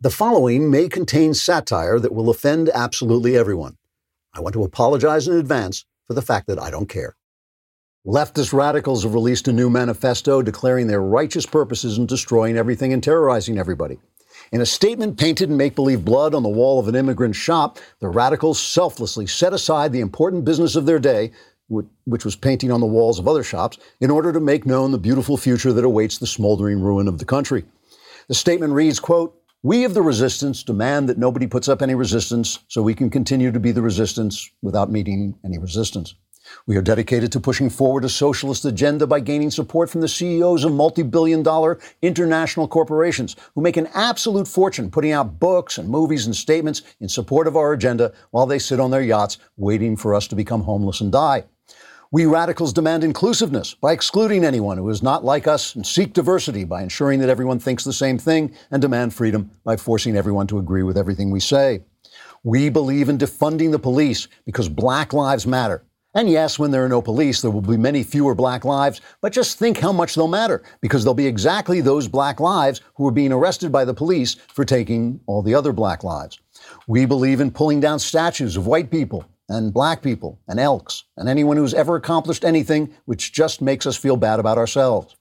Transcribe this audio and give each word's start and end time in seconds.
The 0.00 0.10
following 0.10 0.70
may 0.70 0.88
contain 0.88 1.34
satire 1.34 1.98
that 1.98 2.14
will 2.14 2.30
offend 2.30 2.70
absolutely 2.72 3.36
everyone. 3.36 3.78
I 4.32 4.40
want 4.40 4.52
to 4.52 4.62
apologize 4.62 5.26
in 5.26 5.34
advance 5.34 5.86
for 6.06 6.14
the 6.14 6.22
fact 6.22 6.46
that 6.46 6.62
I 6.62 6.70
don't 6.70 6.88
care. 6.88 7.16
Leftist 8.06 8.52
radicals 8.52 9.02
have 9.02 9.12
released 9.12 9.48
a 9.48 9.52
new 9.52 9.68
manifesto 9.68 10.40
declaring 10.40 10.86
their 10.86 11.02
righteous 11.02 11.46
purposes 11.46 11.98
in 11.98 12.06
destroying 12.06 12.56
everything 12.56 12.92
and 12.92 13.02
terrorizing 13.02 13.58
everybody. 13.58 13.98
In 14.52 14.60
a 14.60 14.66
statement 14.66 15.18
painted 15.18 15.50
in 15.50 15.56
make 15.56 15.74
believe 15.74 16.04
blood 16.04 16.32
on 16.32 16.44
the 16.44 16.48
wall 16.48 16.78
of 16.78 16.86
an 16.86 16.94
immigrant 16.94 17.34
shop, 17.34 17.80
the 17.98 18.08
radicals 18.08 18.60
selflessly 18.60 19.26
set 19.26 19.52
aside 19.52 19.92
the 19.92 19.98
important 19.98 20.44
business 20.44 20.76
of 20.76 20.86
their 20.86 21.00
day, 21.00 21.32
which 21.66 22.24
was 22.24 22.36
painting 22.36 22.70
on 22.70 22.78
the 22.78 22.86
walls 22.86 23.18
of 23.18 23.26
other 23.26 23.42
shops, 23.42 23.78
in 24.00 24.12
order 24.12 24.32
to 24.32 24.38
make 24.38 24.64
known 24.64 24.92
the 24.92 24.96
beautiful 24.96 25.36
future 25.36 25.72
that 25.72 25.84
awaits 25.84 26.18
the 26.18 26.26
smoldering 26.26 26.80
ruin 26.80 27.08
of 27.08 27.18
the 27.18 27.24
country. 27.24 27.64
The 28.28 28.34
statement 28.34 28.74
reads, 28.74 29.00
quote, 29.00 29.34
we 29.62 29.84
of 29.84 29.92
the 29.92 30.02
resistance 30.02 30.62
demand 30.62 31.08
that 31.08 31.18
nobody 31.18 31.46
puts 31.46 31.68
up 31.68 31.82
any 31.82 31.94
resistance 31.94 32.60
so 32.68 32.80
we 32.80 32.94
can 32.94 33.10
continue 33.10 33.50
to 33.50 33.58
be 33.58 33.72
the 33.72 33.82
resistance 33.82 34.50
without 34.62 34.90
meeting 34.90 35.36
any 35.44 35.58
resistance. 35.58 36.14
We 36.66 36.76
are 36.76 36.82
dedicated 36.82 37.32
to 37.32 37.40
pushing 37.40 37.68
forward 37.68 38.04
a 38.04 38.08
socialist 38.08 38.64
agenda 38.64 39.06
by 39.06 39.18
gaining 39.18 39.50
support 39.50 39.90
from 39.90 40.00
the 40.00 40.08
CEOs 40.08 40.64
of 40.64 40.72
multi 40.72 41.02
billion 41.02 41.42
dollar 41.42 41.78
international 42.02 42.68
corporations 42.68 43.34
who 43.54 43.60
make 43.60 43.76
an 43.76 43.88
absolute 43.94 44.46
fortune 44.46 44.90
putting 44.92 45.10
out 45.10 45.40
books 45.40 45.76
and 45.76 45.88
movies 45.88 46.24
and 46.24 46.36
statements 46.36 46.82
in 47.00 47.08
support 47.08 47.48
of 47.48 47.56
our 47.56 47.72
agenda 47.72 48.12
while 48.30 48.46
they 48.46 48.60
sit 48.60 48.78
on 48.78 48.92
their 48.92 49.02
yachts 49.02 49.38
waiting 49.56 49.96
for 49.96 50.14
us 50.14 50.28
to 50.28 50.36
become 50.36 50.62
homeless 50.62 51.00
and 51.00 51.10
die. 51.10 51.44
We 52.10 52.24
radicals 52.24 52.72
demand 52.72 53.04
inclusiveness 53.04 53.74
by 53.74 53.92
excluding 53.92 54.42
anyone 54.42 54.78
who 54.78 54.88
is 54.88 55.02
not 55.02 55.26
like 55.26 55.46
us 55.46 55.74
and 55.74 55.86
seek 55.86 56.14
diversity 56.14 56.64
by 56.64 56.80
ensuring 56.80 57.20
that 57.20 57.28
everyone 57.28 57.58
thinks 57.58 57.84
the 57.84 57.92
same 57.92 58.16
thing 58.16 58.54
and 58.70 58.80
demand 58.80 59.12
freedom 59.12 59.50
by 59.62 59.76
forcing 59.76 60.16
everyone 60.16 60.46
to 60.46 60.58
agree 60.58 60.82
with 60.82 60.96
everything 60.96 61.30
we 61.30 61.40
say. 61.40 61.82
We 62.42 62.70
believe 62.70 63.10
in 63.10 63.18
defunding 63.18 63.72
the 63.72 63.78
police 63.78 64.26
because 64.46 64.70
black 64.70 65.12
lives 65.12 65.46
matter. 65.46 65.84
And 66.14 66.30
yes, 66.30 66.58
when 66.58 66.70
there 66.70 66.82
are 66.82 66.88
no 66.88 67.02
police, 67.02 67.42
there 67.42 67.50
will 67.50 67.60
be 67.60 67.76
many 67.76 68.02
fewer 68.02 68.34
black 68.34 68.64
lives, 68.64 69.02
but 69.20 69.34
just 69.34 69.58
think 69.58 69.76
how 69.76 69.92
much 69.92 70.14
they'll 70.14 70.28
matter 70.28 70.62
because 70.80 71.04
they'll 71.04 71.12
be 71.12 71.26
exactly 71.26 71.82
those 71.82 72.08
black 72.08 72.40
lives 72.40 72.80
who 72.94 73.06
are 73.06 73.12
being 73.12 73.32
arrested 73.32 73.70
by 73.70 73.84
the 73.84 73.92
police 73.92 74.32
for 74.54 74.64
taking 74.64 75.20
all 75.26 75.42
the 75.42 75.54
other 75.54 75.74
black 75.74 76.02
lives. 76.02 76.40
We 76.86 77.04
believe 77.04 77.42
in 77.42 77.50
pulling 77.50 77.80
down 77.80 77.98
statues 77.98 78.56
of 78.56 78.66
white 78.66 78.90
people 78.90 79.26
and 79.48 79.72
black 79.72 80.02
people 80.02 80.38
and 80.46 80.60
elks 80.60 81.04
and 81.16 81.28
anyone 81.28 81.56
who's 81.56 81.74
ever 81.74 81.96
accomplished 81.96 82.44
anything 82.44 82.94
which 83.06 83.32
just 83.32 83.62
makes 83.62 83.86
us 83.86 83.96
feel 83.96 84.16
bad 84.16 84.38
about 84.38 84.58
ourselves. 84.58 85.16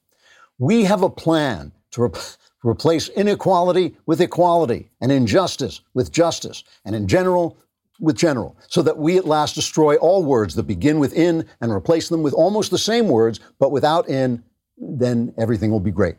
We 0.58 0.83
have 0.83 1.03
a 1.03 1.09
plan 1.09 1.72
to 1.92 2.03
re- 2.03 2.20
replace 2.64 3.09
inequality 3.09 3.95
with 4.05 4.20
equality 4.20 4.89
and 5.02 5.11
injustice 5.11 5.81
with 5.94 6.11
justice 6.11 6.64
and 6.83 6.95
in 6.95 7.08
general 7.08 7.58
with 8.00 8.16
general 8.16 8.55
so 8.67 8.81
that 8.81 8.98
we 8.98 9.17
at 9.17 9.25
last 9.25 9.55
destroy 9.55 9.95
all 9.95 10.23
words 10.23 10.55
that 10.55 10.64
begin 10.64 11.00
with 11.00 11.14
in 11.14 11.45
and 11.61 11.72
replace 11.72 12.09
them 12.09 12.22
with 12.22 12.33
almost 12.33 12.70
the 12.70 12.78
same 12.78 13.08
words 13.08 13.39
but 13.59 13.72
without 13.72 14.09
in 14.09 14.44
then 14.78 15.33
everything 15.38 15.72
will 15.72 15.80
be 15.80 15.92
great. 15.92 16.16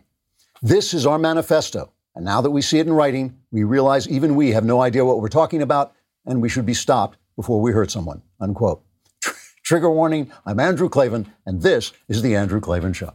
This 0.62 0.92
is 0.92 1.06
our 1.06 1.18
manifesto. 1.18 1.92
And 2.16 2.24
now 2.24 2.40
that 2.40 2.50
we 2.50 2.62
see 2.62 2.80
it 2.80 2.86
in 2.88 2.92
writing, 2.92 3.38
we 3.52 3.62
realize 3.62 4.08
even 4.08 4.34
we 4.34 4.50
have 4.50 4.64
no 4.64 4.80
idea 4.80 5.04
what 5.04 5.20
we're 5.20 5.28
talking 5.28 5.62
about 5.62 5.94
and 6.26 6.42
we 6.42 6.48
should 6.48 6.66
be 6.66 6.74
stopped 6.74 7.17
before 7.39 7.61
we 7.61 7.70
hurt 7.70 7.89
someone. 7.89 8.20
Unquote. 8.41 8.83
Trigger 9.64 9.91
warning 9.91 10.33
I'm 10.44 10.58
Andrew 10.58 10.89
Klavan, 10.89 11.33
and 11.47 11.62
this 11.62 11.92
is 12.08 12.20
The 12.20 12.34
Andrew 12.34 12.61
Klavan 12.61 12.92
Show. 12.92 13.14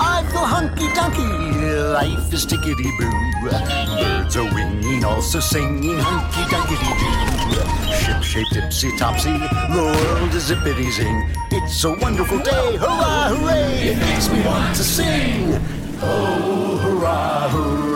I 0.00 0.22
hunky 0.32 0.86
dunky, 0.88 1.92
life 1.92 2.32
is 2.32 2.46
tickety 2.46 2.90
boo. 2.98 3.10
Birds 3.50 4.34
are 4.36 4.54
winging, 4.54 5.04
also 5.04 5.40
singing 5.40 5.98
hunky 5.98 6.44
dunky 6.52 6.76
doo. 6.80 8.22
Ship 8.22 8.72
shaped 8.72 8.98
topsy, 8.98 9.32
the 9.32 9.94
world 10.08 10.34
is 10.34 10.50
zippity 10.50 10.90
zing. 10.90 11.28
It's 11.50 11.84
a 11.84 11.90
wonderful 11.92 12.38
day, 12.38 12.76
hurrah, 12.76 13.28
hooray! 13.28 13.88
It 13.88 13.98
makes 13.98 14.30
me 14.30 14.42
want 14.46 14.74
to 14.76 14.82
sing. 14.82 15.60
Oh, 16.00 16.78
hurrah, 16.82 17.48
hooray! 17.50 17.93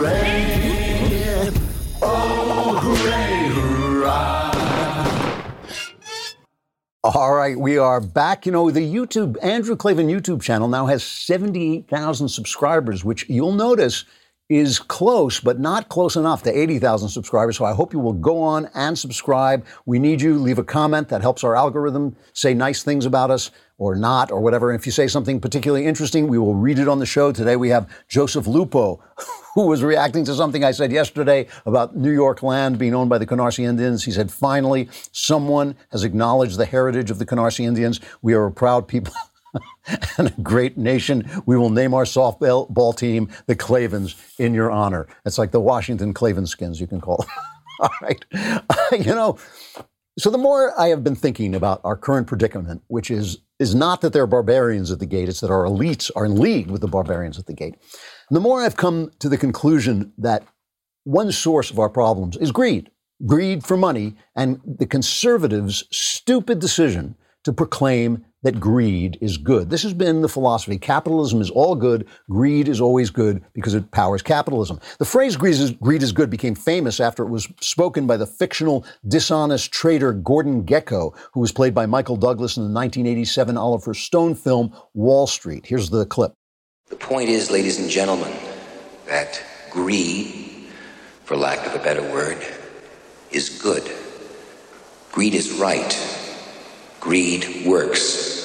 All 7.05 7.33
right, 7.33 7.57
we 7.57 7.79
are 7.79 8.01
back. 8.01 8.45
You 8.45 8.51
know, 8.51 8.73
the 8.73 8.81
YouTube, 8.81 9.37
Andrew 9.41 9.77
Klavan 9.77 10.09
YouTube 10.09 10.43
channel 10.43 10.67
now 10.67 10.87
has 10.87 11.05
78,000 11.05 12.29
subscribers, 12.29 13.05
which 13.05 13.25
you'll 13.29 13.53
notice 13.53 14.05
is 14.49 14.81
close, 14.81 15.39
but 15.39 15.61
not 15.61 15.89
close 15.91 16.17
enough 16.17 16.43
to 16.43 16.59
80,000 16.59 17.09
subscribers. 17.09 17.57
So 17.57 17.65
I 17.65 17.73
hope 17.73 17.93
you 17.93 18.01
will 18.01 18.15
go 18.15 18.43
on 18.43 18.69
and 18.75 18.99
subscribe. 18.99 19.65
We 19.87 20.01
need 20.01 20.21
you. 20.21 20.39
Leave 20.39 20.59
a 20.59 20.65
comment 20.65 21.09
that 21.11 21.21
helps 21.21 21.45
our 21.45 21.55
algorithm 21.55 22.17
say 22.33 22.53
nice 22.53 22.83
things 22.83 23.07
about 23.07 23.31
us 23.31 23.53
or 23.79 23.95
not 23.95 24.31
or 24.31 24.41
whatever. 24.41 24.71
And 24.71 24.79
if 24.79 24.85
you 24.85 24.93
say 24.93 25.07
something 25.07 25.41
particularly 25.41 25.87
interesting, 25.87 26.27
we 26.27 26.39
will 26.39 26.55
read 26.55 26.79
it 26.79 26.89
on 26.89 26.99
the 26.99 27.07
show. 27.07 27.33
Today 27.33 27.57
we 27.57 27.71
have 27.71 27.89
Joseph 28.09 28.47
Lupo, 28.47 29.03
who 29.55 29.67
was 29.67 29.83
reacting 29.83 30.25
to 30.25 30.35
something 30.35 30.65
I 30.65 30.73
said 30.73 30.93
yesterday 30.93 31.47
about 31.65 31.97
New 31.97 32.13
York 32.13 32.43
land 32.43 32.79
being 32.79 32.95
owned 32.95 33.09
by 33.09 33.19
the 33.19 33.27
Canarsie 33.27 33.65
Indians. 33.65 34.05
He 34.05 34.11
said, 34.11 34.31
finally, 34.31 34.89
someone 35.13 35.77
has 35.93 36.05
acknowledged 36.05 36.59
the 36.59 36.67
heritage 36.67 37.11
of 37.11 37.19
the 37.19 37.27
Canarsie 37.27 37.65
Indians. 37.65 38.01
We 38.21 38.35
are 38.35 38.47
a 38.47 38.53
proud 38.53 38.89
people. 38.89 39.15
and 40.19 40.29
a 40.29 40.43
great 40.43 40.77
nation. 40.77 41.29
We 41.47 41.57
will 41.57 41.71
name 41.71 41.95
our 41.95 42.05
softball 42.05 42.97
team 42.97 43.31
the 43.47 43.57
Klavans 43.57 44.15
in 44.39 44.53
your 44.53 44.71
honor. 44.71 45.07
It's 45.25 45.39
like 45.39 45.53
the 45.53 45.61
Washington 45.61 46.13
Klavanskins, 46.13 46.81
you 46.81 46.87
can 46.87 47.01
call 47.01 47.23
it. 47.23 47.29
All 47.81 47.91
right. 48.03 48.25
you 48.93 49.15
know, 49.15 49.39
so 50.19 50.31
the 50.31 50.39
more 50.39 50.79
I 50.79 50.89
have 50.89 51.05
been 51.05 51.15
thinking 51.15 51.55
about 51.55 51.81
our 51.85 51.97
current 51.97 52.27
predicament, 52.27 52.83
which 52.89 53.11
is 53.11 53.39
is 53.59 53.75
not 53.75 54.01
that 54.01 54.13
there 54.13 54.23
are 54.23 54.29
barbarians 54.29 54.91
at 54.93 55.01
the 55.01 55.07
gate, 55.07 55.29
it's 55.29 55.41
that 55.41 55.51
our 55.51 55.65
elites 55.65 56.11
are 56.15 56.25
in 56.25 56.37
league 56.37 56.71
with 56.71 56.81
the 56.81 56.87
barbarians 56.87 57.39
at 57.39 57.47
the 57.47 57.53
gate. 57.53 57.75
And 58.29 58.37
the 58.37 58.41
more 58.41 58.63
I've 58.63 58.77
come 58.77 59.11
to 59.19 59.29
the 59.29 59.37
conclusion 59.37 60.13
that 60.19 60.45
one 61.05 61.33
source 61.33 61.71
of 61.71 61.79
our 61.79 61.89
problems 61.89 62.37
is 62.37 62.53
greed, 62.53 62.91
greed 63.27 63.65
for 63.65 63.77
money, 63.77 64.17
and 64.37 64.61
the 64.65 64.87
conservatives' 64.87 65.85
stupid 65.91 66.61
decision 66.61 67.17
to 67.45 67.53
proclaim 67.53 68.25
that 68.43 68.61
greed 68.61 69.19
is 69.21 69.37
good. 69.37 69.71
This 69.71 69.83
has 69.83 69.93
been 69.93 70.21
the 70.21 70.29
philosophy. 70.29 70.79
Capitalism 70.79 71.41
is 71.41 71.51
all 71.51 71.75
good. 71.75 72.07
Greed 72.31 72.69
is 72.69 72.81
always 72.81 73.11
good 73.11 73.43
because 73.53 73.75
it 73.75 73.91
powers 73.91 74.23
capitalism. 74.23 74.79
The 74.99 75.05
phrase 75.05 75.37
greed 75.37 75.55
is, 75.55 75.73
greed 75.73 76.03
is 76.03 76.13
good 76.13 76.31
became 76.31 76.55
famous 76.55 77.01
after 77.01 77.25
it 77.25 77.31
was 77.31 77.49
spoken 77.61 78.07
by 78.07 78.17
the 78.17 78.27
fictional 78.27 78.87
dishonest 79.09 79.73
trader 79.73 80.13
Gordon 80.13 80.65
Gekko, 80.65 81.17
who 81.33 81.41
was 81.41 81.53
played 81.53 81.75
by 81.75 81.87
Michael 81.87 82.17
Douglas 82.17 82.57
in 82.57 82.63
the 82.63 82.73
1987 82.73 83.57
Oliver 83.57 83.95
Stone 83.95 84.37
film 84.37 84.75
Wall 84.95 85.27
Street. 85.27 85.67
Here's 85.67 85.91
the 85.91 86.07
clip. 86.07 86.33
The 86.89 86.97
point 86.97 87.29
is, 87.29 87.51
ladies 87.51 87.81
and 87.81 87.91
gentlemen, 87.91 88.33
that 89.07 89.43
greed, 89.71 90.69
for 91.25 91.37
lack 91.37 91.67
of 91.67 91.75
a 91.75 91.85
better 91.85 92.03
word, 92.13 92.39
is 93.31 93.61
good. 93.61 93.91
Greed 95.13 95.35
is 95.35 95.53
right 95.53 96.18
Greed 97.01 97.65
works. 97.67 98.39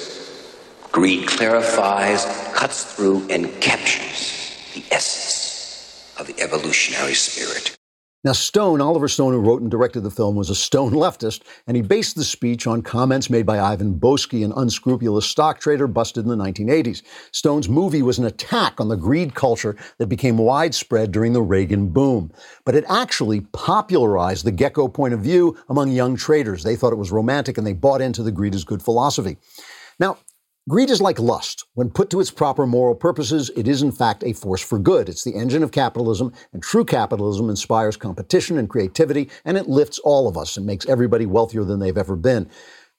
Greed 0.92 1.28
clarifies, 1.28 2.26
cuts 2.54 2.94
through, 2.94 3.28
and 3.30 3.50
captures 3.60 4.56
the 4.76 4.84
essence 4.92 6.14
of 6.20 6.28
the 6.28 6.40
evolutionary 6.40 7.16
spirit. 7.16 7.76
Now, 8.24 8.32
Stone, 8.32 8.80
Oliver 8.80 9.10
Stone, 9.10 9.34
who 9.34 9.40
wrote 9.40 9.62
and 9.62 9.70
directed 9.70 10.02
the 10.02 10.10
film, 10.10 10.38
was 10.38 10.50
a 10.50 10.56
Stone 10.56 10.92
leftist, 10.94 11.42
and 11.68 11.76
he 11.76 11.84
based 11.84 12.16
the 12.16 12.24
speech 12.24 12.66
on 12.66 12.82
comments 12.82 13.30
made 13.30 13.46
by 13.46 13.60
Ivan 13.60 14.00
Boesky, 14.00 14.46
an 14.46 14.54
unscrupulous 14.56 15.26
stock 15.26 15.60
trader 15.60 15.88
busted 15.88 16.24
in 16.24 16.30
the 16.30 16.42
1980s. 16.42 17.02
Stone's 17.32 17.68
movie 17.68 18.02
was 18.02 18.20
an 18.20 18.26
attack 18.26 18.80
on 18.80 18.88
the 18.88 18.96
greed 18.96 19.36
culture 19.36 19.76
that 19.98 20.08
became 20.08 20.38
widespread 20.38 21.12
during 21.12 21.34
the 21.34 21.42
Reagan 21.42 21.90
boom. 21.90 22.32
But 22.64 22.76
it 22.76 22.86
actually 22.88 23.42
popularized 23.42 24.46
the 24.46 24.54
Gekko 24.54 24.94
point 24.94 25.14
of 25.14 25.20
view 25.20 25.58
among 25.68 25.92
young 25.92 26.16
traders. 26.16 26.64
They 26.64 26.78
thought 26.78 26.94
it 26.94 26.98
was 26.98 27.12
romantic 27.12 27.58
and 27.58 27.68
they 27.68 27.74
bought 27.74 28.02
into 28.02 28.24
the 28.24 28.32
greed 28.32 28.56
is 28.56 28.64
good 28.64 28.82
philosophy. 28.82 29.38
Now, 30.00 30.18
Greed 30.70 30.90
is 30.90 31.02
like 31.02 31.20
lust. 31.20 31.66
When 31.74 31.90
put 31.90 32.10
to 32.12 32.22
its 32.22 32.32
proper 32.32 32.66
moral 32.66 32.96
purposes, 32.96 33.52
it 33.58 33.68
is 33.68 33.82
in 33.82 33.92
fact 33.92 34.24
a 34.24 34.32
force 34.32 34.62
for 34.62 34.80
good. 34.80 35.10
It's 35.10 35.26
the 35.26 35.36
engine 35.36 35.62
of 35.62 35.74
capitalism, 35.74 36.32
and 36.54 36.64
true 36.64 36.86
capitalism 36.86 37.50
inspires 37.50 37.98
competition 37.98 38.58
and 38.58 38.70
creativity, 38.70 39.30
and 39.44 39.58
it 39.58 39.68
lifts 39.68 40.00
all 40.00 40.26
of 40.26 40.38
us 40.38 40.56
and 40.56 40.66
makes 40.66 40.88
everybody 40.88 41.26
wealthier 41.26 41.66
than 41.66 41.82
they've 41.82 41.98
ever 41.98 42.16
been. 42.16 42.50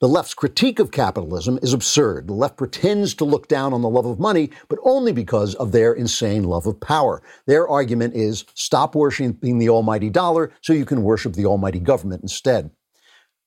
The 0.03 0.09
left's 0.09 0.35
critique 0.35 0.79
of 0.79 0.91
capitalism 0.91 1.59
is 1.63 1.73
absurd. 1.73 2.27
The 2.27 2.35
left 2.35 2.59
pretends 2.59 3.15
to 3.15 3.25
look 3.25 3.49
down 3.49 3.73
on 3.73 3.81
the 3.81 3.89
love 3.89 4.05
of 4.05 4.21
money, 4.21 4.51
but 4.69 4.79
only 4.83 5.13
because 5.13 5.55
of 5.55 5.73
their 5.73 5.95
insane 5.95 6.45
love 6.45 6.67
of 6.67 6.79
power. 6.81 7.23
Their 7.47 7.67
argument 7.67 8.15
is 8.15 8.45
stop 8.53 8.95
worshiping 8.95 9.57
the 9.59 9.71
almighty 9.71 10.11
dollar 10.11 10.53
so 10.61 10.75
you 10.75 10.85
can 10.85 11.03
worship 11.03 11.33
the 11.33 11.47
almighty 11.47 11.81
government 11.81 12.21
instead. 12.21 12.73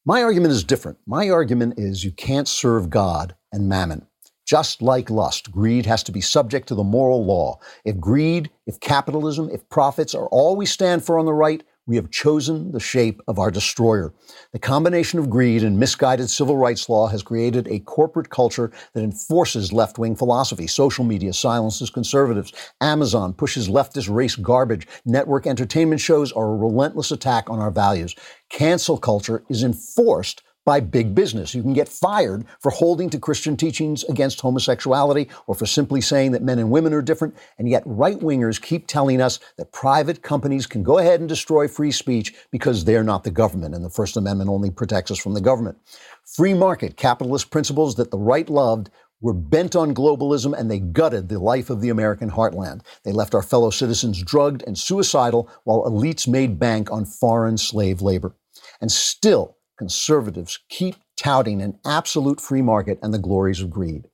My 0.08 0.24
argument 0.24 0.54
is 0.54 0.64
different. 0.64 0.98
My 1.06 1.30
argument 1.30 1.76
is 1.78 2.04
you 2.04 2.14
can't 2.14 2.48
serve 2.48 2.90
God 2.90 3.36
and 3.58 3.68
mammon. 3.68 4.08
Just 4.46 4.82
like 4.82 5.10
lust, 5.10 5.52
greed 5.52 5.86
has 5.86 6.04
to 6.04 6.14
be 6.14 6.22
subject 6.22 6.70
to 6.70 6.76
the 6.76 6.84
moral 6.84 7.26
law. 7.26 7.60
If 7.84 8.00
greed, 8.00 8.50
if 8.66 8.80
capitalism, 8.80 9.50
if 9.52 9.68
profits 9.68 10.16
are 10.16 10.28
all 10.28 10.56
we 10.56 10.66
stand 10.66 11.04
for 11.04 11.20
on 11.20 11.26
the 11.26 11.34
right, 11.34 11.62
we 11.86 11.96
have 11.96 12.12
chosen 12.12 12.72
the 12.72 12.80
shape 12.80 13.22
of 13.28 13.40
our 13.40 13.50
destroyer. 13.50 14.14
The 14.52 14.60
combination 14.60 15.20
of 15.20 15.30
greed 15.30 15.64
and 15.64 15.80
misguided 15.80 16.30
civil 16.30 16.58
rights 16.58 16.90
law 16.90 17.08
has 17.08 17.24
created 17.24 17.68
a 17.68 17.80
corporate 17.80 18.30
culture 18.30 18.72
that 18.94 19.04
enforces 19.04 19.74
left 19.74 19.98
wing 19.98 20.16
philosophy. 20.16 20.68
Social 20.68 21.06
media 21.06 21.34
silences 21.34 21.90
conservatives. 21.90 22.54
Amazon 22.82 23.34
pushes 23.34 23.70
leftist 23.70 24.14
race 24.14 24.36
garbage. 24.36 24.88
Network 25.06 25.48
entertainment 25.48 26.02
shows 26.02 26.32
are 26.34 26.52
a 26.52 26.58
relentless 26.58 27.12
attack 27.12 27.50
on 27.50 27.60
our 27.60 27.72
values. 27.72 28.16
Cancel 28.50 28.98
culture 28.98 29.44
is 29.50 29.64
enforced 29.64 30.44
by 30.68 30.82
big 30.82 31.16
business. 31.16 31.56
You 31.56 31.62
can 31.62 31.72
get 31.72 31.88
fired 31.88 32.44
for 32.60 32.72
holding 32.72 33.10
to 33.12 33.18
Christian 33.18 33.56
teachings 33.56 34.04
against 34.04 34.42
homosexuality 34.42 35.30
or 35.48 35.56
for 35.56 35.66
simply 35.66 36.02
saying 36.02 36.34
that 36.34 36.44
men 36.44 36.60
and 36.60 36.70
women 36.70 36.94
are 36.94 37.02
different. 37.02 37.38
And 37.58 37.70
yet, 37.70 37.84
right 37.86 38.20
wingers 38.20 38.62
keep 38.62 38.86
telling 38.86 39.22
us 39.22 39.40
that 39.56 39.72
private 39.72 40.22
companies 40.22 40.68
can 40.68 40.84
go 40.84 40.98
ahead 40.98 41.22
and 41.22 41.30
destroy 41.30 41.70
free 41.70 41.94
speech 41.94 42.36
because 42.52 42.84
they're 42.84 43.02
not 43.02 43.24
the 43.24 43.32
government, 43.32 43.76
and 43.76 43.86
the 43.86 43.90
First 43.90 44.18
Amendment 44.18 44.50
only 44.50 44.70
protects 44.70 45.10
us 45.10 45.18
from 45.18 45.34
the 45.34 45.40
government. 45.40 45.78
Free 46.26 46.54
market 46.54 46.98
capitalist 46.98 47.50
principles 47.50 47.96
that 47.96 48.12
the 48.12 48.18
right 48.18 48.50
loved 48.50 48.90
were 49.22 49.34
bent 49.34 49.74
on 49.74 49.96
globalism 49.96 50.54
and 50.58 50.70
they 50.70 50.80
gutted 50.80 51.30
the 51.30 51.40
life 51.40 51.70
of 51.70 51.80
the 51.80 51.90
American 51.90 52.30
heartland. 52.30 52.82
They 53.04 53.14
left 53.14 53.34
our 53.34 53.42
fellow 53.42 53.70
citizens 53.70 54.22
drugged 54.22 54.64
and 54.68 54.78
suicidal 54.78 55.50
while 55.64 55.90
elites 55.90 56.28
made 56.28 56.60
bank 56.60 56.92
on 56.92 57.06
foreign 57.06 57.58
slave 57.58 58.02
labor. 58.02 58.36
And 58.82 58.92
still, 58.92 59.57
conservatives 59.78 60.60
keep 60.70 60.96
touting 61.16 61.62
an 61.62 61.80
absolute 61.86 62.42
free 62.42 62.62
market 62.62 63.00
and 63.02 63.14
the 63.14 63.20
glories 63.20 63.62
of 63.62 63.70
greed. 63.70 64.06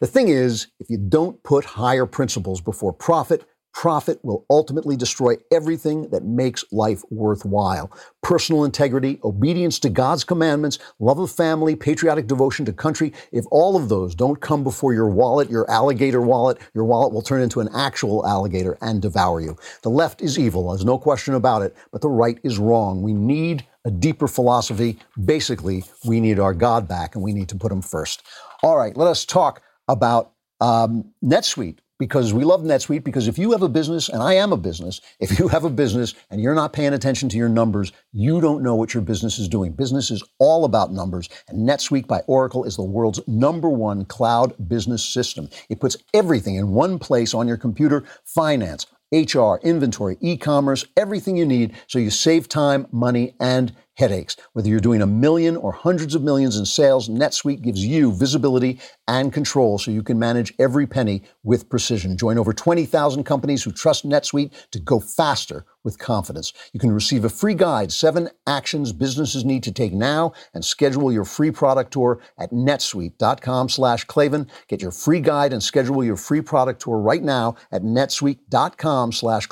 The 0.00 0.06
thing 0.06 0.28
is, 0.28 0.66
if 0.80 0.90
you 0.90 0.98
don't 0.98 1.42
put 1.42 1.64
higher 1.64 2.06
principles 2.06 2.60
before 2.60 2.92
profit, 2.92 3.44
profit 3.72 4.18
will 4.22 4.44
ultimately 4.50 4.96
destroy 4.96 5.36
everything 5.50 6.10
that 6.10 6.24
makes 6.24 6.64
life 6.72 7.02
worthwhile. 7.10 7.90
Personal 8.22 8.64
integrity, 8.64 9.18
obedience 9.24 9.78
to 9.78 9.88
God's 9.88 10.24
commandments, 10.24 10.78
love 10.98 11.18
of 11.18 11.30
family, 11.30 11.74
patriotic 11.74 12.26
devotion 12.26 12.64
to 12.66 12.72
country. 12.72 13.12
If 13.30 13.44
all 13.50 13.76
of 13.76 13.88
those 13.88 14.14
don't 14.14 14.40
come 14.40 14.62
before 14.62 14.92
your 14.92 15.08
wallet, 15.08 15.50
your 15.50 15.70
alligator 15.70 16.20
wallet, 16.20 16.58
your 16.74 16.84
wallet 16.84 17.12
will 17.12 17.22
turn 17.22 17.40
into 17.40 17.60
an 17.60 17.70
actual 17.74 18.26
alligator 18.26 18.76
and 18.82 19.00
devour 19.00 19.40
you. 19.40 19.56
The 19.82 19.90
left 19.90 20.20
is 20.20 20.38
evil, 20.38 20.68
there's 20.68 20.84
no 20.84 20.98
question 20.98 21.34
about 21.34 21.62
it, 21.62 21.74
but 21.92 22.02
the 22.02 22.10
right 22.10 22.38
is 22.42 22.58
wrong. 22.58 23.02
We 23.02 23.14
need 23.14 23.66
a 23.84 23.90
deeper 23.90 24.28
philosophy. 24.28 24.98
Basically, 25.24 25.84
we 26.04 26.20
need 26.20 26.38
our 26.38 26.54
God 26.54 26.88
back 26.88 27.14
and 27.14 27.22
we 27.22 27.32
need 27.32 27.48
to 27.50 27.56
put 27.56 27.72
him 27.72 27.82
first. 27.82 28.22
All 28.62 28.76
right, 28.76 28.96
let 28.96 29.08
us 29.08 29.24
talk 29.24 29.62
about 29.88 30.32
um, 30.60 31.12
NetSuite 31.24 31.78
because 32.02 32.34
we 32.34 32.42
love 32.42 32.62
NetSuite. 32.62 33.04
Because 33.04 33.28
if 33.28 33.38
you 33.38 33.52
have 33.52 33.62
a 33.62 33.68
business, 33.68 34.08
and 34.08 34.22
I 34.22 34.34
am 34.34 34.52
a 34.52 34.56
business, 34.56 35.00
if 35.20 35.38
you 35.38 35.46
have 35.46 35.64
a 35.64 35.70
business 35.70 36.14
and 36.30 36.40
you're 36.40 36.54
not 36.54 36.72
paying 36.72 36.94
attention 36.94 37.28
to 37.28 37.36
your 37.36 37.48
numbers, 37.48 37.92
you 38.12 38.40
don't 38.40 38.62
know 38.62 38.74
what 38.74 38.92
your 38.92 39.04
business 39.04 39.38
is 39.38 39.48
doing. 39.48 39.70
Business 39.70 40.10
is 40.10 40.20
all 40.40 40.64
about 40.64 40.92
numbers, 40.92 41.28
and 41.46 41.68
NetSuite 41.68 42.08
by 42.08 42.18
Oracle 42.26 42.64
is 42.64 42.74
the 42.74 42.82
world's 42.82 43.20
number 43.28 43.68
one 43.68 44.04
cloud 44.04 44.52
business 44.68 45.04
system. 45.04 45.48
It 45.68 45.78
puts 45.78 45.96
everything 46.12 46.56
in 46.56 46.72
one 46.72 46.98
place 46.98 47.34
on 47.34 47.46
your 47.46 47.56
computer 47.56 48.02
finance, 48.24 48.86
HR, 49.12 49.56
inventory, 49.62 50.16
e 50.20 50.36
commerce, 50.36 50.86
everything 50.96 51.36
you 51.36 51.44
need 51.44 51.74
so 51.86 51.98
you 51.98 52.10
save 52.10 52.48
time, 52.48 52.86
money, 52.90 53.34
and 53.38 53.74
headaches. 53.94 54.36
Whether 54.52 54.68
you're 54.68 54.80
doing 54.80 55.02
a 55.02 55.06
million 55.06 55.56
or 55.56 55.72
hundreds 55.72 56.14
of 56.14 56.22
millions 56.22 56.56
in 56.56 56.66
sales, 56.66 57.08
NetSuite 57.08 57.62
gives 57.62 57.84
you 57.84 58.12
visibility 58.12 58.80
and 59.06 59.32
control 59.32 59.78
so 59.78 59.90
you 59.90 60.02
can 60.02 60.18
manage 60.18 60.54
every 60.58 60.86
penny 60.86 61.22
with 61.42 61.68
precision. 61.68 62.16
Join 62.16 62.38
over 62.38 62.52
20,000 62.52 63.24
companies 63.24 63.62
who 63.62 63.72
trust 63.72 64.08
NetSuite 64.08 64.70
to 64.70 64.80
go 64.80 65.00
faster 65.00 65.66
with 65.84 65.98
confidence. 65.98 66.52
You 66.72 66.80
can 66.80 66.92
receive 66.92 67.24
a 67.24 67.28
free 67.28 67.54
guide, 67.54 67.92
seven 67.92 68.30
actions 68.46 68.92
businesses 68.92 69.44
need 69.44 69.62
to 69.64 69.72
take 69.72 69.92
now, 69.92 70.32
and 70.54 70.64
schedule 70.64 71.12
your 71.12 71.24
free 71.24 71.50
product 71.50 71.92
tour 71.92 72.20
at 72.38 72.50
netsuite.com 72.52 73.68
slash 73.68 74.04
Klavan. 74.04 74.48
Get 74.68 74.82
your 74.82 74.92
free 74.92 75.20
guide 75.20 75.52
and 75.52 75.62
schedule 75.62 76.04
your 76.04 76.16
free 76.16 76.40
product 76.40 76.82
tour 76.82 76.98
right 76.98 77.22
now 77.22 77.56
at 77.70 77.82
netsuite.com 77.82 79.12
slash 79.12 79.46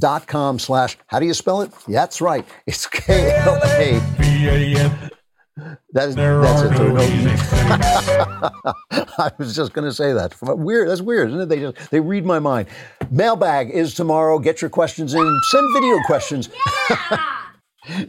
Klavan. 0.00 0.22
netsuite.com 0.26 0.58
slash, 0.58 0.96
how 1.06 1.18
do 1.18 1.26
you 1.26 1.34
spell 1.34 1.62
it? 1.62 1.70
Yeah, 1.86 2.00
that's 2.00 2.20
right. 2.20 2.46
It's 2.66 2.86
K-L-A. 2.96 4.00
That 5.92 6.08
is, 6.10 6.14
that's 6.16 6.62
it. 6.62 6.70
No 6.72 6.94
I 9.18 9.30
was 9.38 9.56
just 9.56 9.72
going 9.72 9.86
to 9.86 9.92
say 9.94 10.12
that. 10.12 10.34
Weird. 10.42 10.90
That's 10.90 11.00
weird, 11.00 11.30
isn't 11.30 11.40
it? 11.40 11.48
They 11.48 11.60
just 11.60 11.90
they 11.90 12.00
read 12.00 12.26
my 12.26 12.38
mind. 12.38 12.68
Mailbag 13.10 13.70
is 13.70 13.94
tomorrow. 13.94 14.38
Get 14.38 14.60
your 14.60 14.68
questions 14.68 15.14
in. 15.14 15.40
Send 15.50 15.72
video 15.72 15.96
questions. 16.06 16.50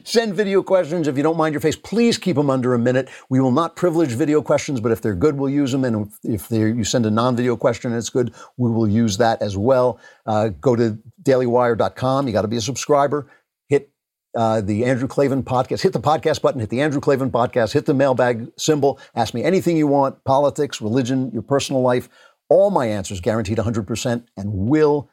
Send 0.03 0.33
video 0.33 0.63
questions 0.63 1.07
if 1.07 1.17
you 1.17 1.23
don't 1.23 1.37
mind 1.37 1.53
your 1.53 1.61
face. 1.61 1.75
Please 1.75 2.17
keep 2.17 2.35
them 2.35 2.49
under 2.49 2.73
a 2.73 2.79
minute. 2.79 3.09
We 3.29 3.39
will 3.39 3.51
not 3.51 3.75
privilege 3.75 4.11
video 4.11 4.41
questions, 4.41 4.79
but 4.79 4.91
if 4.91 5.01
they're 5.01 5.15
good, 5.15 5.37
we'll 5.37 5.49
use 5.49 5.71
them. 5.71 5.83
And 5.83 6.11
if 6.23 6.49
you 6.51 6.83
send 6.83 7.05
a 7.05 7.11
non-video 7.11 7.55
question 7.55 7.91
and 7.91 7.97
it's 7.97 8.09
good, 8.09 8.33
we 8.57 8.69
will 8.69 8.87
use 8.87 9.17
that 9.17 9.41
as 9.41 9.57
well. 9.57 9.99
Uh, 10.25 10.49
go 10.49 10.75
to 10.75 10.97
dailywire.com. 11.23 12.27
You 12.27 12.33
got 12.33 12.43
to 12.43 12.47
be 12.47 12.57
a 12.57 12.61
subscriber 12.61 13.29
Hit 13.69 13.91
uh, 14.35 14.61
the 14.61 14.85
Andrew 14.85 15.07
Klavan 15.07 15.43
podcast. 15.43 15.81
Hit 15.81 15.93
the 15.93 15.99
podcast 15.99 16.41
button, 16.41 16.59
hit 16.59 16.69
the 16.69 16.81
Andrew 16.81 17.01
Klavan 17.01 17.31
podcast, 17.31 17.73
hit 17.73 17.85
the 17.85 17.93
mailbag 17.93 18.47
symbol. 18.57 18.99
Ask 19.15 19.33
me 19.33 19.43
anything 19.43 19.77
you 19.77 19.87
want 19.87 20.23
politics, 20.23 20.81
religion, 20.81 21.31
your 21.31 21.41
personal 21.41 21.81
life. 21.81 22.09
All 22.49 22.69
my 22.69 22.85
answers 22.85 23.19
guaranteed 23.19 23.57
100% 23.57 24.25
and 24.37 24.53
will 24.53 25.09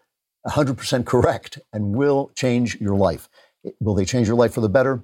100% 0.46 1.06
correct 1.06 1.58
and 1.72 1.96
will 1.96 2.31
change 2.37 2.81
your 2.81 2.96
life. 2.96 3.28
Will 3.81 3.94
they 3.94 4.05
change 4.05 4.26
your 4.26 4.37
life 4.37 4.52
for 4.52 4.61
the 4.61 4.69
better? 4.69 5.02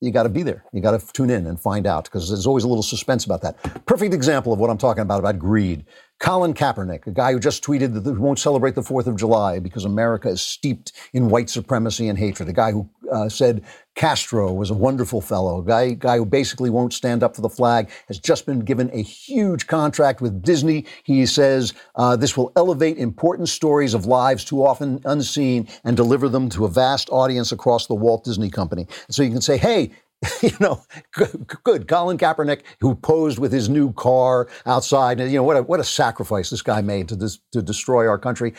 You 0.00 0.10
got 0.12 0.24
to 0.24 0.28
be 0.28 0.42
there. 0.42 0.64
You 0.72 0.82
got 0.82 0.98
to 1.00 1.12
tune 1.12 1.30
in 1.30 1.46
and 1.46 1.58
find 1.58 1.86
out 1.86 2.04
because 2.04 2.28
there's 2.28 2.46
always 2.46 2.64
a 2.64 2.68
little 2.68 2.82
suspense 2.82 3.24
about 3.24 3.40
that. 3.42 3.86
Perfect 3.86 4.12
example 4.12 4.52
of 4.52 4.58
what 4.58 4.68
I'm 4.68 4.78
talking 4.78 5.02
about 5.02 5.20
about 5.20 5.38
greed. 5.38 5.86
Colin 6.18 6.54
Kaepernick, 6.54 7.06
a 7.06 7.10
guy 7.10 7.32
who 7.32 7.38
just 7.38 7.62
tweeted 7.62 7.92
that 7.92 8.10
he 8.10 8.18
won't 8.18 8.38
celebrate 8.38 8.74
the 8.74 8.80
4th 8.80 9.06
of 9.06 9.16
July 9.16 9.58
because 9.58 9.84
America 9.84 10.28
is 10.30 10.40
steeped 10.40 10.92
in 11.12 11.28
white 11.28 11.50
supremacy 11.50 12.08
and 12.08 12.18
hatred. 12.18 12.48
A 12.48 12.54
guy 12.54 12.72
who 12.72 12.88
uh, 13.12 13.28
said 13.28 13.62
Castro 13.96 14.52
was 14.52 14.70
a 14.70 14.74
wonderful 14.74 15.20
fellow. 15.20 15.60
A 15.60 15.64
guy, 15.64 15.92
guy 15.92 16.16
who 16.16 16.24
basically 16.24 16.70
won't 16.70 16.94
stand 16.94 17.22
up 17.22 17.36
for 17.36 17.42
the 17.42 17.50
flag 17.50 17.90
has 18.08 18.18
just 18.18 18.46
been 18.46 18.60
given 18.60 18.90
a 18.94 19.02
huge 19.02 19.66
contract 19.66 20.22
with 20.22 20.42
Disney. 20.42 20.86
He 21.04 21.26
says 21.26 21.74
uh, 21.96 22.16
this 22.16 22.34
will 22.34 22.50
elevate 22.56 22.96
important 22.96 23.50
stories 23.50 23.92
of 23.92 24.06
lives 24.06 24.44
too 24.44 24.64
often 24.64 25.02
unseen 25.04 25.68
and 25.84 25.96
deliver 25.96 26.30
them 26.30 26.48
to 26.50 26.64
a 26.64 26.68
vast 26.68 27.10
audience 27.10 27.52
across 27.52 27.86
the 27.86 27.94
Walt 27.94 28.24
Disney 28.24 28.48
Company. 28.48 28.86
And 29.06 29.14
so 29.14 29.22
you 29.22 29.30
can 29.30 29.42
say, 29.42 29.58
hey, 29.58 29.92
you 30.42 30.52
know, 30.60 30.82
good, 31.12 31.86
Colin 31.88 32.18
Kaepernick, 32.18 32.62
who 32.80 32.94
posed 32.94 33.38
with 33.38 33.52
his 33.52 33.68
new 33.68 33.92
car 33.92 34.48
outside. 34.64 35.20
You 35.20 35.28
know, 35.28 35.42
what 35.42 35.56
a, 35.56 35.62
what 35.62 35.80
a 35.80 35.84
sacrifice 35.84 36.50
this 36.50 36.62
guy 36.62 36.80
made 36.80 37.08
to, 37.08 37.16
this, 37.16 37.38
to 37.52 37.62
destroy 37.62 38.08
our 38.08 38.18
country. 38.18 38.54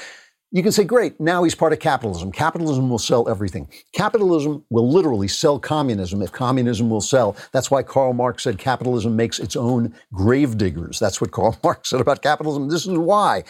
You 0.51 0.63
can 0.63 0.71
say, 0.71 0.85
great, 0.85 1.19
now 1.19 1.43
he's 1.43 1.55
part 1.55 1.73
of 1.73 1.79
capitalism. 1.79 2.31
Capitalism 2.31 2.89
will 2.89 2.99
sell 2.99 3.27
everything. 3.27 3.67
Capitalism 3.91 4.63
will 4.69 4.89
literally 4.89 5.27
sell 5.27 5.59
communism 5.59 6.21
if 6.21 6.31
communism 6.31 6.89
will 6.89 7.01
sell. 7.01 7.35
That's 7.51 7.69
why 7.69 7.83
Karl 7.83 8.13
Marx 8.13 8.43
said 8.43 8.57
capitalism 8.57 9.17
makes 9.17 9.39
its 9.39 9.57
own 9.57 9.93
gravediggers. 10.13 10.99
That's 10.99 11.19
what 11.19 11.31
Karl 11.31 11.59
Marx 11.63 11.89
said 11.89 11.99
about 11.99 12.21
capitalism. 12.21 12.69
This 12.69 12.85
is 12.87 12.97
why. 12.97 13.43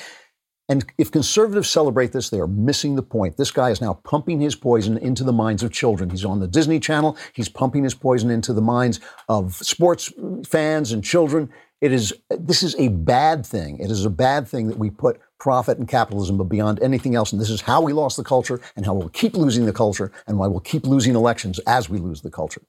And 0.70 0.86
if 0.98 1.12
conservatives 1.12 1.70
celebrate 1.70 2.12
this, 2.12 2.30
they 2.30 2.40
are 2.40 2.48
missing 2.48 2.96
the 2.96 3.04
point. 3.04 3.38
This 3.38 3.52
guy 3.52 3.70
is 3.70 3.80
now 3.80 3.94
pumping 4.04 4.42
his 4.42 4.56
poison 4.56 4.98
into 4.98 5.24
the 5.24 5.32
minds 5.32 5.64
of 5.64 5.72
children. 5.72 6.10
He's 6.10 6.26
on 6.26 6.42
the 6.42 6.48
Disney 6.48 6.80
Channel. 6.80 7.18
He's 7.34 7.48
pumping 7.48 7.84
his 7.84 7.94
poison 7.94 8.30
into 8.30 8.52
the 8.52 8.62
minds 8.62 9.00
of 9.30 9.56
sports 9.56 10.12
fans 10.46 10.92
and 10.92 11.04
children. 11.04 11.50
It 11.80 11.94
is 11.94 12.12
this 12.30 12.64
is 12.64 12.76
a 12.80 12.90
bad 12.90 13.46
thing. 13.46 13.80
It 13.80 13.92
is 13.92 14.04
a 14.04 14.10
bad 14.10 14.48
thing 14.48 14.68
that 14.68 14.78
we 14.78 14.90
put 14.90 15.22
profit 15.40 15.78
and 15.78 15.88
capitalism 15.88 16.46
beyond 16.48 16.82
anything 16.82 17.16
else. 17.16 17.32
And 17.32 17.40
this 17.40 17.52
is 17.52 17.62
how 17.62 17.82
we 17.82 17.94
lost 17.94 18.18
the 18.18 18.24
culture 18.24 18.60
and 18.76 18.86
how 18.86 18.94
we'll 18.94 19.10
keep 19.10 19.38
losing 19.38 19.66
the 19.66 19.74
culture 19.74 20.12
and 20.26 20.38
why 20.38 20.48
we'll 20.48 20.60
keep 20.60 20.86
losing 20.86 21.16
elections 21.16 21.60
as 21.60 21.90
we 21.90 22.00
lose 22.00 22.22
the 22.22 22.32
culture. 22.32 22.62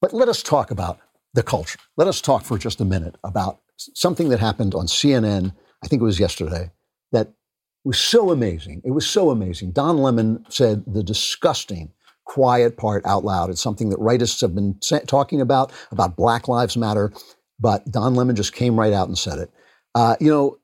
But 0.00 0.12
let 0.12 0.28
us 0.28 0.42
talk 0.42 0.70
about 0.70 1.00
the 1.34 1.42
culture. 1.42 1.78
Let 1.96 2.08
us 2.08 2.20
talk 2.20 2.44
for 2.44 2.56
just 2.56 2.80
a 2.80 2.84
minute 2.84 3.16
about 3.24 3.60
something 3.76 4.28
that 4.28 4.38
happened 4.38 4.74
on 4.74 4.86
CNN 4.86 5.52
I 5.84 5.86
think 5.86 6.00
it 6.00 6.04
was 6.04 6.18
yesterday, 6.18 6.70
that 7.12 7.32
was 7.84 7.98
so 7.98 8.30
amazing. 8.30 8.80
It 8.84 8.92
was 8.92 9.06
so 9.06 9.30
amazing. 9.30 9.72
Don 9.72 9.98
Lemon 9.98 10.44
said 10.48 10.82
the 10.86 11.02
disgusting 11.02 11.92
quiet 12.24 12.78
part 12.78 13.04
out 13.04 13.24
loud. 13.24 13.50
It's 13.50 13.60
something 13.60 13.90
that 13.90 13.98
rightists 13.98 14.40
have 14.40 14.54
been 14.54 14.78
talking 15.06 15.42
about, 15.42 15.72
about 15.92 16.16
Black 16.16 16.48
Lives 16.48 16.76
Matter, 16.76 17.12
but 17.60 17.84
Don 17.90 18.14
Lemon 18.14 18.34
just 18.34 18.54
came 18.54 18.80
right 18.80 18.94
out 18.94 19.08
and 19.08 19.18
said 19.18 19.38
it. 19.38 19.50
Uh, 19.94 20.16
you 20.20 20.30
know, 20.30 20.58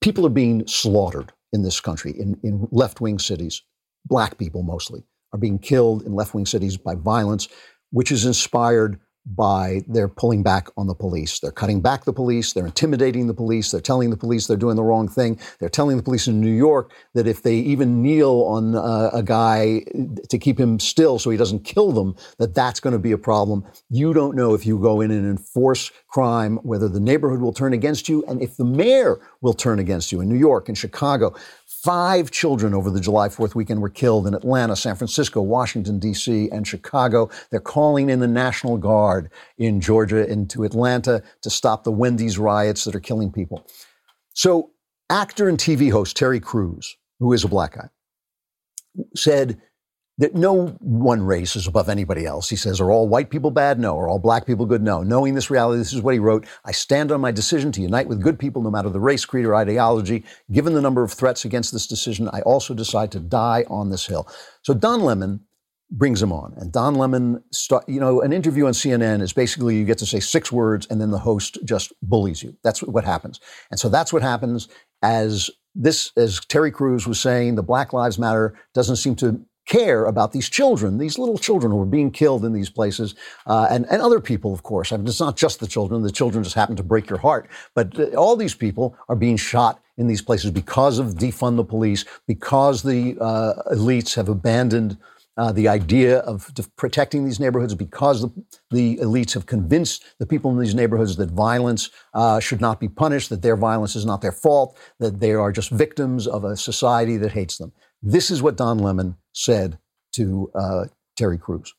people 0.00 0.24
are 0.24 0.30
being 0.30 0.66
slaughtered 0.66 1.32
in 1.52 1.62
this 1.62 1.78
country, 1.78 2.12
in, 2.18 2.38
in 2.42 2.66
left 2.70 3.02
wing 3.02 3.18
cities. 3.18 3.62
Black 4.06 4.38
people 4.38 4.62
mostly 4.62 5.04
are 5.34 5.38
being 5.38 5.58
killed 5.58 6.02
in 6.02 6.14
left 6.14 6.32
wing 6.32 6.46
cities 6.46 6.78
by 6.78 6.94
violence, 6.94 7.48
which 7.90 8.10
is 8.10 8.24
inspired 8.24 8.98
by 9.26 9.82
they're 9.86 10.08
pulling 10.08 10.42
back 10.42 10.68
on 10.76 10.86
the 10.86 10.94
police. 10.94 11.40
They're 11.40 11.52
cutting 11.52 11.80
back 11.80 12.04
the 12.04 12.12
police. 12.12 12.52
They're 12.52 12.66
intimidating 12.66 13.26
the 13.26 13.34
police. 13.34 13.70
They're 13.70 13.80
telling 13.80 14.10
the 14.10 14.16
police 14.16 14.46
they're 14.46 14.56
doing 14.56 14.76
the 14.76 14.82
wrong 14.82 15.08
thing. 15.08 15.38
They're 15.58 15.68
telling 15.68 15.96
the 15.96 16.02
police 16.02 16.26
in 16.26 16.40
New 16.40 16.52
York 16.52 16.92
that 17.14 17.26
if 17.26 17.42
they 17.42 17.56
even 17.56 18.02
kneel 18.02 18.42
on 18.42 18.74
uh, 18.74 19.10
a 19.12 19.22
guy 19.22 19.84
to 20.28 20.38
keep 20.38 20.58
him 20.58 20.80
still 20.80 21.18
so 21.18 21.30
he 21.30 21.36
doesn't 21.36 21.64
kill 21.64 21.92
them, 21.92 22.16
that 22.38 22.54
that's 22.54 22.80
going 22.80 22.92
to 22.92 22.98
be 22.98 23.12
a 23.12 23.18
problem. 23.18 23.64
You 23.88 24.12
don't 24.12 24.34
know 24.34 24.54
if 24.54 24.66
you 24.66 24.78
go 24.78 25.00
in 25.00 25.10
and 25.10 25.26
enforce 25.26 25.90
crime 26.08 26.56
whether 26.58 26.88
the 26.88 27.00
neighborhood 27.00 27.40
will 27.40 27.52
turn 27.52 27.72
against 27.72 28.08
you 28.08 28.24
and 28.26 28.42
if 28.42 28.56
the 28.56 28.64
mayor 28.64 29.20
will 29.40 29.54
turn 29.54 29.78
against 29.78 30.10
you 30.12 30.20
in 30.20 30.28
New 30.28 30.38
York 30.38 30.68
and 30.68 30.76
Chicago. 30.76 31.34
Five 31.82 32.30
children 32.30 32.74
over 32.74 32.90
the 32.90 33.00
July 33.00 33.28
4th 33.28 33.54
weekend 33.54 33.80
were 33.80 33.88
killed 33.88 34.26
in 34.26 34.34
Atlanta, 34.34 34.76
San 34.76 34.96
Francisco, 34.96 35.40
Washington, 35.40 35.98
D.C., 35.98 36.50
and 36.50 36.66
Chicago. 36.66 37.30
They're 37.50 37.58
calling 37.58 38.10
in 38.10 38.20
the 38.20 38.26
National 38.26 38.76
Guard 38.76 39.30
in 39.56 39.80
Georgia 39.80 40.30
into 40.30 40.64
Atlanta 40.64 41.22
to 41.40 41.48
stop 41.48 41.84
the 41.84 41.90
Wendy's 41.90 42.38
riots 42.38 42.84
that 42.84 42.94
are 42.94 43.00
killing 43.00 43.32
people. 43.32 43.66
So, 44.34 44.72
actor 45.08 45.48
and 45.48 45.56
TV 45.56 45.90
host 45.90 46.18
Terry 46.18 46.38
Crews, 46.38 46.98
who 47.18 47.32
is 47.32 47.44
a 47.44 47.48
black 47.48 47.76
guy, 47.76 47.88
said 49.16 49.58
that 50.20 50.34
no 50.34 50.66
one 50.80 51.22
race 51.22 51.56
is 51.56 51.66
above 51.66 51.88
anybody 51.88 52.26
else. 52.26 52.50
He 52.50 52.56
says, 52.56 52.78
Are 52.78 52.90
all 52.90 53.08
white 53.08 53.30
people 53.30 53.50
bad? 53.50 53.80
No. 53.80 53.98
Are 53.98 54.06
all 54.06 54.18
black 54.18 54.46
people 54.46 54.66
good? 54.66 54.82
No. 54.82 55.02
Knowing 55.02 55.34
this 55.34 55.50
reality, 55.50 55.78
this 55.78 55.94
is 55.94 56.02
what 56.02 56.12
he 56.12 56.20
wrote 56.20 56.46
I 56.64 56.72
stand 56.72 57.10
on 57.10 57.22
my 57.22 57.32
decision 57.32 57.72
to 57.72 57.80
unite 57.80 58.06
with 58.06 58.22
good 58.22 58.38
people 58.38 58.62
no 58.62 58.70
matter 58.70 58.90
the 58.90 59.00
race, 59.00 59.24
creed, 59.24 59.46
or 59.46 59.54
ideology. 59.54 60.24
Given 60.52 60.74
the 60.74 60.82
number 60.82 61.02
of 61.02 61.10
threats 61.10 61.46
against 61.46 61.72
this 61.72 61.86
decision, 61.86 62.28
I 62.32 62.42
also 62.42 62.74
decide 62.74 63.10
to 63.12 63.20
die 63.20 63.64
on 63.68 63.88
this 63.88 64.06
hill. 64.06 64.28
So 64.62 64.74
Don 64.74 65.00
Lemon 65.00 65.40
brings 65.90 66.22
him 66.22 66.32
on. 66.32 66.52
And 66.58 66.70
Don 66.70 66.94
Lemon, 66.96 67.42
start, 67.50 67.88
you 67.88 67.98
know, 67.98 68.20
an 68.20 68.32
interview 68.32 68.66
on 68.66 68.72
CNN 68.72 69.22
is 69.22 69.32
basically 69.32 69.76
you 69.76 69.86
get 69.86 69.98
to 69.98 70.06
say 70.06 70.20
six 70.20 70.52
words 70.52 70.86
and 70.90 71.00
then 71.00 71.10
the 71.10 71.18
host 71.18 71.58
just 71.64 71.92
bullies 72.02 72.42
you. 72.42 72.56
That's 72.62 72.82
what 72.82 73.04
happens. 73.04 73.40
And 73.70 73.80
so 73.80 73.88
that's 73.88 74.12
what 74.12 74.22
happens 74.22 74.68
as 75.02 75.50
this, 75.74 76.12
as 76.16 76.40
Terry 76.40 76.70
Crews 76.70 77.06
was 77.06 77.18
saying, 77.18 77.54
the 77.54 77.62
Black 77.62 77.92
Lives 77.92 78.18
Matter 78.18 78.54
doesn't 78.74 78.96
seem 78.96 79.16
to 79.16 79.44
care 79.70 80.04
about 80.04 80.32
these 80.32 80.48
children, 80.48 80.98
these 80.98 81.16
little 81.16 81.38
children 81.38 81.70
who 81.70 81.80
are 81.80 81.86
being 81.86 82.10
killed 82.10 82.44
in 82.44 82.52
these 82.52 82.68
places, 82.68 83.14
uh, 83.46 83.68
and, 83.70 83.86
and 83.88 84.02
other 84.02 84.20
people, 84.20 84.52
of 84.52 84.64
course. 84.64 84.92
I 84.92 84.96
mean, 84.96 85.06
it's 85.06 85.20
not 85.20 85.36
just 85.36 85.60
the 85.60 85.66
children. 85.68 86.02
The 86.02 86.10
children 86.10 86.42
just 86.42 86.56
happen 86.56 86.74
to 86.76 86.82
break 86.82 87.08
your 87.08 87.20
heart. 87.20 87.48
But 87.74 87.98
uh, 87.98 88.06
all 88.16 88.36
these 88.36 88.54
people 88.54 88.96
are 89.08 89.16
being 89.16 89.36
shot 89.36 89.80
in 89.96 90.08
these 90.08 90.22
places 90.22 90.50
because 90.50 90.98
of 90.98 91.14
defund 91.14 91.56
the 91.56 91.64
police, 91.64 92.04
because 92.26 92.82
the 92.82 93.16
uh, 93.20 93.72
elites 93.72 94.16
have 94.16 94.28
abandoned 94.28 94.98
uh, 95.36 95.52
the 95.52 95.68
idea 95.68 96.18
of 96.18 96.52
protecting 96.76 97.24
these 97.24 97.38
neighborhoods 97.38 97.74
because 97.74 98.22
the, 98.22 98.30
the, 98.70 98.96
elites 98.98 99.32
have 99.32 99.46
convinced 99.46 100.04
the 100.18 100.26
people 100.26 100.50
in 100.50 100.58
these 100.58 100.74
neighborhoods 100.74 101.16
that 101.16 101.30
violence 101.30 101.90
uh, 102.12 102.40
should 102.40 102.60
not 102.60 102.80
be 102.80 102.88
punished, 102.88 103.30
that 103.30 103.40
their 103.40 103.56
violence 103.56 103.94
is 103.94 104.04
not 104.04 104.20
their 104.20 104.32
fault, 104.32 104.76
that 104.98 105.20
they 105.20 105.32
are 105.32 105.52
just 105.52 105.70
victims 105.70 106.26
of 106.26 106.44
a 106.44 106.56
society 106.56 107.16
that 107.16 107.30
hates 107.32 107.56
them. 107.56 107.72
This 108.02 108.30
is 108.30 108.42
what 108.42 108.56
Don 108.56 108.78
Lemon 108.78 109.16
said 109.32 109.78
to 110.12 110.50
uh, 110.54 110.84
Terry 111.16 111.38
Crews. 111.38 111.74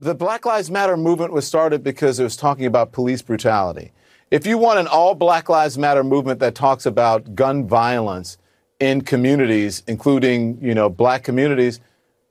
The 0.00 0.14
Black 0.14 0.46
Lives 0.46 0.70
Matter 0.70 0.96
movement 0.96 1.32
was 1.32 1.46
started 1.46 1.82
because 1.82 2.20
it 2.20 2.24
was 2.24 2.36
talking 2.36 2.66
about 2.66 2.92
police 2.92 3.22
brutality. 3.22 3.92
If 4.30 4.46
you 4.46 4.58
want 4.58 4.78
an 4.78 4.86
all 4.86 5.14
Black 5.14 5.48
Lives 5.48 5.76
Matter 5.78 6.04
movement 6.04 6.40
that 6.40 6.54
talks 6.54 6.86
about 6.86 7.34
gun 7.34 7.66
violence 7.66 8.38
in 8.80 9.02
communities, 9.02 9.82
including, 9.86 10.58
you 10.60 10.74
know, 10.74 10.88
black 10.88 11.24
communities, 11.24 11.80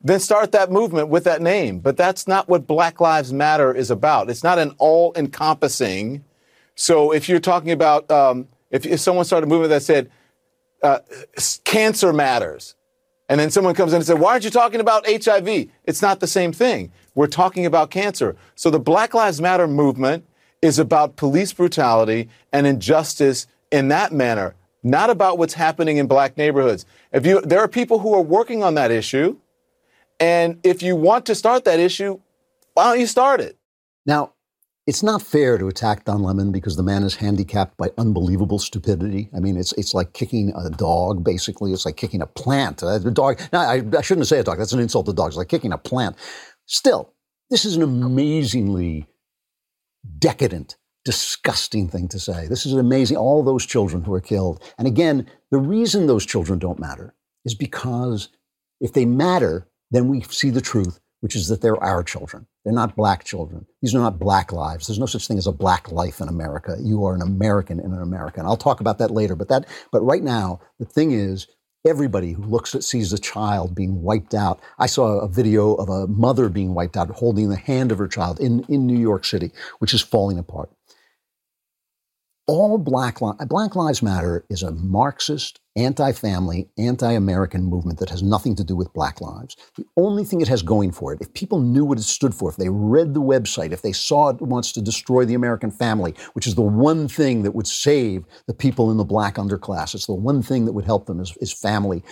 then 0.01 0.19
start 0.19 0.51
that 0.51 0.71
movement 0.71 1.09
with 1.09 1.23
that 1.23 1.41
name. 1.41 1.79
But 1.79 1.97
that's 1.97 2.27
not 2.27 2.47
what 2.49 2.67
Black 2.67 2.99
Lives 2.99 3.33
Matter 3.33 3.73
is 3.73 3.89
about. 3.89 4.29
It's 4.29 4.43
not 4.43 4.59
an 4.59 4.75
all 4.77 5.13
encompassing. 5.15 6.23
So 6.75 7.11
if 7.11 7.29
you're 7.29 7.39
talking 7.39 7.71
about, 7.71 8.09
um, 8.11 8.47
if, 8.69 8.85
if 8.85 8.99
someone 8.99 9.25
started 9.25 9.47
a 9.47 9.49
movement 9.49 9.69
that 9.69 9.83
said, 9.83 10.11
uh, 10.81 10.99
cancer 11.63 12.11
matters, 12.11 12.75
and 13.29 13.39
then 13.39 13.49
someone 13.49 13.73
comes 13.73 13.93
in 13.93 13.97
and 13.97 14.05
says, 14.05 14.17
Why 14.17 14.31
aren't 14.31 14.43
you 14.43 14.49
talking 14.49 14.79
about 14.79 15.05
HIV? 15.07 15.67
It's 15.85 16.01
not 16.01 16.19
the 16.19 16.27
same 16.27 16.51
thing. 16.51 16.91
We're 17.15 17.27
talking 17.27 17.65
about 17.65 17.89
cancer. 17.89 18.35
So 18.55 18.69
the 18.69 18.79
Black 18.79 19.13
Lives 19.13 19.41
Matter 19.41 19.67
movement 19.67 20.25
is 20.61 20.79
about 20.79 21.15
police 21.15 21.53
brutality 21.53 22.29
and 22.51 22.65
injustice 22.65 23.47
in 23.71 23.89
that 23.89 24.11
manner, 24.11 24.55
not 24.81 25.09
about 25.09 25.37
what's 25.37 25.53
happening 25.53 25.97
in 25.97 26.07
black 26.07 26.37
neighborhoods. 26.37 26.85
If 27.11 27.25
you, 27.25 27.41
there 27.41 27.59
are 27.59 27.67
people 27.67 27.99
who 27.99 28.13
are 28.13 28.21
working 28.21 28.63
on 28.63 28.75
that 28.75 28.91
issue. 28.91 29.37
And 30.19 30.59
if 30.63 30.81
you 30.81 30.95
want 30.95 31.25
to 31.25 31.35
start 31.35 31.65
that 31.65 31.79
issue, 31.79 32.19
why 32.75 32.85
don't 32.85 32.99
you 32.99 33.07
start 33.07 33.41
it? 33.41 33.57
Now, 34.05 34.33
it's 34.85 35.03
not 35.03 35.21
fair 35.21 35.57
to 35.57 35.67
attack 35.67 36.03
Don 36.03 36.23
Lemon 36.23 36.51
because 36.51 36.75
the 36.75 36.83
man 36.83 37.03
is 37.03 37.15
handicapped 37.15 37.77
by 37.77 37.89
unbelievable 37.97 38.59
stupidity. 38.59 39.29
I 39.35 39.39
mean, 39.39 39.55
it's 39.55 39.71
it's 39.73 39.93
like 39.93 40.13
kicking 40.13 40.53
a 40.55 40.69
dog, 40.69 41.23
basically. 41.23 41.71
It's 41.71 41.85
like 41.85 41.95
kicking 41.95 42.21
a 42.21 42.27
plant. 42.27 42.83
Uh, 42.83 42.95
a 42.95 43.11
dog. 43.11 43.39
No, 43.53 43.59
I, 43.59 43.81
I 43.97 44.01
shouldn't 44.01 44.27
say 44.27 44.39
a 44.39 44.43
dog. 44.43 44.57
That's 44.57 44.73
an 44.73 44.81
insult 44.81 45.05
to 45.05 45.13
dogs. 45.13 45.37
Like 45.37 45.47
kicking 45.47 45.71
a 45.71 45.77
plant. 45.77 46.17
Still, 46.65 47.13
this 47.49 47.63
is 47.63 47.77
an 47.77 47.83
amazingly 47.83 49.07
decadent, 50.19 50.75
disgusting 51.05 51.87
thing 51.87 52.09
to 52.09 52.19
say. 52.19 52.47
This 52.47 52.65
is 52.65 52.73
an 52.73 52.79
amazing. 52.79 53.15
All 53.15 53.41
those 53.41 53.65
children 53.65 54.03
who 54.03 54.13
are 54.13 54.21
killed, 54.21 54.61
and 54.77 54.85
again, 54.85 55.29
the 55.49 55.59
reason 55.59 56.07
those 56.07 56.25
children 56.25 56.59
don't 56.59 56.79
matter 56.79 57.15
is 57.45 57.55
because 57.55 58.29
if 58.81 58.91
they 58.91 59.05
matter, 59.05 59.69
then 59.91 60.09
we 60.09 60.21
see 60.23 60.49
the 60.49 60.61
truth, 60.61 60.99
which 61.23 61.37
is 61.37 61.47
that 61.47 61.61
they're 61.61 61.81
our 61.81 62.03
children. 62.03 62.45
They're 62.65 62.73
not 62.73 62.97
black 62.97 63.23
children. 63.23 63.65
These 63.81 63.95
are 63.95 63.99
not 63.99 64.19
black 64.19 64.51
lives. 64.51 64.87
There's 64.87 64.99
no 64.99 65.05
such 65.05 65.25
thing 65.25 65.37
as 65.37 65.47
a 65.47 65.53
black 65.53 65.89
life 65.89 66.19
in 66.19 66.27
America. 66.27 66.75
You 66.81 67.05
are 67.05 67.15
an 67.15 67.21
American 67.21 67.79
in 67.79 67.93
an 67.93 68.01
America. 68.01 68.41
And 68.41 68.47
I'll 68.47 68.57
talk 68.57 68.81
about 68.81 68.97
that 68.97 69.09
later. 69.09 69.33
But 69.33 69.47
that, 69.47 69.65
but 69.89 70.01
right 70.01 70.21
now, 70.21 70.59
the 70.79 70.85
thing 70.85 71.13
is, 71.13 71.47
everybody 71.87 72.33
who 72.33 72.43
looks 72.43 72.75
at 72.75 72.83
sees 72.83 73.13
a 73.13 73.17
child 73.17 73.73
being 73.73 74.01
wiped 74.01 74.33
out. 74.33 74.59
I 74.79 74.85
saw 74.87 75.19
a 75.19 75.29
video 75.29 75.75
of 75.75 75.87
a 75.87 76.07
mother 76.07 76.49
being 76.49 76.73
wiped 76.73 76.97
out, 76.97 77.09
holding 77.09 77.47
the 77.47 77.55
hand 77.55 77.93
of 77.93 77.99
her 77.99 78.09
child 78.09 78.41
in, 78.41 78.65
in 78.67 78.85
New 78.85 78.99
York 78.99 79.23
City, 79.23 79.51
which 79.79 79.93
is 79.93 80.01
falling 80.01 80.37
apart 80.37 80.71
all 82.47 82.77
Black, 82.77 83.21
Li- 83.21 83.33
Black 83.47 83.75
Lives 83.75 84.01
Matter 84.01 84.45
is 84.49 84.63
a 84.63 84.71
Marxist, 84.71 85.59
anti 85.75 86.11
family, 86.11 86.69
anti 86.77 87.11
American 87.11 87.63
movement 87.63 87.99
that 87.99 88.09
has 88.09 88.21
nothing 88.21 88.55
to 88.55 88.63
do 88.63 88.75
with 88.75 88.93
Black 88.93 89.21
lives. 89.21 89.55
The 89.75 89.85
only 89.97 90.23
thing 90.23 90.41
it 90.41 90.47
has 90.47 90.61
going 90.61 90.91
for 90.91 91.13
it, 91.13 91.21
if 91.21 91.33
people 91.33 91.59
knew 91.59 91.85
what 91.85 91.97
it 91.97 92.03
stood 92.03 92.35
for, 92.35 92.49
if 92.49 92.57
they 92.57 92.69
read 92.69 93.13
the 93.13 93.21
website, 93.21 93.71
if 93.71 93.81
they 93.81 93.91
saw 93.91 94.29
it 94.29 94.41
wants 94.41 94.71
to 94.73 94.81
destroy 94.81 95.25
the 95.25 95.33
American 95.33 95.71
family, 95.71 96.13
which 96.33 96.47
is 96.47 96.55
the 96.55 96.61
one 96.61 97.07
thing 97.07 97.43
that 97.43 97.55
would 97.55 97.67
save 97.67 98.25
the 98.47 98.53
people 98.53 98.91
in 98.91 98.97
the 98.97 99.03
black 99.03 99.35
underclass, 99.35 99.95
it's 99.95 100.05
the 100.05 100.13
one 100.13 100.41
thing 100.41 100.65
that 100.65 100.73
would 100.73 100.85
help 100.85 101.05
them 101.05 101.19
is, 101.19 101.35
is 101.41 101.51
family. 101.51 102.03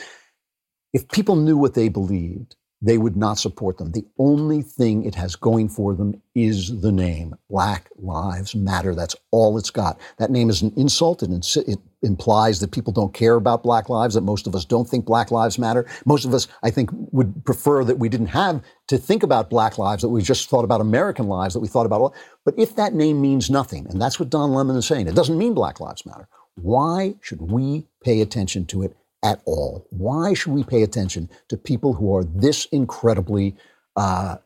If 0.93 1.07
people 1.09 1.35
knew 1.35 1.57
what 1.57 1.73
they 1.73 1.89
believed, 1.89 2.55
they 2.81 2.97
would 2.97 3.15
not 3.15 3.37
support 3.37 3.77
them. 3.77 3.91
The 3.91 4.05
only 4.17 4.61
thing 4.61 5.05
it 5.05 5.15
has 5.15 5.35
going 5.35 5.69
for 5.69 5.93
them 5.93 6.19
is 6.33 6.81
the 6.81 6.91
name 6.91 7.35
Black 7.49 7.89
Lives 7.97 8.55
Matter. 8.55 8.95
That's 8.95 9.15
all 9.29 9.57
it's 9.57 9.69
got. 9.69 9.99
That 10.17 10.31
name 10.31 10.49
is 10.49 10.61
an 10.61 10.73
insult. 10.75 11.21
It, 11.23 11.57
it, 11.67 11.79
implies 12.03 12.59
that 12.59 12.71
people 12.71 12.91
don't 12.91 13.13
care 13.13 13.35
about 13.35 13.61
Black 13.61 13.87
lives, 13.87 14.15
that 14.15 14.21
most 14.21 14.47
of 14.47 14.55
us 14.55 14.65
don't 14.65 14.89
think 14.89 15.05
Black 15.05 15.29
Lives 15.29 15.59
Matter. 15.59 15.85
Most 16.05 16.25
of 16.25 16.33
us, 16.33 16.47
I 16.63 16.71
think, 16.71 16.89
would 17.11 17.45
prefer 17.45 17.83
that 17.83 17.99
we 17.99 18.09
didn't 18.09 18.27
have 18.27 18.63
to 18.87 18.97
think 18.97 19.21
about 19.21 19.51
Black 19.51 19.77
lives, 19.77 20.01
that 20.01 20.09
we 20.09 20.23
just 20.23 20.49
thought 20.49 20.63
about 20.63 20.81
American 20.81 21.27
lives, 21.27 21.53
that 21.53 21.59
we 21.59 21.67
thought 21.67 21.85
about 21.85 22.01
all. 22.01 22.15
But 22.43 22.55
if 22.57 22.75
that 22.75 22.95
name 22.95 23.21
means 23.21 23.51
nothing, 23.51 23.85
and 23.87 24.01
that's 24.01 24.19
what 24.19 24.31
Don 24.31 24.51
Lemon 24.51 24.75
is 24.75 24.87
saying, 24.87 25.07
it 25.07 25.13
doesn't 25.13 25.37
mean 25.37 25.53
Black 25.53 25.79
Lives 25.79 26.03
Matter. 26.03 26.27
Why 26.55 27.15
should 27.21 27.51
we 27.51 27.87
pay 28.03 28.21
attention 28.21 28.65
to 28.67 28.81
it 28.81 28.97
at 29.23 29.41
all? 29.45 29.87
Why 29.89 30.33
should 30.33 30.53
we 30.53 30.63
pay 30.63 30.83
attention 30.83 31.29
to 31.49 31.57
people 31.57 31.93
who 31.93 32.15
are 32.15 32.23
this 32.23 32.65
incredibly, 32.65 33.55
uh, 33.95 34.37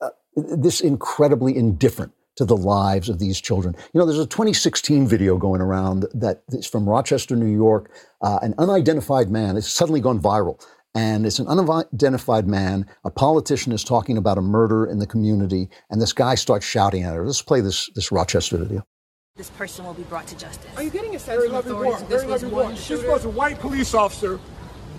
uh, 0.00 0.10
this 0.36 0.80
incredibly 0.80 1.56
indifferent 1.56 2.12
to 2.36 2.44
the 2.44 2.56
lives 2.56 3.08
of 3.08 3.18
these 3.18 3.40
children? 3.40 3.74
You 3.92 4.00
know, 4.00 4.06
there's 4.06 4.18
a 4.18 4.26
2016 4.26 5.06
video 5.06 5.36
going 5.36 5.60
around 5.60 6.06
that 6.14 6.42
is 6.48 6.66
from 6.66 6.88
Rochester, 6.88 7.36
New 7.36 7.52
York. 7.52 7.90
Uh, 8.20 8.38
an 8.42 8.54
unidentified 8.58 9.30
man. 9.30 9.56
has 9.56 9.68
suddenly 9.68 10.00
gone 10.00 10.20
viral. 10.20 10.64
And 10.94 11.24
it's 11.24 11.38
an 11.38 11.48
unidentified 11.48 12.46
man. 12.46 12.86
A 13.04 13.10
politician 13.10 13.72
is 13.72 13.82
talking 13.82 14.18
about 14.18 14.36
a 14.36 14.42
murder 14.42 14.84
in 14.84 14.98
the 14.98 15.06
community, 15.06 15.70
and 15.88 16.02
this 16.02 16.12
guy 16.12 16.34
starts 16.34 16.66
shouting 16.66 17.02
at 17.02 17.14
her. 17.14 17.24
Let's 17.24 17.40
play 17.40 17.62
this 17.62 17.88
this 17.94 18.12
Rochester 18.12 18.58
video. 18.58 18.84
This 19.34 19.48
person 19.48 19.86
will 19.86 19.94
be 19.94 20.02
brought 20.02 20.26
to 20.26 20.36
justice. 20.36 20.70
Are 20.76 20.82
you 20.82 20.90
getting 20.90 21.16
a 21.16 21.18
sense 21.18 21.42
from 21.42 21.54
authorities 21.54 22.06
this 22.06 22.22
was 22.26 22.44
one 22.44 22.76
shooter? 22.76 23.00
This 23.00 23.10
was 23.10 23.24
a 23.24 23.30
white 23.30 23.58
police 23.60 23.94
officer 23.94 24.38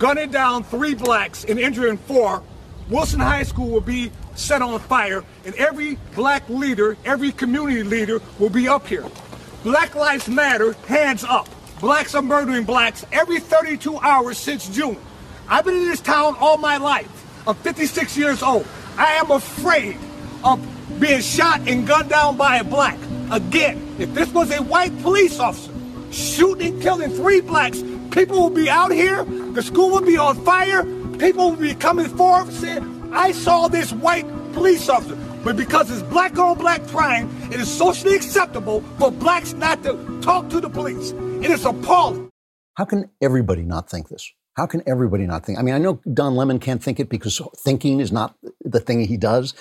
gunning 0.00 0.32
down 0.32 0.64
three 0.64 0.96
blacks 0.96 1.44
and 1.44 1.56
injuring 1.56 1.98
four. 1.98 2.42
Wilson 2.90 3.20
High 3.20 3.44
School 3.44 3.70
will 3.70 3.80
be 3.80 4.10
set 4.34 4.60
on 4.60 4.80
fire, 4.80 5.22
and 5.44 5.54
every 5.54 5.98
black 6.16 6.48
leader, 6.48 6.96
every 7.04 7.30
community 7.30 7.84
leader 7.84 8.20
will 8.40 8.50
be 8.50 8.66
up 8.66 8.88
here. 8.88 9.04
Black 9.62 9.94
Lives 9.94 10.28
Matter, 10.28 10.72
hands 10.88 11.22
up. 11.22 11.48
Blacks 11.78 12.16
are 12.16 12.22
murdering 12.22 12.64
blacks 12.64 13.06
every 13.12 13.38
32 13.38 13.98
hours 13.98 14.36
since 14.36 14.68
June. 14.68 14.98
I've 15.48 15.64
been 15.64 15.76
in 15.76 15.86
this 15.86 16.00
town 16.00 16.34
all 16.40 16.56
my 16.56 16.76
life. 16.76 17.46
I'm 17.46 17.54
56 17.54 18.16
years 18.16 18.42
old. 18.42 18.66
I 18.98 19.12
am 19.12 19.30
afraid 19.30 19.96
of 20.42 20.60
being 20.98 21.20
shot 21.20 21.60
and 21.68 21.86
gunned 21.86 22.10
down 22.10 22.36
by 22.36 22.56
a 22.56 22.64
black. 22.64 22.98
Again, 23.30 23.96
if 23.98 24.12
this 24.14 24.32
was 24.32 24.50
a 24.50 24.62
white 24.62 24.96
police 25.02 25.38
officer 25.38 25.72
shooting 26.10 26.74
and 26.74 26.82
killing 26.82 27.10
three 27.10 27.40
blacks, 27.40 27.82
people 28.10 28.44
would 28.44 28.54
be 28.54 28.70
out 28.70 28.92
here, 28.92 29.24
the 29.24 29.62
school 29.62 29.90
would 29.92 30.06
be 30.06 30.16
on 30.16 30.36
fire, 30.44 30.84
people 31.18 31.50
would 31.50 31.60
be 31.60 31.74
coming 31.74 32.06
forward 32.06 32.52
saying, 32.52 33.10
I 33.12 33.32
saw 33.32 33.68
this 33.68 33.92
white 33.92 34.26
police 34.52 34.88
officer. 34.88 35.16
But 35.44 35.56
because 35.56 35.90
it's 35.90 36.02
black 36.02 36.38
on 36.38 36.56
black 36.58 36.86
crime, 36.86 37.30
it 37.52 37.60
is 37.60 37.70
socially 37.70 38.14
acceptable 38.14 38.80
for 38.98 39.10
blacks 39.10 39.52
not 39.52 39.82
to 39.82 40.20
talk 40.22 40.48
to 40.50 40.60
the 40.60 40.70
police. 40.70 41.12
It 41.12 41.50
is 41.50 41.64
appalling. 41.64 42.30
How 42.74 42.84
can 42.84 43.10
everybody 43.20 43.62
not 43.62 43.90
think 43.90 44.08
this? 44.08 44.32
How 44.56 44.66
can 44.66 44.82
everybody 44.86 45.26
not 45.26 45.44
think? 45.44 45.58
I 45.58 45.62
mean, 45.62 45.74
I 45.74 45.78
know 45.78 46.00
Don 46.12 46.36
Lemon 46.36 46.58
can't 46.58 46.82
think 46.82 47.00
it 47.00 47.08
because 47.08 47.40
thinking 47.58 48.00
is 48.00 48.12
not 48.12 48.36
the 48.64 48.80
thing 48.80 49.00
he 49.00 49.16
does, 49.16 49.54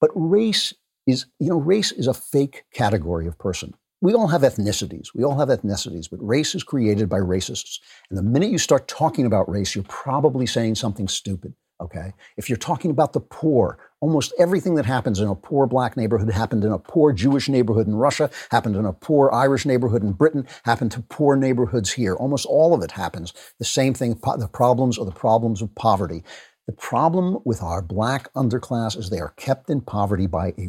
but 0.00 0.10
race 0.14 0.74
is, 1.08 1.26
you 1.38 1.48
know, 1.48 1.58
race 1.58 1.90
is 1.90 2.06
a 2.06 2.14
fake 2.14 2.64
category 2.72 3.26
of 3.26 3.38
person. 3.38 3.74
We 4.00 4.14
all 4.14 4.28
have 4.28 4.42
ethnicities. 4.42 5.08
We 5.14 5.24
all 5.24 5.38
have 5.38 5.48
ethnicities, 5.48 6.08
but 6.08 6.24
race 6.24 6.54
is 6.54 6.62
created 6.62 7.08
by 7.08 7.18
racists. 7.18 7.80
And 8.10 8.18
the 8.18 8.22
minute 8.22 8.50
you 8.50 8.58
start 8.58 8.86
talking 8.86 9.26
about 9.26 9.48
race, 9.48 9.74
you're 9.74 9.84
probably 9.88 10.46
saying 10.46 10.76
something 10.76 11.08
stupid. 11.08 11.54
Okay. 11.80 12.12
If 12.36 12.48
you're 12.48 12.58
talking 12.58 12.90
about 12.90 13.12
the 13.12 13.20
poor, 13.20 13.78
almost 14.00 14.34
everything 14.36 14.74
that 14.74 14.86
happens 14.86 15.20
in 15.20 15.28
a 15.28 15.34
poor 15.34 15.66
black 15.66 15.96
neighborhood 15.96 16.30
happened 16.30 16.64
in 16.64 16.72
a 16.72 16.78
poor 16.78 17.12
Jewish 17.12 17.48
neighborhood 17.48 17.86
in 17.86 17.94
Russia, 17.94 18.30
happened 18.50 18.74
in 18.74 18.84
a 18.84 18.92
poor 18.92 19.30
Irish 19.32 19.64
neighborhood 19.64 20.02
in 20.02 20.12
Britain, 20.12 20.46
happened 20.64 20.90
to 20.92 21.02
poor 21.02 21.36
neighborhoods 21.36 21.92
here. 21.92 22.16
Almost 22.16 22.46
all 22.46 22.74
of 22.74 22.82
it 22.82 22.90
happens. 22.90 23.32
The 23.60 23.64
same 23.64 23.94
thing, 23.94 24.14
the 24.14 24.50
problems 24.52 24.98
are 24.98 25.04
the 25.04 25.12
problems 25.12 25.62
of 25.62 25.72
poverty. 25.76 26.24
The 26.68 26.74
problem 26.74 27.38
with 27.46 27.62
our 27.62 27.80
black 27.80 28.30
underclass 28.34 28.94
is 28.94 29.08
they 29.08 29.20
are 29.20 29.32
kept 29.38 29.70
in 29.70 29.80
poverty 29.80 30.26
by 30.26 30.52
a, 30.58 30.68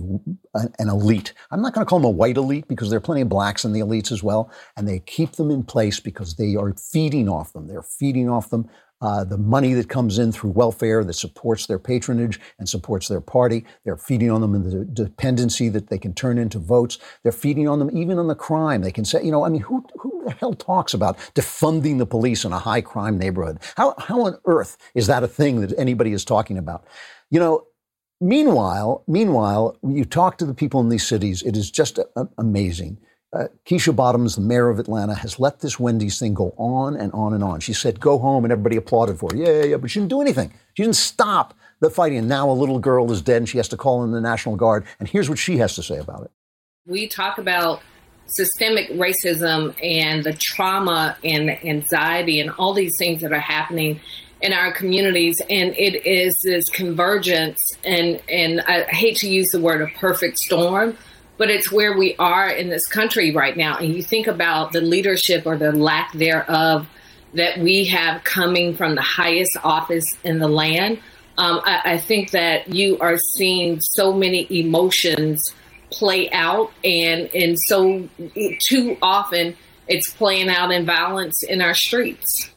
an 0.56 0.88
elite. 0.88 1.34
I'm 1.52 1.62
not 1.62 1.74
going 1.74 1.86
to 1.86 1.90
call 1.90 2.00
them 2.00 2.06
a 2.06 2.10
white 2.10 2.38
elite 2.38 2.70
because 2.70 2.90
there 2.90 2.96
are 2.96 3.02
plenty 3.02 3.20
of 3.20 3.28
blacks 3.28 3.66
in 3.66 3.74
the 3.74 3.82
elites 3.82 4.10
as 4.10 4.24
well. 4.24 4.50
And 4.78 4.88
they 4.88 5.00
keep 5.00 5.34
them 5.34 5.52
in 5.52 5.62
place 5.62 6.00
because 6.00 6.36
they 6.36 6.56
are 6.56 6.74
feeding 6.76 7.28
off 7.28 7.52
them. 7.52 7.68
They're 7.68 7.84
feeding 7.84 8.30
off 8.30 8.50
them 8.50 8.70
uh, 9.02 9.24
the 9.24 9.38
money 9.38 9.74
that 9.74 9.90
comes 9.90 10.18
in 10.18 10.32
through 10.32 10.52
welfare 10.52 11.04
that 11.04 11.14
supports 11.14 11.68
their 11.68 11.80
patronage 11.80 12.40
and 12.58 12.68
supports 12.68 13.08
their 13.08 13.22
party. 13.22 13.66
They're 13.86 13.98
feeding 13.98 14.30
on 14.30 14.42
them 14.42 14.56
in 14.56 14.70
the 14.70 14.86
dependency 14.86 15.70
that 15.70 15.90
they 15.90 15.98
can 15.98 16.14
turn 16.14 16.38
into 16.38 16.60
votes. 16.60 16.98
They're 17.24 17.32
feeding 17.32 17.68
on 17.68 17.80
them 17.80 17.96
even 17.96 18.20
on 18.20 18.28
the 18.28 18.36
crime. 18.36 18.82
They 18.82 18.92
can 18.92 19.06
say, 19.06 19.24
you 19.24 19.32
know, 19.32 19.46
I 19.46 19.50
mean, 19.50 19.62
who, 19.62 19.86
who 19.98 20.24
the 20.26 20.32
hell 20.32 20.54
talks 20.54 20.94
about 20.94 21.18
defunding 21.34 21.98
the 21.98 22.06
police 22.06 22.44
in 22.44 22.52
a 22.52 22.60
high 22.60 22.82
crime 22.82 23.18
neighborhood? 23.18 23.60
How, 23.78 23.96
how 23.98 24.22
on 24.26 24.38
earth 24.46 24.78
is 24.96 25.08
that 25.08 25.24
a 25.24 25.28
thing 25.28 25.62
that 25.62 25.74
anybody 25.78 26.12
is 26.12 26.26
talking 26.26 26.58
about? 26.58 26.86
You 27.30 27.40
know, 27.40 27.68
meanwhile, 28.20 29.04
meanwhile, 29.08 29.78
you 29.82 30.04
talk 30.04 30.38
to 30.40 30.46
the 30.46 30.54
people 30.54 30.82
in 30.82 30.90
these 30.90 31.08
cities, 31.08 31.42
it 31.44 31.56
is 31.56 31.72
just 31.72 31.98
a, 31.98 32.08
a, 32.16 32.28
amazing 32.38 33.00
uh, 33.32 33.48
Keisha 33.66 33.96
Bottoms, 33.96 34.36
the 34.36 34.42
mayor 34.42 34.70
of 34.70 34.80
Atlanta, 34.80 35.14
has 35.14 35.40
let 35.40 35.60
this 35.60 35.80
Wendy's 35.80 36.18
thing 36.18 36.34
go 36.34 36.54
on 36.58 36.96
and 36.96 37.12
on 37.14 37.34
and 37.34 37.44
on. 37.44 37.60
She 37.60 37.74
said, 37.74 38.00
go 38.00 38.18
home, 38.18 38.44
and 38.44 38.52
everybody 38.52 38.76
applauded 38.76 39.20
for 39.20 39.32
her. 39.32 39.38
Yeah, 39.38 39.52
yeah, 39.52 39.64
yeah, 39.66 39.78
but 39.78 39.92
she 39.92 40.00
didn't 40.00 40.10
do 40.10 40.22
anything. 40.22 40.52
She 40.74 40.84
didn't 40.84 40.96
stop 40.96 41.54
the 41.80 41.90
fighting. 41.90 42.18
And 42.18 42.30
now 42.30 42.50
a 42.50 42.54
little 42.54 42.80
girl 42.80 43.12
is 43.12 43.22
dead, 43.22 43.38
and 43.38 43.50
she 43.50 43.58
has 43.58 43.68
to 43.70 43.78
call 43.78 44.04
in 44.04 44.12
the 44.12 44.22
National 44.22 44.56
Guard. 44.56 44.86
And 45.00 45.08
here's 45.08 45.30
what 45.30 45.38
she 45.38 45.58
has 45.58 45.76
to 45.76 45.84
say 45.84 45.98
about 45.98 46.24
it. 46.24 46.32
We 46.88 47.08
talk 47.08 47.38
about 47.38 47.82
systemic 48.26 48.90
racism 48.92 49.76
and 49.84 50.24
the 50.24 50.34
trauma 50.34 51.18
and 51.24 51.50
the 51.50 51.68
anxiety 51.68 52.40
and 52.40 52.52
all 52.52 52.74
these 52.74 52.94
things 52.98 53.22
that 53.22 53.32
are 53.32 53.40
happening 53.40 54.00
in 54.42 54.54
our 54.54 54.72
communities 54.72 55.42
and 55.50 55.76
it 55.78 56.06
is 56.06 56.38
this 56.44 56.70
convergence 56.70 57.60
and 57.84 58.22
and 58.30 58.62
I 58.62 58.84
hate 58.84 59.18
to 59.18 59.30
use 59.30 59.48
the 59.52 59.60
word 59.60 59.82
a 59.82 59.88
perfect 60.00 60.38
storm 60.38 60.98
but 61.40 61.50
it's 61.50 61.72
where 61.72 61.98
we 61.98 62.16
are 62.18 62.50
in 62.50 62.70
this 62.70 62.86
country 62.86 63.32
right 63.32 63.56
now. 63.58 63.78
And 63.78 63.96
you 63.96 64.04
think 64.04 64.28
about 64.28 64.74
the 64.74 64.82
leadership 64.82 65.48
or 65.48 65.58
the 65.58 65.72
lack 65.72 66.12
thereof 66.12 66.86
that 67.34 67.58
we 67.60 67.86
have 67.86 68.24
coming 68.26 68.76
from 68.76 68.96
the 68.96 69.02
highest 69.02 69.58
office 69.64 70.06
in 70.24 70.40
the 70.40 70.50
land. 70.50 71.00
Um, 71.38 71.62
I, 71.64 71.94
I, 71.94 71.98
think 71.98 72.32
that 72.32 72.68
you 72.68 73.00
are 73.00 73.18
seeing 73.38 73.80
so 73.80 74.12
many 74.12 74.46
emotions 74.50 75.42
play 75.90 76.30
out, 76.32 76.74
and 76.84 77.34
and 77.34 77.58
so 77.68 78.10
too 78.68 78.98
often 79.02 79.56
it's 79.88 80.12
playing 80.12 80.50
out 80.50 80.72
in 80.72 80.86
violence 80.86 81.42
in 81.44 81.62
our 81.62 81.74
streets. 81.74 82.50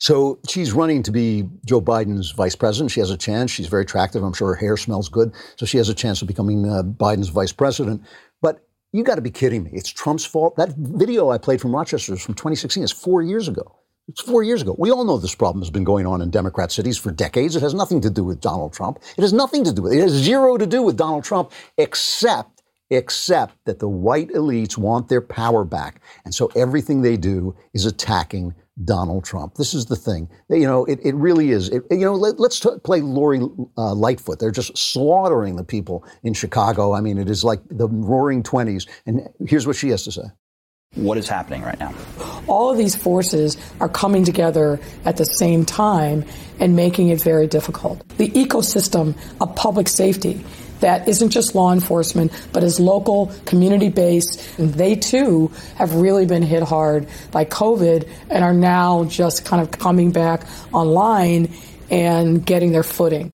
So 0.00 0.38
she's 0.48 0.72
running 0.72 1.02
to 1.02 1.12
be 1.12 1.44
Joe 1.66 1.80
Biden's 1.80 2.30
vice 2.32 2.56
president. 2.56 2.90
She 2.90 3.00
has 3.00 3.10
a 3.10 3.18
chance. 3.18 3.50
She's 3.50 3.66
very 3.66 3.82
attractive. 3.82 4.22
I'm 4.22 4.32
sure 4.32 4.48
her 4.48 4.54
hair 4.54 4.78
smells 4.78 5.10
good. 5.10 5.32
So 5.56 5.66
she 5.66 5.76
has 5.76 5.90
a 5.90 5.94
chance 5.94 6.22
of 6.22 6.28
becoming 6.28 6.68
uh, 6.68 6.82
Biden's 6.82 7.28
vice 7.28 7.52
president. 7.52 8.02
But 8.40 8.66
you 8.92 9.04
got 9.04 9.16
to 9.16 9.20
be 9.20 9.30
kidding 9.30 9.62
me. 9.62 9.70
It's 9.74 9.90
Trump's 9.90 10.24
fault. 10.24 10.56
That 10.56 10.70
video 10.76 11.28
I 11.28 11.36
played 11.36 11.60
from 11.60 11.76
Rochester 11.76 12.14
is 12.14 12.22
from 12.22 12.34
2016. 12.34 12.82
It's 12.82 12.92
four 12.92 13.20
years 13.20 13.46
ago. 13.46 13.76
It's 14.08 14.22
four 14.22 14.42
years 14.42 14.62
ago. 14.62 14.74
We 14.78 14.90
all 14.90 15.04
know 15.04 15.18
this 15.18 15.34
problem 15.34 15.62
has 15.62 15.70
been 15.70 15.84
going 15.84 16.06
on 16.06 16.22
in 16.22 16.30
Democrat 16.30 16.72
cities 16.72 16.96
for 16.96 17.12
decades. 17.12 17.54
It 17.54 17.62
has 17.62 17.74
nothing 17.74 18.00
to 18.00 18.10
do 18.10 18.24
with 18.24 18.40
Donald 18.40 18.72
Trump. 18.72 18.98
It 19.18 19.20
has 19.20 19.34
nothing 19.34 19.64
to 19.64 19.72
do 19.72 19.82
with 19.82 19.92
it. 19.92 19.98
It 19.98 20.02
has 20.02 20.12
zero 20.12 20.56
to 20.56 20.66
do 20.66 20.82
with 20.82 20.96
Donald 20.96 21.24
Trump, 21.24 21.52
except 21.76 22.59
except 22.90 23.64
that 23.64 23.78
the 23.78 23.88
white 23.88 24.28
elites 24.30 24.76
want 24.76 25.08
their 25.08 25.20
power 25.20 25.64
back. 25.64 26.00
And 26.24 26.34
so 26.34 26.50
everything 26.56 27.02
they 27.02 27.16
do 27.16 27.56
is 27.72 27.86
attacking 27.86 28.54
Donald 28.84 29.24
Trump. 29.24 29.54
This 29.54 29.74
is 29.74 29.86
the 29.86 29.96
thing. 29.96 30.28
You 30.48 30.66
know, 30.66 30.84
it, 30.86 30.98
it 31.04 31.14
really 31.14 31.50
is. 31.50 31.68
It, 31.68 31.84
you 31.90 31.98
know, 31.98 32.14
let, 32.14 32.40
us 32.40 32.58
t- 32.58 32.70
play 32.82 33.00
Lori 33.00 33.40
uh, 33.76 33.94
Lightfoot. 33.94 34.38
They're 34.38 34.50
just 34.50 34.76
slaughtering 34.76 35.56
the 35.56 35.64
people 35.64 36.04
in 36.22 36.34
Chicago. 36.34 36.92
I 36.92 37.00
mean, 37.00 37.18
it 37.18 37.28
is 37.28 37.44
like 37.44 37.60
the 37.70 37.88
roaring 37.88 38.42
20s. 38.42 38.88
And 39.06 39.28
here's 39.46 39.66
what 39.66 39.76
she 39.76 39.90
has 39.90 40.04
to 40.04 40.12
say. 40.12 40.22
What 40.96 41.18
is 41.18 41.28
happening 41.28 41.62
right 41.62 41.78
now? 41.78 41.94
All 42.48 42.70
of 42.70 42.76
these 42.76 42.96
forces 42.96 43.56
are 43.78 43.88
coming 43.88 44.24
together 44.24 44.80
at 45.04 45.16
the 45.18 45.24
same 45.24 45.64
time 45.64 46.24
and 46.58 46.74
making 46.74 47.10
it 47.10 47.22
very 47.22 47.46
difficult. 47.46 48.06
The 48.16 48.28
ecosystem 48.30 49.16
of 49.40 49.54
public 49.54 49.86
safety 49.86 50.44
that 50.80 51.08
isn't 51.08 51.30
just 51.30 51.54
law 51.54 51.72
enforcement, 51.72 52.32
but 52.52 52.62
is 52.62 52.80
local, 52.80 53.32
community 53.44 53.88
based. 53.88 54.58
And 54.58 54.74
they 54.74 54.94
too 54.96 55.50
have 55.76 55.94
really 55.94 56.26
been 56.26 56.42
hit 56.42 56.62
hard 56.62 57.08
by 57.30 57.44
COVID 57.44 58.08
and 58.28 58.44
are 58.44 58.54
now 58.54 59.04
just 59.04 59.44
kind 59.44 59.62
of 59.62 59.70
coming 59.70 60.10
back 60.10 60.46
online 60.72 61.52
and 61.90 62.44
getting 62.44 62.72
their 62.72 62.82
footing. 62.82 63.32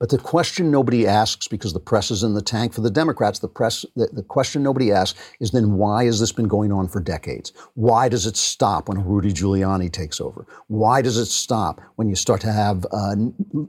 But 0.00 0.10
the 0.10 0.18
question 0.18 0.70
nobody 0.70 1.08
asks, 1.08 1.48
because 1.48 1.72
the 1.72 1.80
press 1.80 2.12
is 2.12 2.22
in 2.22 2.34
the 2.34 2.42
tank 2.42 2.72
for 2.72 2.82
the 2.82 2.90
Democrats, 2.90 3.40
the 3.40 3.48
press, 3.48 3.84
the, 3.96 4.06
the, 4.12 4.22
question 4.22 4.62
nobody 4.62 4.92
asks 4.92 5.18
is 5.40 5.50
then 5.50 5.72
why 5.72 6.04
has 6.04 6.20
this 6.20 6.30
been 6.30 6.46
going 6.46 6.70
on 6.70 6.86
for 6.86 7.00
decades? 7.00 7.52
Why 7.74 8.08
does 8.08 8.24
it 8.24 8.36
stop 8.36 8.88
when 8.88 9.04
Rudy 9.04 9.32
Giuliani 9.32 9.90
takes 9.90 10.20
over? 10.20 10.46
Why 10.68 11.02
does 11.02 11.16
it 11.16 11.26
stop 11.26 11.80
when 11.96 12.08
you 12.08 12.14
start 12.14 12.40
to 12.42 12.52
have 12.52 12.86
uh, 12.92 13.16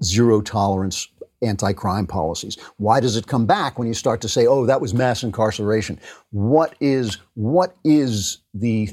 zero 0.04 0.42
tolerance 0.42 1.08
anti-crime 1.42 2.08
policies? 2.08 2.58
Why 2.78 3.00
does 3.00 3.16
it 3.16 3.28
come 3.28 3.46
back 3.46 3.78
when 3.78 3.88
you 3.88 3.94
start 3.94 4.22
to 4.22 4.30
say, 4.30 4.48
"Oh, 4.48 4.66
that 4.66 4.82
was 4.82 4.94
mass 4.94 5.24
incarceration"? 5.24 6.00
What 6.32 6.76
is 6.80 7.18
what 7.36 7.76
is 7.84 8.40
the 8.54 8.90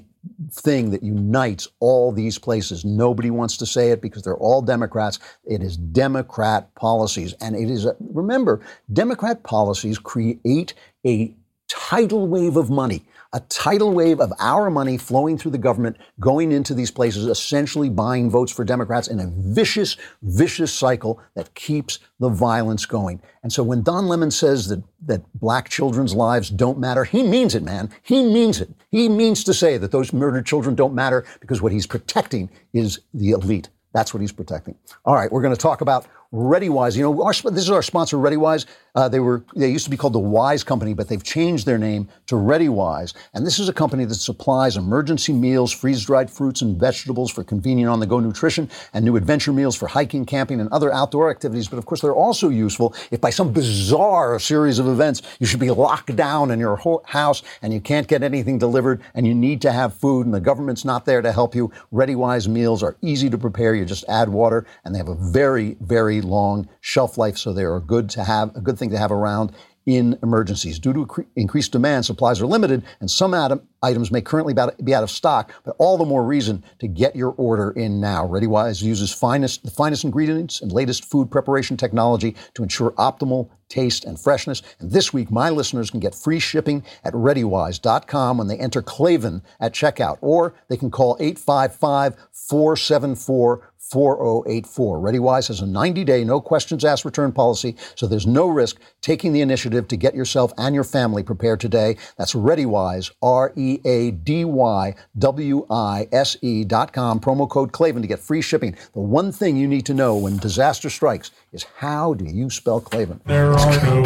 thing 0.51 0.91
that 0.91 1.03
unites 1.03 1.69
all 1.81 2.13
these 2.13 2.39
places? 2.39 2.85
Nobody 2.85 3.31
wants 3.31 3.57
to 3.59 3.67
say 3.67 3.91
it 3.91 4.03
because 4.03 4.23
they're 4.23 4.37
all 4.37 4.63
Democrats. 4.63 5.19
It 5.45 5.63
is 5.63 5.77
Democrat 5.77 6.75
policies, 6.75 7.35
and 7.41 7.55
it 7.55 7.71
is 7.71 7.85
a, 7.85 7.97
remember, 8.01 8.61
Democrat 8.93 9.43
policies 9.43 9.99
create 9.99 10.75
a 11.07 11.35
tidal 11.69 12.27
wave 12.29 12.57
of 12.57 12.71
money 12.71 13.05
a 13.33 13.41
tidal 13.41 13.93
wave 13.93 14.21
of 14.21 14.33
our 14.39 14.71
money 14.71 14.97
flowing 14.97 15.37
through 15.37 15.51
the 15.51 15.59
government, 15.59 15.97
going 16.21 16.53
into 16.53 16.75
these 16.75 16.91
places, 16.91 17.27
essentially 17.27 17.89
buying 17.89 18.31
votes 18.31 18.53
for 18.53 18.65
Democrats 18.65 19.09
in 19.09 19.21
a 19.21 19.31
vicious, 19.37 19.97
vicious 20.23 20.73
cycle 20.73 21.21
that 21.35 21.55
keeps 21.55 21.99
the 22.21 22.29
violence 22.29 22.87
going. 22.87 23.21
And 23.43 23.53
so 23.53 23.63
when 23.63 23.83
Don 23.83 24.07
Lemon 24.07 24.31
says 24.31 24.69
that, 24.69 24.83
that 25.07 25.23
black 25.35 25.69
children's 25.69 26.15
lives 26.15 26.51
don't 26.51 26.79
matter, 26.79 27.05
he 27.05 27.23
means 27.23 27.55
it, 27.55 27.63
man. 27.63 27.91
He 28.03 28.25
means 28.25 28.61
it. 28.61 28.71
He 28.91 29.09
means 29.09 29.45
to 29.45 29.55
say 29.55 29.79
that 29.79 29.93
those 29.93 30.13
murdered 30.13 30.47
children 30.47 30.75
don't 30.75 30.95
matter 30.95 31.25
because 31.41 31.61
what 31.63 31.73
he's 31.73 31.87
protecting 31.87 32.51
is 32.73 33.01
the 33.15 33.31
elite. 33.31 33.69
That's 33.93 34.13
what 34.13 34.21
he's 34.21 34.33
protecting. 34.33 34.77
All 35.05 35.15
right, 35.15 35.33
we're 35.33 35.41
going 35.41 35.55
to 35.55 35.61
talk 35.61 35.81
about 35.81 36.07
ReadyWise. 36.33 36.97
You 36.97 37.03
know, 37.03 37.23
our, 37.23 37.33
this 37.33 37.65
is 37.65 37.71
our 37.71 37.83
sponsor, 37.83 38.19
ReadyWise. 38.19 38.67
Uh, 38.97 39.09
they 39.09 39.21
were 39.21 39.45
they 39.55 39.71
used 39.71 39.85
to 39.85 39.91
be 39.91 39.97
called 39.97 40.15
the 40.15 40.19
Wise 40.19 40.65
Company, 40.65 40.95
but 40.95 41.07
they've 41.07 41.23
changed 41.23 41.67
their 41.67 41.77
name 41.77 42.09
to 42.27 42.35
ReadyWise. 42.35 43.15
And 43.35 43.47
this 43.47 43.59
is 43.59 43.69
a 43.69 43.73
company 43.73 44.07
that 44.07 44.15
supplies 44.15 44.79
emergency 44.79 45.35
meals, 45.35 45.71
freeze-dried 45.71 46.31
fruits 46.31 46.63
and 46.63 46.81
vegetables 46.81 47.31
for 47.31 47.45
convenient 47.45 47.91
on-the-go 47.91 48.21
nutrition, 48.21 48.71
and 48.95 49.05
new 49.05 49.17
adventure 49.17 49.53
meals 49.53 49.77
for 49.77 49.87
hiking, 49.87 50.25
camping, 50.25 50.61
and 50.61 50.71
other 50.71 50.91
outdoor 50.93 51.31
activities. 51.31 51.69
But 51.69 51.77
of 51.77 51.85
course, 51.85 52.01
they're 52.01 52.15
also 52.15 52.49
useful 52.49 52.95
if 53.11 53.21
by 53.21 53.29
some 53.29 53.53
bizarre 53.53 54.39
series 54.39 54.79
of 54.79 54.89
events 54.89 55.21
you 55.41 55.47
should 55.47 55.61
be 55.61 55.71
locked 55.71 56.17
down 56.17 56.51
in 56.51 56.59
your 56.59 56.81
house 57.05 57.43
and 57.61 57.75
you 57.75 57.81
can't 57.81 58.09
get 58.09 58.23
anything 58.23 58.59
delivered, 58.59 59.03
and 59.15 59.27
you 59.27 59.35
need 59.35 59.61
to 59.61 59.73
have 59.73 59.93
food, 59.93 60.25
and 60.25 60.35
the 60.35 60.41
government's 60.41 60.87
not 60.87 61.05
there 61.05 61.21
to 61.21 61.33
help 61.33 61.55
you. 61.55 61.71
ReadyWise 61.93 62.49
meals 62.49 62.83
are 62.83 62.97
easy 63.03 63.29
to 63.29 63.37
prepare. 63.37 63.75
You 63.75 63.85
just 63.85 64.09
add 64.09 64.31
water, 64.31 64.67
and 64.85 64.95
they 64.95 64.99
have 64.99 65.09
a 65.09 65.15
very, 65.15 65.77
very 65.81 66.23
long 66.23 66.67
shelf 66.81 67.19
life, 67.19 67.37
so 67.37 67.53
they 67.53 67.65
are 67.65 67.79
good 67.79 68.09
to 68.11 68.25
have, 68.25 68.57
a 68.57 68.61
good 68.61 68.79
thing 68.79 68.86
to 68.91 68.99
have 68.99 69.13
around 69.13 69.53
in 69.87 70.19
emergencies. 70.23 70.79
Due 70.79 70.93
to 70.93 71.07
cre- 71.07 71.23
increased 71.37 71.73
demand, 71.73 72.05
supplies 72.05 72.41
are 72.41 72.47
limited, 72.47 72.83
and 73.01 73.11
some 73.11 73.33
atom- 73.33 73.63
items 73.83 74.11
may 74.11 74.21
currently 74.21 74.55
be 74.83 74.95
out 74.95 75.05
of 75.05 75.11
stock, 75.11 75.53
but 75.65 75.77
all 75.79 75.97
the 75.97 76.05
more 76.05 76.25
reason 76.25 76.63
to 76.81 76.89
get 76.89 77.15
your 77.15 77.31
order 77.31 77.71
in 77.71 78.01
now. 78.01 78.27
ReadyWise 78.27 78.83
uses 78.83 79.13
finest, 79.13 79.65
the 79.65 79.71
finest 79.71 80.03
ingredients 80.03 80.61
and 80.61 80.73
latest 80.73 81.05
food 81.05 81.31
preparation 81.31 81.77
technology 81.77 82.35
to 82.55 82.65
ensure 82.65 82.91
optimal 82.93 83.49
taste, 83.69 84.05
and 84.05 84.19
freshness. 84.19 84.63
And 84.79 84.91
this 84.91 85.13
week, 85.13 85.31
my 85.31 85.51
listeners 85.51 85.91
can 85.91 86.01
get 86.01 86.15
free 86.15 86.39
shipping 86.39 86.85
at 87.05 87.13
ReadyWise.com 87.15 88.39
when 88.39 88.47
they 88.47 88.59
enter 88.59 88.83
Klavan 88.83 89.43
at 89.61 89.75
checkout, 89.75 90.19
or 90.21 90.55
they 90.69 90.77
can 90.77 90.91
call 90.91 91.17
855 91.21 92.17
474 92.33 93.73
4084. 93.91 94.99
ReadyWise 94.99 95.49
has 95.49 95.61
a 95.61 95.67
90 95.67 96.05
day, 96.05 96.25
no 96.25 96.41
questions 96.41 96.85
asked 96.85 97.05
return 97.05 97.33
policy, 97.33 97.77
so 97.95 98.07
there's 98.07 98.27
no 98.27 98.47
risk 98.49 98.81
taking 99.01 99.33
the 99.33 99.41
initiative 99.41 99.89
to 99.89 99.97
get 99.97 100.15
yourself 100.15 100.53
and 100.59 100.75
your 100.75 100.85
family 100.85 101.23
prepared 101.23 101.61
today. 101.61 101.97
That's 102.19 102.35
ReadyWise, 102.35 103.13
R 103.23 103.53
E 103.57 103.79
A 103.85 104.11
D 104.11 104.45
Y 104.45 104.95
W 105.19 105.67
I 105.71 106.09
S 106.13 106.37
E 106.43 106.65
dot 106.65 106.93
com, 106.93 107.21
promo 107.21 107.49
code 107.49 107.73
Klavan 107.73 108.03
to 108.03 108.09
get 108.09 108.19
free 108.19 108.43
shipping. 108.43 108.77
The 108.93 109.01
one 109.01 109.33
thing 109.33 109.57
you 109.57 109.69
need 109.69 109.87
to 109.87 109.95
know 109.95 110.17
when 110.17 110.37
disaster 110.39 110.91
strikes 110.91 111.31
is 111.53 111.65
how 111.77 112.15
do 112.15 112.25
you 112.25 112.51
spell 112.51 112.81
Klavan? 112.81 113.21
There 113.25 113.53
are 113.53 113.85
no 113.85 114.03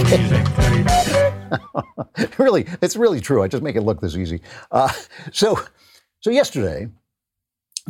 really, 2.38 2.66
it's 2.82 2.96
really 2.96 3.20
true. 3.20 3.42
I 3.42 3.48
just 3.48 3.62
make 3.62 3.76
it 3.76 3.82
look 3.82 4.00
this 4.00 4.16
easy. 4.16 4.40
Uh, 4.70 4.92
so, 5.32 5.60
so 6.20 6.30
yesterday, 6.30 6.88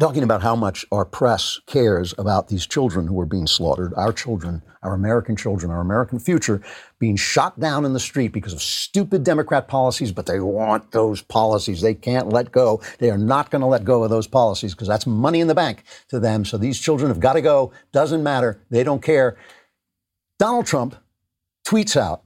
talking 0.00 0.22
about 0.22 0.42
how 0.42 0.56
much 0.56 0.84
our 0.90 1.04
press 1.04 1.60
cares 1.66 2.14
about 2.18 2.48
these 2.48 2.66
children 2.66 3.06
who 3.06 3.20
are 3.20 3.26
being 3.26 3.46
slaughtered, 3.46 3.92
our 3.94 4.12
children, 4.12 4.62
our 4.82 4.94
American 4.94 5.36
children, 5.36 5.70
our 5.70 5.80
American 5.80 6.18
future, 6.18 6.62
being 6.98 7.16
shot 7.16 7.60
down 7.60 7.84
in 7.84 7.92
the 7.92 8.00
street 8.00 8.32
because 8.32 8.52
of 8.52 8.62
stupid 8.62 9.22
Democrat 9.22 9.68
policies, 9.68 10.10
but 10.10 10.26
they 10.26 10.40
want 10.40 10.90
those 10.92 11.20
policies. 11.22 11.82
They 11.82 11.94
can't 11.94 12.30
let 12.30 12.50
go. 12.50 12.80
They 12.98 13.10
are 13.10 13.18
not 13.18 13.50
going 13.50 13.60
to 13.60 13.66
let 13.66 13.84
go 13.84 14.02
of 14.02 14.10
those 14.10 14.26
policies 14.26 14.74
because 14.74 14.88
that's 14.88 15.06
money 15.06 15.40
in 15.40 15.48
the 15.48 15.54
bank 15.54 15.84
to 16.08 16.18
them. 16.18 16.44
So 16.44 16.56
these 16.56 16.80
children 16.80 17.10
have 17.10 17.20
got 17.20 17.34
to 17.34 17.42
go. 17.42 17.72
Doesn't 17.92 18.22
matter. 18.22 18.62
They 18.70 18.82
don't 18.82 19.02
care. 19.02 19.36
Donald 20.38 20.66
Trump 20.66 20.96
tweets 21.66 21.96
out 21.96 22.24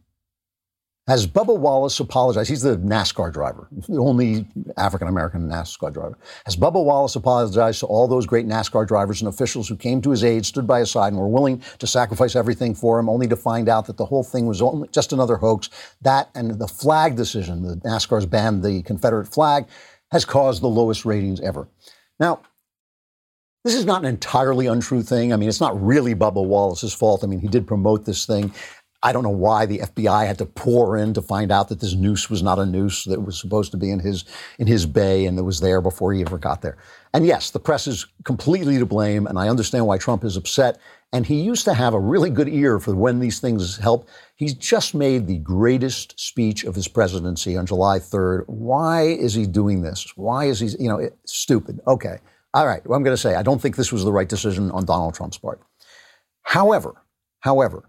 has 1.06 1.26
Bubba 1.26 1.56
Wallace 1.56 2.00
apologized? 2.00 2.48
He's 2.48 2.62
the 2.62 2.78
NASCAR 2.78 3.30
driver, 3.30 3.68
the 3.88 3.98
only 3.98 4.48
African 4.78 5.06
American 5.06 5.48
NASCAR 5.48 5.92
driver. 5.92 6.16
Has 6.46 6.56
Bubba 6.56 6.82
Wallace 6.82 7.14
apologized 7.14 7.80
to 7.80 7.86
all 7.86 8.08
those 8.08 8.24
great 8.24 8.46
NASCAR 8.46 8.86
drivers 8.86 9.20
and 9.20 9.28
officials 9.28 9.68
who 9.68 9.76
came 9.76 10.00
to 10.00 10.10
his 10.10 10.24
aid, 10.24 10.46
stood 10.46 10.66
by 10.66 10.80
his 10.80 10.90
side, 10.90 11.12
and 11.12 11.20
were 11.20 11.28
willing 11.28 11.62
to 11.78 11.86
sacrifice 11.86 12.34
everything 12.34 12.74
for 12.74 12.98
him, 12.98 13.10
only 13.10 13.28
to 13.28 13.36
find 13.36 13.68
out 13.68 13.86
that 13.86 13.98
the 13.98 14.06
whole 14.06 14.24
thing 14.24 14.46
was 14.46 14.62
only 14.62 14.88
just 14.88 15.12
another 15.12 15.36
hoax? 15.36 15.68
That 16.00 16.30
and 16.34 16.58
the 16.58 16.68
flag 16.68 17.16
decision, 17.16 17.62
the 17.62 17.76
NASCAR's 17.76 18.24
banned 18.24 18.62
the 18.62 18.82
Confederate 18.82 19.26
flag, 19.26 19.66
has 20.10 20.24
caused 20.24 20.62
the 20.62 20.68
lowest 20.68 21.04
ratings 21.04 21.40
ever. 21.40 21.68
Now, 22.18 22.40
this 23.64 23.74
is 23.74 23.84
not 23.84 24.02
an 24.02 24.08
entirely 24.08 24.66
untrue 24.66 25.02
thing. 25.02 25.32
I 25.32 25.36
mean, 25.36 25.48
it's 25.48 25.60
not 25.60 25.82
really 25.82 26.14
Bubba 26.14 26.44
Wallace's 26.44 26.94
fault. 26.94 27.24
I 27.24 27.26
mean, 27.26 27.40
he 27.40 27.48
did 27.48 27.66
promote 27.66 28.04
this 28.04 28.26
thing. 28.26 28.52
I 29.04 29.12
don't 29.12 29.22
know 29.22 29.28
why 29.28 29.66
the 29.66 29.80
FBI 29.80 30.26
had 30.26 30.38
to 30.38 30.46
pour 30.46 30.96
in 30.96 31.12
to 31.12 31.20
find 31.20 31.52
out 31.52 31.68
that 31.68 31.80
this 31.80 31.94
noose 31.94 32.30
was 32.30 32.42
not 32.42 32.58
a 32.58 32.64
noose 32.64 33.04
that 33.04 33.20
was 33.20 33.38
supposed 33.38 33.70
to 33.72 33.76
be 33.76 33.90
in 33.90 34.00
his 34.00 34.24
in 34.58 34.66
his 34.66 34.86
bay 34.86 35.26
and 35.26 35.36
that 35.36 35.44
was 35.44 35.60
there 35.60 35.82
before 35.82 36.14
he 36.14 36.22
ever 36.22 36.38
got 36.38 36.62
there. 36.62 36.78
And 37.12 37.26
yes, 37.26 37.50
the 37.50 37.60
press 37.60 37.86
is 37.86 38.06
completely 38.24 38.78
to 38.78 38.86
blame, 38.86 39.26
and 39.26 39.38
I 39.38 39.48
understand 39.48 39.86
why 39.86 39.98
Trump 39.98 40.24
is 40.24 40.38
upset. 40.38 40.78
And 41.12 41.26
he 41.26 41.42
used 41.42 41.64
to 41.66 41.74
have 41.74 41.94
a 41.94 42.00
really 42.00 42.30
good 42.30 42.48
ear 42.48 42.80
for 42.80 42.96
when 42.96 43.20
these 43.20 43.38
things 43.38 43.76
help. 43.76 44.08
He's 44.34 44.54
just 44.54 44.96
made 44.96 45.26
the 45.26 45.38
greatest 45.38 46.18
speech 46.18 46.64
of 46.64 46.74
his 46.74 46.88
presidency 46.88 47.56
on 47.56 47.66
July 47.66 48.00
3rd. 48.00 48.44
Why 48.48 49.02
is 49.02 49.32
he 49.34 49.46
doing 49.46 49.82
this? 49.82 50.12
Why 50.16 50.46
is 50.46 50.58
he, 50.58 50.70
you 50.82 50.88
know, 50.88 50.98
it, 50.98 51.16
stupid? 51.24 51.78
Okay. 51.86 52.18
All 52.52 52.66
right. 52.66 52.84
Well, 52.84 52.96
I'm 52.96 53.04
going 53.04 53.14
to 53.14 53.20
say 53.20 53.36
I 53.36 53.44
don't 53.44 53.62
think 53.62 53.76
this 53.76 53.92
was 53.92 54.02
the 54.02 54.12
right 54.12 54.28
decision 54.28 54.72
on 54.72 54.86
Donald 54.86 55.14
Trump's 55.14 55.38
part. 55.38 55.60
However, 56.42 56.94
however, 57.40 57.88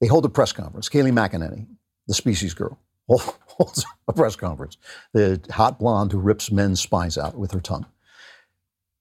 they 0.00 0.06
hold 0.06 0.24
a 0.24 0.28
press 0.28 0.52
conference. 0.52 0.88
Kayleigh 0.88 1.12
McEnany, 1.12 1.66
the 2.06 2.14
species 2.14 2.54
girl, 2.54 2.78
holds 3.08 3.84
a 4.08 4.12
press 4.12 4.36
conference. 4.36 4.76
The 5.12 5.40
hot 5.50 5.78
blonde 5.78 6.12
who 6.12 6.18
rips 6.18 6.50
men's 6.50 6.80
spines 6.80 7.18
out 7.18 7.36
with 7.36 7.52
her 7.52 7.60
tongue. 7.60 7.86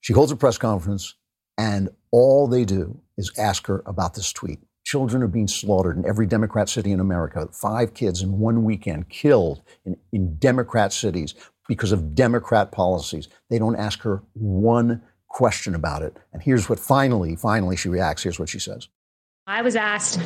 She 0.02 0.14
holds 0.14 0.32
a 0.32 0.36
press 0.36 0.58
conference, 0.58 1.16
and 1.58 1.90
all 2.12 2.48
they 2.48 2.66
do 2.66 3.00
is 3.18 3.32
ask 3.38 3.68
her 3.68 3.84
about 3.86 4.16
this 4.16 4.32
tweet. 4.32 4.60
Children 4.86 5.22
are 5.22 5.28
being 5.28 5.48
slaughtered 5.48 5.98
in 5.98 6.06
every 6.06 6.26
Democrat 6.26 6.70
city 6.70 6.92
in 6.92 7.00
America. 7.00 7.48
Five 7.52 7.94
kids 7.94 8.22
in 8.22 8.40
one 8.40 8.64
weekend 8.64 9.10
killed 9.10 9.62
in, 9.86 9.98
in 10.12 10.38
Democrat 10.38 10.92
cities 10.92 11.36
because 11.68 11.92
of 11.92 12.16
Democrat 12.16 12.72
policies. 12.72 13.28
They 13.50 13.60
don't 13.60 13.76
ask 13.76 14.02
her 14.02 14.24
one 14.34 15.04
question 15.28 15.76
about 15.76 16.02
it. 16.02 16.18
And 16.34 16.42
here's 16.42 16.68
what 16.70 16.80
finally, 16.80 17.36
finally 17.36 17.76
she 17.76 17.90
reacts. 17.90 18.24
Here's 18.24 18.40
what 18.40 18.50
she 18.50 18.58
says. 18.58 18.88
I 19.46 19.62
was 19.62 19.76
asked 19.76 20.20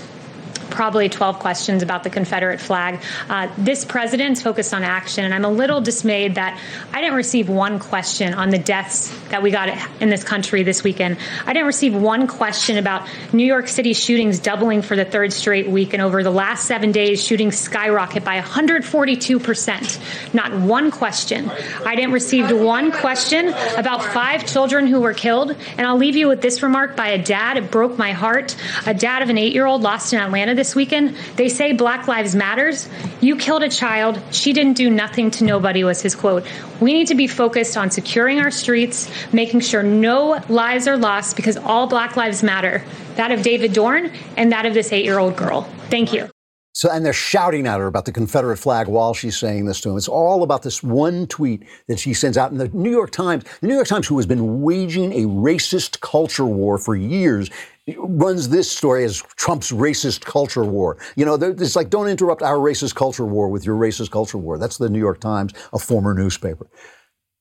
probably 0.74 1.08
12 1.08 1.40
questions 1.40 1.84
about 1.84 2.04
the 2.04 2.10
Confederate 2.10 2.60
flag. 2.60 3.02
Uh, 3.30 3.48
this 3.58 3.86
president's 3.86 4.42
focused 4.42 4.74
on 4.74 4.84
action, 4.84 5.24
and 5.24 5.34
I'm 5.34 5.46
a 5.46 5.52
little 5.52 5.80
dismayed 5.80 6.36
that 6.36 6.60
I 6.92 7.00
didn't 7.00 7.16
receive 7.16 7.48
one 7.48 7.80
question 7.80 8.34
on 8.34 8.50
the 8.50 8.58
deaths 8.58 9.16
that 9.30 9.42
we 9.42 9.52
got 9.52 9.70
in 10.02 10.10
this 10.10 10.24
country 10.24 10.64
this 10.64 10.84
weekend. 10.84 11.18
I 11.46 11.54
didn't 11.54 11.68
receive 11.68 11.96
one 11.96 12.28
question 12.28 12.78
about 12.78 13.08
New 13.32 13.46
York 13.46 13.68
City 13.68 13.94
shootings 13.94 14.40
doubling 14.40 14.82
for 14.82 14.96
the 14.96 15.06
third 15.06 15.32
straight 15.32 15.70
week, 15.70 15.94
and 15.94 16.02
over 16.02 16.24
the 16.24 16.32
last 16.32 16.66
seven 16.66 16.92
days, 16.92 17.24
shootings 17.24 17.58
skyrocket 17.58 18.24
by 18.24 18.42
142%. 18.42 20.34
Not 20.34 20.54
one 20.54 20.92
question. 20.92 21.50
I 21.86 21.96
didn't 21.96 22.12
receive 22.12 22.52
one 22.52 22.92
question 22.92 23.50
about 23.78 24.04
five 24.04 24.46
children 24.48 24.88
who 24.88 25.02
were 25.02 25.14
killed, 25.14 25.56
and 25.78 25.86
I'll 25.86 25.98
leave 25.98 26.16
you 26.16 26.28
with 26.28 26.42
this 26.42 26.64
remark 26.64 26.96
by 26.96 27.10
a 27.10 27.22
dad. 27.22 27.58
It 27.58 27.70
broke 27.70 27.98
my 27.98 28.12
heart. 28.12 28.56
A 28.86 28.94
dad 28.94 29.22
of 29.22 29.30
an 29.30 29.38
eight 29.38 29.54
year 29.54 29.66
old 29.66 29.82
lost 29.82 30.14
in 30.14 30.20
Atlanta 30.20 30.56
this 30.64 30.76
weekend. 30.76 31.18
They 31.36 31.50
say 31.50 31.74
Black 31.74 32.08
Lives 32.08 32.34
Matters. 32.36 32.88
You 33.20 33.36
killed 33.36 33.64
a 33.64 33.70
child. 33.70 34.22
She 34.32 34.54
didn't 34.54 34.78
do 34.78 34.90
nothing 34.90 35.30
to 35.32 35.44
nobody, 35.44 35.84
was 35.84 36.02
his 36.02 36.16
quote. 36.16 36.48
We 36.80 36.94
need 36.94 37.08
to 37.08 37.16
be 37.16 37.28
focused 37.28 37.76
on 37.76 37.92
securing 37.92 38.40
our 38.40 38.50
streets, 38.50 39.12
making 39.34 39.60
sure 39.60 39.84
no 39.84 40.42
lives 40.48 40.88
are 40.88 40.96
lost 40.96 41.36
because 41.36 41.58
all 41.58 41.88
Black 41.88 42.16
Lives 42.16 42.44
matter. 42.44 42.82
That 43.16 43.32
of 43.32 43.42
David 43.42 43.74
Dorn 43.74 44.14
and 44.38 44.54
that 44.54 44.66
of 44.66 44.74
this 44.74 44.94
eight 44.94 45.04
year 45.04 45.20
old 45.20 45.36
girl. 45.36 45.64
Thank 45.90 46.14
you. 46.14 46.30
So, 46.76 46.90
and 46.90 47.06
they're 47.06 47.14
shouting 47.14 47.68
at 47.68 47.80
her 47.80 47.86
about 47.86 48.06
the 48.06 48.12
Confederate 48.12 48.58
flag 48.58 48.88
while 48.88 49.14
she's 49.14 49.38
saying 49.38 49.66
this 49.66 49.80
to 49.82 49.92
him. 49.92 49.98
It's 49.98 50.08
all 50.08 50.42
about 50.42 50.64
this 50.64 50.82
one 50.82 51.28
tweet 51.28 51.64
that 51.88 52.00
she 52.00 52.16
sends 52.16 52.36
out. 52.36 52.52
And 52.52 52.60
the 52.60 52.68
New 52.70 52.90
York 52.90 53.12
Times, 53.12 53.44
the 53.62 53.68
New 53.68 53.76
York 53.76 53.88
Times, 53.88 54.08
who 54.08 54.18
has 54.18 54.26
been 54.26 54.64
waging 54.64 55.14
a 55.14 55.28
racist 55.28 56.02
culture 56.02 56.46
war 56.46 56.80
for 56.80 56.96
years, 56.96 57.52
runs 57.98 58.50
this 58.50 58.72
story 58.72 59.04
as 59.04 59.22
Trump's 59.36 59.72
racist 59.72 60.22
culture 60.22 60.64
war. 60.64 60.98
You 61.16 61.26
know, 61.26 61.36
it's 61.36 61.76
like, 61.76 61.92
don't 61.92 62.08
interrupt 62.08 62.42
our 62.42 62.58
racist 62.58 62.96
culture 62.96 63.26
war 63.26 63.50
with 63.50 63.66
your 63.66 63.78
racist 63.78 64.10
culture 64.10 64.40
war. 64.40 64.58
That's 64.58 64.80
the 64.80 64.90
New 64.90 65.00
York 65.00 65.20
Times, 65.20 65.54
a 65.74 65.80
former 65.80 66.16
newspaper. 66.16 66.68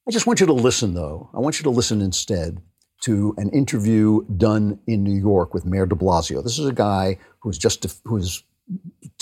I 0.06 0.10
just 0.10 0.26
want 0.26 0.40
you 0.40 0.46
to 0.46 0.52
listen, 0.52 0.92
though. 0.92 1.30
I 1.32 1.38
want 1.38 1.58
you 1.58 1.62
to 1.62 1.70
listen 1.70 2.02
instead 2.02 2.60
to 3.02 3.34
an 3.38 3.48
interview 3.50 4.26
done 4.36 4.78
in 4.86 5.02
New 5.02 5.18
York 5.18 5.54
with 5.54 5.64
Mayor 5.64 5.86
de 5.86 5.94
Blasio. 5.94 6.42
This 6.42 6.58
is 6.58 6.66
a 6.66 6.72
guy 6.72 7.18
who's 7.40 7.56
just, 7.56 7.86
who's 8.04 8.42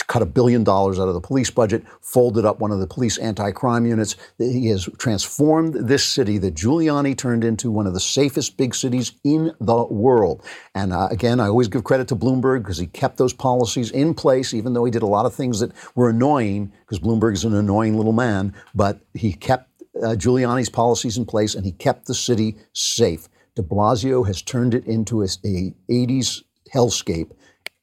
cut 0.07 0.23
a 0.23 0.27
billion 0.27 0.65
dollars 0.65 0.99
out 0.99 1.09
of 1.09 1.15
the 1.15 1.21
police 1.21 1.51
budget, 1.51 1.85
folded 2.03 2.45
up 2.45 2.59
one 2.59 2.71
of 2.71 2.81
the 2.81 2.87
police 2.87 3.17
anti 3.19 3.53
crime 3.53 3.87
units. 3.87 4.17
He 4.39 4.67
has 4.67 4.89
transformed 4.99 5.75
this 5.75 6.05
city 6.05 6.39
that 6.39 6.55
Giuliani 6.55 7.17
turned 7.17 7.45
into 7.45 7.71
one 7.71 7.87
of 7.87 7.95
the 7.95 8.01
safest 8.01 8.57
big 8.57 8.75
cities 8.75 9.13
in 9.25 9.53
the 9.61 9.85
world. 9.85 10.45
And 10.75 10.93
uh, 10.93 11.09
again, 11.11 11.41
I 11.41 11.47
always 11.47 11.69
give 11.69 11.85
credit 11.85 12.09
to 12.09 12.17
Bloomberg 12.17 12.63
because 12.63 12.79
he 12.79 12.87
kept 12.87 13.19
those 13.19 13.33
policies 13.33 13.91
in 13.91 14.15
place, 14.15 14.53
even 14.53 14.73
though 14.73 14.85
he 14.85 14.91
did 14.91 15.03
a 15.03 15.07
lot 15.07 15.27
of 15.27 15.35
things 15.35 15.61
that 15.61 15.73
were 15.95 16.11
annoying, 16.11 16.73
because 16.81 16.99
Bloomberg 16.99 17.35
is 17.35 17.45
an 17.45 17.55
annoying 17.55 17.97
little 17.97 18.13
man, 18.13 18.55
but 18.75 19.01
he 19.15 19.33
kept 19.33 19.71
uh, 20.03 20.15
Giuliani's 20.17 20.69
policies 20.69 21.19
in 21.19 21.25
place 21.25 21.55
and 21.55 21.65
he 21.65 21.73
kept 21.73 22.07
the 22.07 22.15
city 22.15 22.57
safe. 22.73 23.29
De 23.55 23.63
Blasio 23.63 24.27
has 24.27 24.43
turned 24.43 24.75
it 24.75 24.85
into 24.87 25.23
a, 25.23 25.27
a 25.45 25.75
80s 25.91 26.43
hellscape 26.73 27.33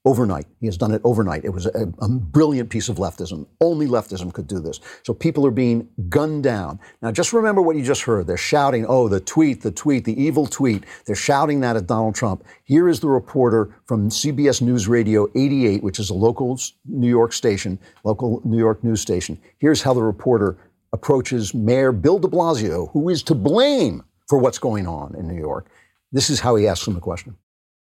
overnight. 0.07 0.45
He 0.61 0.67
has 0.67 0.77
done 0.77 0.93
it 0.93 1.01
overnight. 1.03 1.43
It 1.43 1.49
was 1.49 1.65
a, 1.65 1.93
a, 1.99 2.07
brilliant 2.07 2.69
piece 2.69 2.87
of 2.87 2.95
leftism. 2.95 3.45
Only 3.59 3.87
leftism 3.87 4.33
could 4.33 4.47
do 4.47 4.59
this. 4.59 4.79
So 5.03 5.13
people 5.13 5.45
are 5.45 5.51
being 5.51 5.89
gunned 6.07 6.43
down. 6.43 6.79
Now, 7.01 7.11
just 7.11 7.33
remember 7.33 7.61
what 7.61 7.75
you 7.75 7.83
just 7.83 8.03
heard. 8.03 8.25
They're 8.25 8.37
shouting, 8.37 8.85
oh, 8.87 9.09
the 9.09 9.19
tweet, 9.19 9.63
the 9.63 9.71
tweet, 9.71 10.05
the 10.05 10.19
evil 10.19 10.47
tweet. 10.47 10.85
They're 11.05 11.15
shouting 11.15 11.59
that 11.59 11.75
at 11.75 11.87
Donald 11.87 12.15
Trump. 12.15 12.45
Here 12.63 12.87
is 12.87 13.01
the 13.01 13.09
reporter 13.09 13.75
from 13.85 14.07
CBS 14.09 14.61
News 14.61 14.87
Radio 14.87 15.27
88, 15.35 15.83
which 15.83 15.99
is 15.99 16.09
a 16.09 16.13
local 16.13 16.57
New 16.85 17.09
York 17.09 17.33
station, 17.33 17.77
local 18.05 18.41
New 18.45 18.57
York 18.57 18.81
news 18.85 19.01
station. 19.01 19.37
Here's 19.57 19.81
how 19.81 19.93
the 19.93 20.03
reporter 20.03 20.57
approaches 20.93 21.53
Mayor 21.53 21.91
Bill 21.91 22.17
de 22.17 22.29
Blasio, 22.29 22.89
who 22.93 23.09
is 23.09 23.21
to 23.23 23.35
blame 23.35 24.05
for 24.29 24.37
what's 24.37 24.57
going 24.57 24.87
on 24.87 25.15
in 25.15 25.27
New 25.27 25.37
York. 25.37 25.67
This 26.13 26.29
is 26.29 26.39
how 26.39 26.55
he 26.55 26.65
asks 26.65 26.87
him 26.87 26.93
the 26.93 27.01
question. 27.01 27.35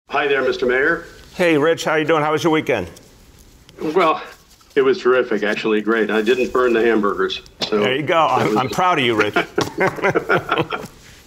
Hi 0.10 0.28
there, 0.28 0.44
Mr. 0.44 0.68
Mayor. 0.68 1.06
Hey, 1.36 1.58
Rich, 1.58 1.86
how 1.86 1.96
you 1.96 2.06
doing? 2.06 2.22
How 2.22 2.34
was 2.34 2.44
your 2.44 2.52
weekend? 2.52 2.90
Well, 3.82 4.22
It 4.74 4.82
was 4.84 5.02
terrific, 5.02 5.44
actually, 5.44 5.82
great. 5.82 6.10
I 6.10 6.22
didn't 6.22 6.54
burn 6.54 6.72
the 6.72 6.82
hamburgers. 6.82 7.42
So 7.68 7.80
there 7.80 7.96
you 7.96 8.04
go. 8.04 8.26
I'm, 8.26 8.58
I'm 8.58 8.70
proud 8.70 9.00
of 9.00 9.06
you, 9.06 9.16
Rich. 9.16 9.34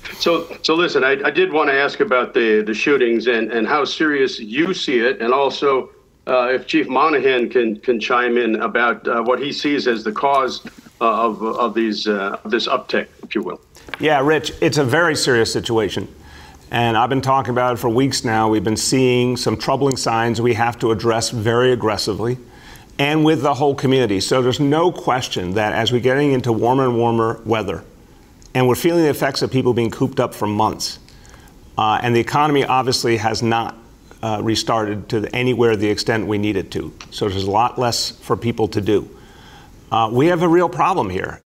so, 0.18 0.56
so 0.62 0.74
listen, 0.74 1.04
I, 1.04 1.22
I 1.24 1.30
did 1.30 1.52
want 1.52 1.68
to 1.68 1.74
ask 1.74 2.00
about 2.00 2.32
the, 2.32 2.62
the 2.62 2.72
shootings 2.72 3.26
and, 3.26 3.52
and 3.52 3.66
how 3.66 3.84
serious 3.84 4.40
you 4.40 4.72
see 4.72 5.00
it, 5.00 5.20
and 5.20 5.34
also 5.34 5.90
uh, 6.26 6.48
if 6.52 6.66
Chief 6.66 6.88
Monahan 6.88 7.50
can 7.50 7.78
can 7.80 8.00
chime 8.00 8.38
in 8.38 8.56
about 8.62 9.06
uh, 9.06 9.22
what 9.22 9.38
he 9.38 9.52
sees 9.52 9.86
as 9.86 10.04
the 10.04 10.12
cause 10.12 10.64
uh, 11.02 11.26
of 11.26 11.42
of 11.42 11.74
these 11.74 12.08
uh, 12.08 12.38
this 12.46 12.66
uptick, 12.66 13.08
if 13.22 13.34
you 13.34 13.42
will. 13.42 13.60
Yeah, 14.00 14.20
Rich, 14.20 14.52
it's 14.62 14.78
a 14.78 14.84
very 14.84 15.16
serious 15.16 15.52
situation. 15.52 16.08
And 16.70 16.96
I've 16.96 17.08
been 17.08 17.20
talking 17.20 17.50
about 17.50 17.74
it 17.74 17.76
for 17.78 17.88
weeks 17.88 18.24
now. 18.24 18.48
We've 18.48 18.64
been 18.64 18.76
seeing 18.76 19.36
some 19.36 19.56
troubling 19.56 19.96
signs 19.96 20.40
we 20.40 20.54
have 20.54 20.78
to 20.80 20.90
address 20.90 21.30
very 21.30 21.72
aggressively 21.72 22.38
and 22.98 23.24
with 23.24 23.42
the 23.42 23.54
whole 23.54 23.74
community. 23.74 24.20
So 24.20 24.42
there's 24.42 24.60
no 24.60 24.92
question 24.92 25.54
that 25.54 25.72
as 25.72 25.92
we're 25.92 26.00
getting 26.00 26.32
into 26.32 26.52
warmer 26.52 26.84
and 26.84 26.96
warmer 26.96 27.40
weather, 27.44 27.84
and 28.54 28.68
we're 28.68 28.76
feeling 28.76 29.02
the 29.02 29.10
effects 29.10 29.42
of 29.42 29.50
people 29.50 29.74
being 29.74 29.90
cooped 29.90 30.20
up 30.20 30.34
for 30.34 30.46
months, 30.46 31.00
uh, 31.76 31.98
and 32.02 32.14
the 32.14 32.20
economy 32.20 32.64
obviously 32.64 33.16
has 33.16 33.42
not 33.42 33.76
uh, 34.22 34.40
restarted 34.42 35.08
to 35.08 35.28
anywhere 35.34 35.76
the 35.76 35.88
extent 35.88 36.26
we 36.26 36.38
need 36.38 36.56
it 36.56 36.70
to. 36.70 36.92
So 37.10 37.28
there's 37.28 37.44
a 37.44 37.50
lot 37.50 37.78
less 37.78 38.10
for 38.10 38.36
people 38.36 38.68
to 38.68 38.80
do. 38.80 39.08
Uh, 39.90 40.08
we 40.12 40.26
have 40.28 40.42
a 40.42 40.48
real 40.48 40.68
problem 40.68 41.10
here. 41.10 41.40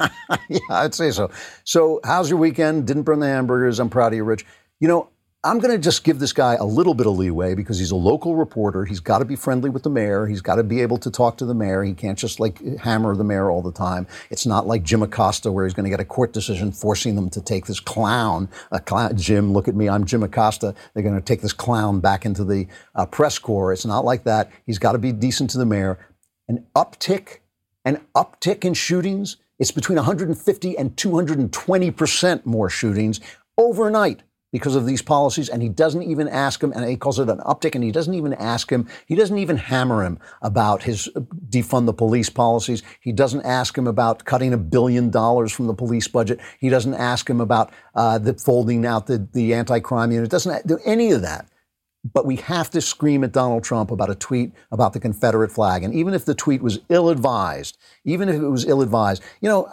yeah, 0.48 0.58
I'd 0.70 0.94
say 0.94 1.10
so. 1.10 1.30
So, 1.64 2.00
how's 2.04 2.30
your 2.30 2.38
weekend? 2.38 2.86
Didn't 2.86 3.02
burn 3.02 3.20
the 3.20 3.26
hamburgers. 3.26 3.78
I'm 3.78 3.90
proud 3.90 4.12
of 4.12 4.16
you, 4.16 4.24
Rich. 4.24 4.46
You 4.80 4.88
know, 4.88 5.10
I'm 5.42 5.58
going 5.58 5.72
to 5.72 5.78
just 5.78 6.04
give 6.04 6.18
this 6.18 6.34
guy 6.34 6.56
a 6.56 6.66
little 6.66 6.92
bit 6.92 7.06
of 7.06 7.16
leeway 7.16 7.54
because 7.54 7.78
he's 7.78 7.92
a 7.92 7.96
local 7.96 8.36
reporter. 8.36 8.84
He's 8.84 9.00
got 9.00 9.20
to 9.20 9.24
be 9.24 9.36
friendly 9.36 9.70
with 9.70 9.84
the 9.84 9.88
mayor. 9.88 10.26
He's 10.26 10.42
got 10.42 10.56
to 10.56 10.62
be 10.62 10.82
able 10.82 10.98
to 10.98 11.10
talk 11.10 11.38
to 11.38 11.46
the 11.46 11.54
mayor. 11.54 11.82
He 11.82 11.94
can't 11.94 12.18
just 12.18 12.40
like 12.40 12.62
hammer 12.80 13.16
the 13.16 13.24
mayor 13.24 13.50
all 13.50 13.62
the 13.62 13.72
time. 13.72 14.06
It's 14.28 14.44
not 14.44 14.66
like 14.66 14.82
Jim 14.82 15.02
Acosta 15.02 15.50
where 15.50 15.64
he's 15.64 15.72
going 15.72 15.84
to 15.84 15.90
get 15.90 15.98
a 15.98 16.04
court 16.04 16.34
decision 16.34 16.72
forcing 16.72 17.14
them 17.14 17.30
to 17.30 17.40
take 17.40 17.64
this 17.64 17.80
clown, 17.80 18.50
clown 18.84 19.16
Jim, 19.16 19.54
look 19.54 19.66
at 19.66 19.74
me, 19.74 19.88
I'm 19.88 20.04
Jim 20.04 20.22
Acosta. 20.22 20.74
They're 20.92 21.02
going 21.02 21.14
to 21.14 21.22
take 21.22 21.40
this 21.40 21.54
clown 21.54 22.00
back 22.00 22.26
into 22.26 22.44
the 22.44 22.66
uh, 22.94 23.06
press 23.06 23.38
corps. 23.38 23.72
It's 23.72 23.86
not 23.86 24.04
like 24.04 24.24
that. 24.24 24.50
He's 24.66 24.78
got 24.78 24.92
to 24.92 24.98
be 24.98 25.10
decent 25.10 25.48
to 25.50 25.58
the 25.58 25.64
mayor. 25.64 26.06
An 26.48 26.66
uptick, 26.76 27.38
an 27.86 28.02
uptick 28.14 28.66
in 28.66 28.74
shootings. 28.74 29.38
It's 29.60 29.70
between 29.70 29.96
150 29.96 30.76
and 30.76 30.96
220 30.96 31.90
percent 31.92 32.44
more 32.44 32.68
shootings 32.68 33.20
overnight 33.56 34.22
because 34.52 34.74
of 34.74 34.86
these 34.86 35.02
policies, 35.02 35.48
and 35.48 35.62
he 35.62 35.68
doesn't 35.68 36.02
even 36.02 36.28
ask 36.28 36.62
him, 36.62 36.72
and 36.72 36.84
he 36.88 36.96
calls 36.96 37.18
it 37.18 37.28
an 37.28 37.38
uptick, 37.38 37.74
and 37.74 37.84
he 37.84 37.92
doesn't 37.92 38.14
even 38.14 38.34
ask 38.34 38.70
him, 38.70 38.88
he 39.06 39.14
doesn't 39.14 39.38
even 39.38 39.56
hammer 39.56 40.02
him 40.02 40.18
about 40.42 40.82
his 40.82 41.08
uh, 41.14 41.20
defund 41.48 41.86
the 41.86 41.92
police 41.92 42.28
policies. 42.28 42.82
He 43.00 43.12
doesn't 43.12 43.42
ask 43.42 43.76
him 43.76 43.86
about 43.86 44.24
cutting 44.24 44.52
a 44.52 44.58
billion 44.58 45.10
dollars 45.10 45.52
from 45.52 45.66
the 45.66 45.74
police 45.74 46.08
budget. 46.08 46.40
He 46.58 46.68
doesn't 46.68 46.94
ask 46.94 47.28
him 47.28 47.40
about 47.40 47.72
uh, 47.94 48.18
the 48.18 48.34
folding 48.34 48.84
out 48.84 49.06
the, 49.06 49.28
the 49.32 49.54
anti-crime 49.54 50.10
unit. 50.10 50.30
Doesn't 50.30 50.66
do 50.66 50.78
any 50.84 51.12
of 51.12 51.22
that. 51.22 51.46
But 52.02 52.24
we 52.24 52.36
have 52.36 52.70
to 52.70 52.80
scream 52.80 53.24
at 53.24 53.32
Donald 53.32 53.62
Trump 53.62 53.90
about 53.90 54.08
a 54.08 54.14
tweet 54.14 54.52
about 54.72 54.94
the 54.94 55.00
Confederate 55.00 55.52
flag. 55.52 55.82
And 55.84 55.94
even 55.94 56.14
if 56.14 56.24
the 56.24 56.34
tweet 56.34 56.62
was 56.62 56.78
ill 56.88 57.10
advised, 57.10 57.76
even 58.04 58.28
if 58.28 58.36
it 58.36 58.48
was 58.48 58.64
ill 58.64 58.80
advised, 58.80 59.22
you 59.42 59.48
know, 59.48 59.70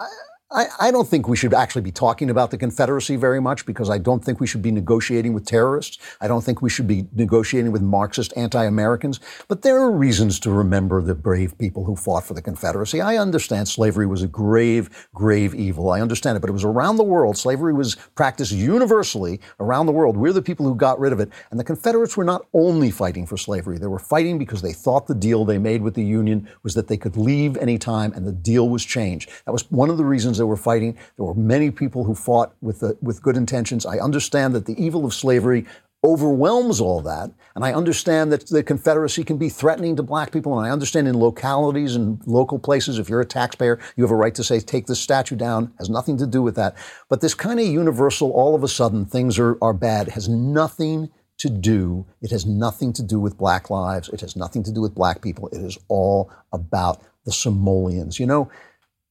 I, 0.50 0.68
I, 0.80 0.92
don't 0.92 1.06
think 1.06 1.28
we 1.28 1.36
should 1.36 1.54
actually 1.54 1.82
be 1.82 1.92
talking 1.92 2.30
about 2.30 2.52
the 2.52 2.58
Confederacy 2.58 3.18
very 3.18 3.42
much 3.42 3.66
because 3.66 3.90
I 3.90 3.98
don't 3.98 4.24
think 4.24 4.40
we 4.40 4.48
should 4.48 4.62
be 4.62 4.72
negotiating 4.72 5.34
with 5.34 5.46
terrorists. 5.46 5.98
I 6.22 6.30
don't 6.30 6.42
think 6.42 6.62
we 6.62 6.70
should 6.70 6.88
be 6.88 7.06
negotiating 7.14 7.74
with 7.74 7.82
Marxist 7.82 8.32
anti 8.38 8.64
Americans. 8.64 9.20
But 9.50 9.64
there 9.64 9.78
are 9.82 9.92
reasons 9.92 10.40
to 10.42 10.52
remember 10.52 11.02
the 11.02 11.16
brave 11.16 11.58
people 11.58 11.84
who 11.84 11.98
fought 11.98 12.24
for 12.24 12.34
the 12.34 12.42
Confederacy. 12.42 13.02
I 13.02 13.18
understand 13.18 13.68
slavery 13.68 14.08
was 14.08 14.24
a 14.24 14.28
grave, 14.28 15.10
grave 15.14 15.54
evil. 15.54 15.92
I 15.92 16.00
understand 16.00 16.38
it. 16.38 16.40
But 16.40 16.50
it 16.50 16.54
was 16.54 16.64
around 16.64 16.96
the 16.96 17.04
world. 17.04 17.38
Slavery 17.38 17.74
was 17.74 17.96
practiced 18.16 18.54
universally 18.54 19.42
around 19.60 19.86
the 19.86 19.92
world. 19.92 20.16
We're 20.16 20.32
the 20.32 20.42
people 20.42 20.66
who 20.66 20.76
got 20.76 20.98
rid 20.98 21.12
of 21.12 21.20
it. 21.20 21.30
And 21.52 21.60
the 21.60 21.66
Confederates 21.66 22.16
were 22.16 22.24
not 22.24 22.46
only 22.54 22.90
fighting 22.90 23.26
for 23.26 23.36
slavery, 23.36 23.80
they 23.80 23.88
were 23.88 24.00
fighting 24.00 24.38
because 24.38 24.62
they 24.62 24.72
thought 24.72 25.08
the 25.08 25.16
deal 25.16 25.44
they 25.44 25.58
made 25.58 25.82
with 25.82 25.96
the 25.96 26.06
Union 26.06 26.50
was 26.64 26.74
that 26.76 26.88
they 26.88 26.96
could 26.96 27.18
leave 27.18 27.58
anytime 27.58 28.14
and 28.14 28.26
the 28.26 28.32
deal 28.32 28.70
was 28.70 28.86
changed. 28.86 29.30
That 29.46 29.52
was 29.52 29.70
one 29.70 29.90
of 29.90 29.98
the 29.98 30.06
reasons 30.06 30.37
they 30.38 30.44
were 30.44 30.58
fighting. 30.58 30.98
There 31.16 31.26
were 31.26 31.36
many 31.36 31.72
people 31.72 32.04
who 32.04 32.16
fought 32.16 32.56
with, 32.62 32.80
the, 32.80 32.98
with 33.02 33.22
good 33.22 33.38
intentions. 33.38 33.86
I 33.86 33.98
understand 33.98 34.56
that 34.56 34.66
the 34.66 34.82
evil 34.82 35.06
of 35.06 35.14
slavery 35.14 35.66
overwhelms 36.04 36.80
all 36.80 37.02
that. 37.02 37.32
And 37.56 37.66
I 37.66 37.74
understand 37.74 38.32
that 38.32 38.48
the 38.48 38.64
Confederacy 38.64 39.24
can 39.24 39.38
be 39.38 39.50
threatening 39.50 39.96
to 39.96 40.04
black 40.04 40.32
people. 40.32 40.58
And 40.58 40.68
I 40.68 40.72
understand 40.72 41.08
in 41.08 41.20
localities 41.20 41.96
and 41.96 42.22
local 42.26 42.60
places, 42.60 43.00
if 43.00 43.10
you're 43.10 43.22
a 43.22 43.26
taxpayer, 43.26 43.80
you 43.96 44.04
have 44.04 44.12
a 44.12 44.16
right 44.16 44.36
to 44.36 44.44
say, 44.44 44.60
take 44.60 44.86
this 44.86 45.00
statue 45.00 45.36
down. 45.36 45.74
Has 45.80 45.90
nothing 45.90 46.18
to 46.18 46.28
do 46.28 46.42
with 46.42 46.56
that. 46.56 46.78
But 47.10 47.22
this 47.22 47.34
kind 47.34 47.60
of 47.60 47.66
universal, 47.66 48.32
all 48.32 48.56
of 48.56 48.64
a 48.64 48.68
sudden, 48.68 49.06
things 49.06 49.40
are, 49.40 49.58
are 49.62 49.74
bad, 49.74 50.10
has 50.10 50.30
nothing 50.30 51.10
to 51.40 51.50
do, 51.50 52.06
it 52.22 52.32
has 52.32 52.46
nothing 52.46 52.92
to 52.94 53.04
do 53.04 53.20
with 53.20 53.38
black 53.38 53.70
lives. 53.70 54.10
It 54.10 54.22
has 54.22 54.36
nothing 54.36 54.64
to 54.64 54.72
do 54.72 54.82
with 54.82 54.96
black 54.96 55.22
people. 55.22 55.50
It 55.50 55.62
is 55.62 55.78
all 55.88 56.32
about 56.52 57.02
the 57.26 57.32
simoleons. 57.32 58.20
You 58.20 58.26
know, 58.26 58.50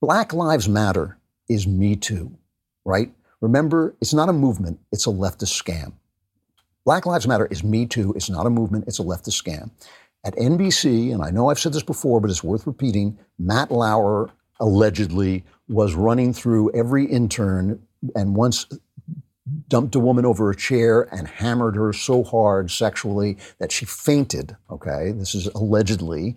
Black 0.02 0.34
Lives 0.34 0.68
Matter 0.68 1.16
is 1.48 1.66
Me 1.66 1.96
Too, 1.96 2.36
right? 2.84 3.10
Remember, 3.40 3.94
it's 4.02 4.12
not 4.12 4.28
a 4.28 4.32
movement, 4.32 4.78
it's 4.92 5.06
a 5.06 5.10
leftist 5.10 5.60
scam. 5.60 5.94
Black 6.84 7.06
Lives 7.06 7.26
Matter 7.26 7.46
is 7.46 7.64
Me 7.64 7.86
Too, 7.86 8.12
it's 8.14 8.28
not 8.28 8.44
a 8.44 8.50
movement, 8.50 8.84
it's 8.86 8.98
a 8.98 9.02
leftist 9.02 9.42
scam. 9.42 9.70
At 10.22 10.36
NBC, 10.36 11.14
and 11.14 11.22
I 11.22 11.30
know 11.30 11.48
I've 11.48 11.58
said 11.58 11.72
this 11.72 11.82
before, 11.82 12.20
but 12.20 12.28
it's 12.28 12.44
worth 12.44 12.66
repeating, 12.66 13.18
Matt 13.38 13.70
Lauer 13.70 14.28
allegedly 14.60 15.44
was 15.66 15.94
running 15.94 16.34
through 16.34 16.74
every 16.74 17.06
intern 17.06 17.80
and 18.14 18.36
once 18.36 18.66
dumped 19.68 19.94
a 19.94 20.00
woman 20.00 20.26
over 20.26 20.50
a 20.50 20.56
chair 20.56 21.08
and 21.14 21.26
hammered 21.26 21.74
her 21.74 21.94
so 21.94 22.22
hard 22.22 22.70
sexually 22.70 23.38
that 23.60 23.72
she 23.72 23.86
fainted. 23.86 24.56
Okay, 24.70 25.12
this 25.12 25.34
is 25.34 25.46
allegedly. 25.46 26.36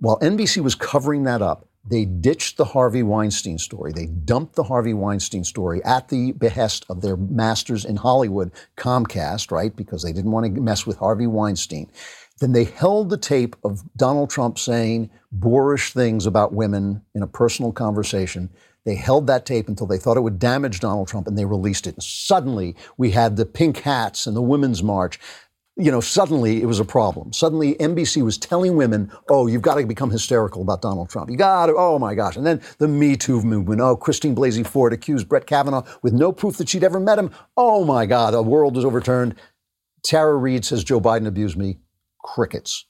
While 0.00 0.18
NBC 0.18 0.62
was 0.64 0.74
covering 0.74 1.22
that 1.24 1.42
up, 1.42 1.68
they 1.84 2.04
ditched 2.04 2.56
the 2.56 2.64
Harvey 2.64 3.02
Weinstein 3.02 3.58
story. 3.58 3.92
They 3.92 4.06
dumped 4.06 4.54
the 4.54 4.62
Harvey 4.64 4.94
Weinstein 4.94 5.42
story 5.42 5.82
at 5.84 6.08
the 6.08 6.32
behest 6.32 6.86
of 6.88 7.02
their 7.02 7.16
masters 7.16 7.84
in 7.84 7.96
Hollywood, 7.96 8.52
Comcast, 8.76 9.50
right? 9.50 9.74
Because 9.74 10.02
they 10.02 10.12
didn't 10.12 10.30
want 10.30 10.54
to 10.54 10.60
mess 10.60 10.86
with 10.86 10.98
Harvey 10.98 11.26
Weinstein. 11.26 11.90
Then 12.38 12.52
they 12.52 12.64
held 12.64 13.10
the 13.10 13.16
tape 13.16 13.56
of 13.64 13.82
Donald 13.96 14.30
Trump 14.30 14.58
saying 14.58 15.10
boorish 15.32 15.92
things 15.92 16.24
about 16.26 16.54
women 16.54 17.02
in 17.14 17.22
a 17.22 17.26
personal 17.26 17.72
conversation. 17.72 18.50
They 18.84 18.94
held 18.94 19.26
that 19.28 19.46
tape 19.46 19.68
until 19.68 19.86
they 19.86 19.98
thought 19.98 20.16
it 20.16 20.22
would 20.22 20.38
damage 20.38 20.80
Donald 20.80 21.08
Trump 21.08 21.26
and 21.26 21.38
they 21.38 21.44
released 21.44 21.86
it. 21.86 21.94
And 21.94 22.02
suddenly 22.02 22.76
we 22.96 23.10
had 23.10 23.36
the 23.36 23.46
pink 23.46 23.78
hats 23.78 24.26
and 24.26 24.36
the 24.36 24.42
Women's 24.42 24.82
March 24.82 25.20
you 25.76 25.90
know, 25.90 26.00
suddenly 26.00 26.60
it 26.62 26.66
was 26.66 26.80
a 26.80 26.84
problem. 26.84 27.32
Suddenly 27.32 27.74
NBC 27.76 28.22
was 28.22 28.36
telling 28.36 28.76
women, 28.76 29.10
oh, 29.30 29.46
you've 29.46 29.62
got 29.62 29.76
to 29.76 29.86
become 29.86 30.10
hysterical 30.10 30.60
about 30.60 30.82
Donald 30.82 31.08
Trump. 31.08 31.30
You 31.30 31.36
got 31.36 31.66
to, 31.66 31.74
oh 31.76 31.98
my 31.98 32.14
gosh. 32.14 32.36
And 32.36 32.46
then 32.46 32.60
the 32.78 32.88
Me 32.88 33.16
Too 33.16 33.40
movement. 33.40 33.80
Oh, 33.80 33.96
Christine 33.96 34.36
Blasey 34.36 34.66
Ford 34.66 34.92
accused 34.92 35.28
Brett 35.28 35.46
Kavanaugh 35.46 35.84
with 36.02 36.12
no 36.12 36.30
proof 36.30 36.58
that 36.58 36.68
she'd 36.68 36.84
ever 36.84 37.00
met 37.00 37.18
him. 37.18 37.30
Oh 37.56 37.84
my 37.84 38.04
God, 38.04 38.34
the 38.34 38.42
world 38.42 38.76
is 38.76 38.84
overturned. 38.84 39.34
Tara 40.04 40.36
Reade 40.36 40.64
says 40.64 40.84
Joe 40.84 41.00
Biden 41.00 41.26
abused 41.26 41.56
me. 41.56 41.78
Crickets. 42.22 42.86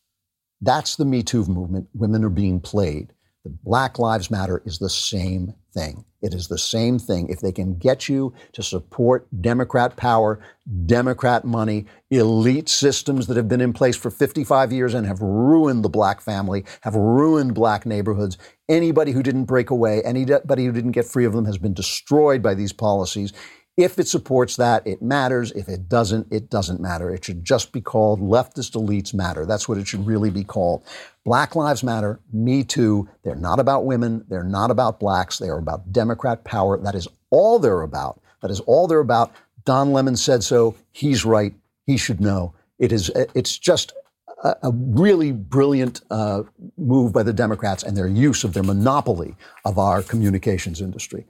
That's 0.61 0.97
the 0.97 1.05
Me 1.05 1.23
Too 1.23 1.45
movement. 1.45 1.89
Women 1.95 2.25
are 2.25 2.31
being 2.31 2.61
played. 2.61 3.13
The 3.45 3.51
Black 3.65 3.99
Lives 3.99 4.31
Matter 4.31 4.63
is 4.65 4.79
the 4.79 4.89
same 4.89 5.55
thing. 5.75 6.05
It 6.23 6.33
is 6.33 6.47
the 6.47 6.59
same 6.59 7.01
thing. 7.01 7.29
If 7.29 7.41
they 7.41 7.51
can 7.51 7.75
get 7.75 8.09
you 8.09 8.33
to 8.53 8.63
support 8.63 9.27
Democrat 9.41 9.97
power, 9.97 10.39
Democrat 10.87 11.45
money, 11.45 11.87
elite 12.11 12.69
systems 12.69 13.27
that 13.27 13.37
have 13.37 13.49
been 13.49 13.61
in 13.61 13.73
place 13.73 13.97
for 13.97 14.11
55 14.11 14.73
years 14.73 14.95
and 14.95 15.05
have 15.09 15.21
ruined 15.21 15.85
the 15.85 15.89
black 15.89 16.21
family, 16.21 16.65
have 16.83 16.95
ruined 16.95 17.55
black 17.55 17.85
neighborhoods, 17.85 18.39
anybody 18.69 19.11
who 19.11 19.25
didn't 19.25 19.47
break 19.47 19.71
away, 19.71 20.01
anybody 20.03 20.65
who 20.65 20.73
didn't 20.73 20.93
get 20.93 21.07
free 21.07 21.25
of 21.25 21.33
them 21.33 21.47
has 21.47 21.59
been 21.59 21.75
destroyed 21.75 22.43
by 22.43 22.55
these 22.55 22.73
policies. 22.73 23.33
If 23.77 23.99
it 23.99 24.07
supports 24.07 24.57
that, 24.57 24.87
it 24.87 25.01
matters. 25.01 25.51
If 25.53 25.69
it 25.69 25.89
doesn't, 25.89 26.31
it 26.31 26.51
doesn't 26.51 26.81
matter. 26.81 27.11
It 27.11 27.25
should 27.25 27.43
just 27.43 27.73
be 27.73 27.81
called 27.81 28.21
leftist 28.21 28.73
elites 28.73 29.15
matter. 29.15 29.47
That's 29.47 29.67
what 29.67 29.79
it 29.79 29.89
should 29.89 30.07
really 30.07 30.29
be 30.31 30.45
called. 30.45 30.85
Black 31.25 31.57
Lives 31.57 31.83
Matter, 31.83 32.21
Me 32.33 32.65
Too, 32.65 33.09
they're 33.23 33.35
not 33.35 33.59
about 33.59 33.87
women. 33.87 34.25
They're 34.29 34.45
not 34.45 34.71
about 34.71 35.01
blacks. 35.01 35.39
They 35.39 35.49
are 35.49 35.59
about 35.59 35.91
Democrat 35.91 36.45
power. 36.45 36.77
That 36.77 36.95
is 36.95 37.09
all 37.31 37.59
they're 37.59 37.83
about. 37.83 38.21
That 38.43 38.51
is 38.51 38.61
all 38.61 38.87
they're 38.87 39.01
about. 39.01 39.33
Don 39.65 39.93
Lemon 39.93 40.17
said 40.17 40.43
so. 40.43 40.75
He's 40.91 41.25
right. 41.25 41.55
He 41.87 41.97
should 41.97 42.21
know. 42.21 42.53
It 42.79 42.93
is, 42.93 43.11
it's 43.35 43.57
just 43.57 43.93
a, 44.43 44.55
a 44.65 44.71
really 44.73 45.33
brilliant 45.33 46.03
uh, 46.11 46.43
move 46.77 47.13
by 47.13 47.23
the 47.23 47.33
Democrats 47.33 47.83
and 47.85 47.97
their 47.97 48.09
use 48.09 48.45
of 48.45 48.53
their 48.53 48.63
monopoly 48.63 49.37
of 49.65 49.79
our 49.79 50.03
communications 50.03 50.81
industry. 50.81 51.25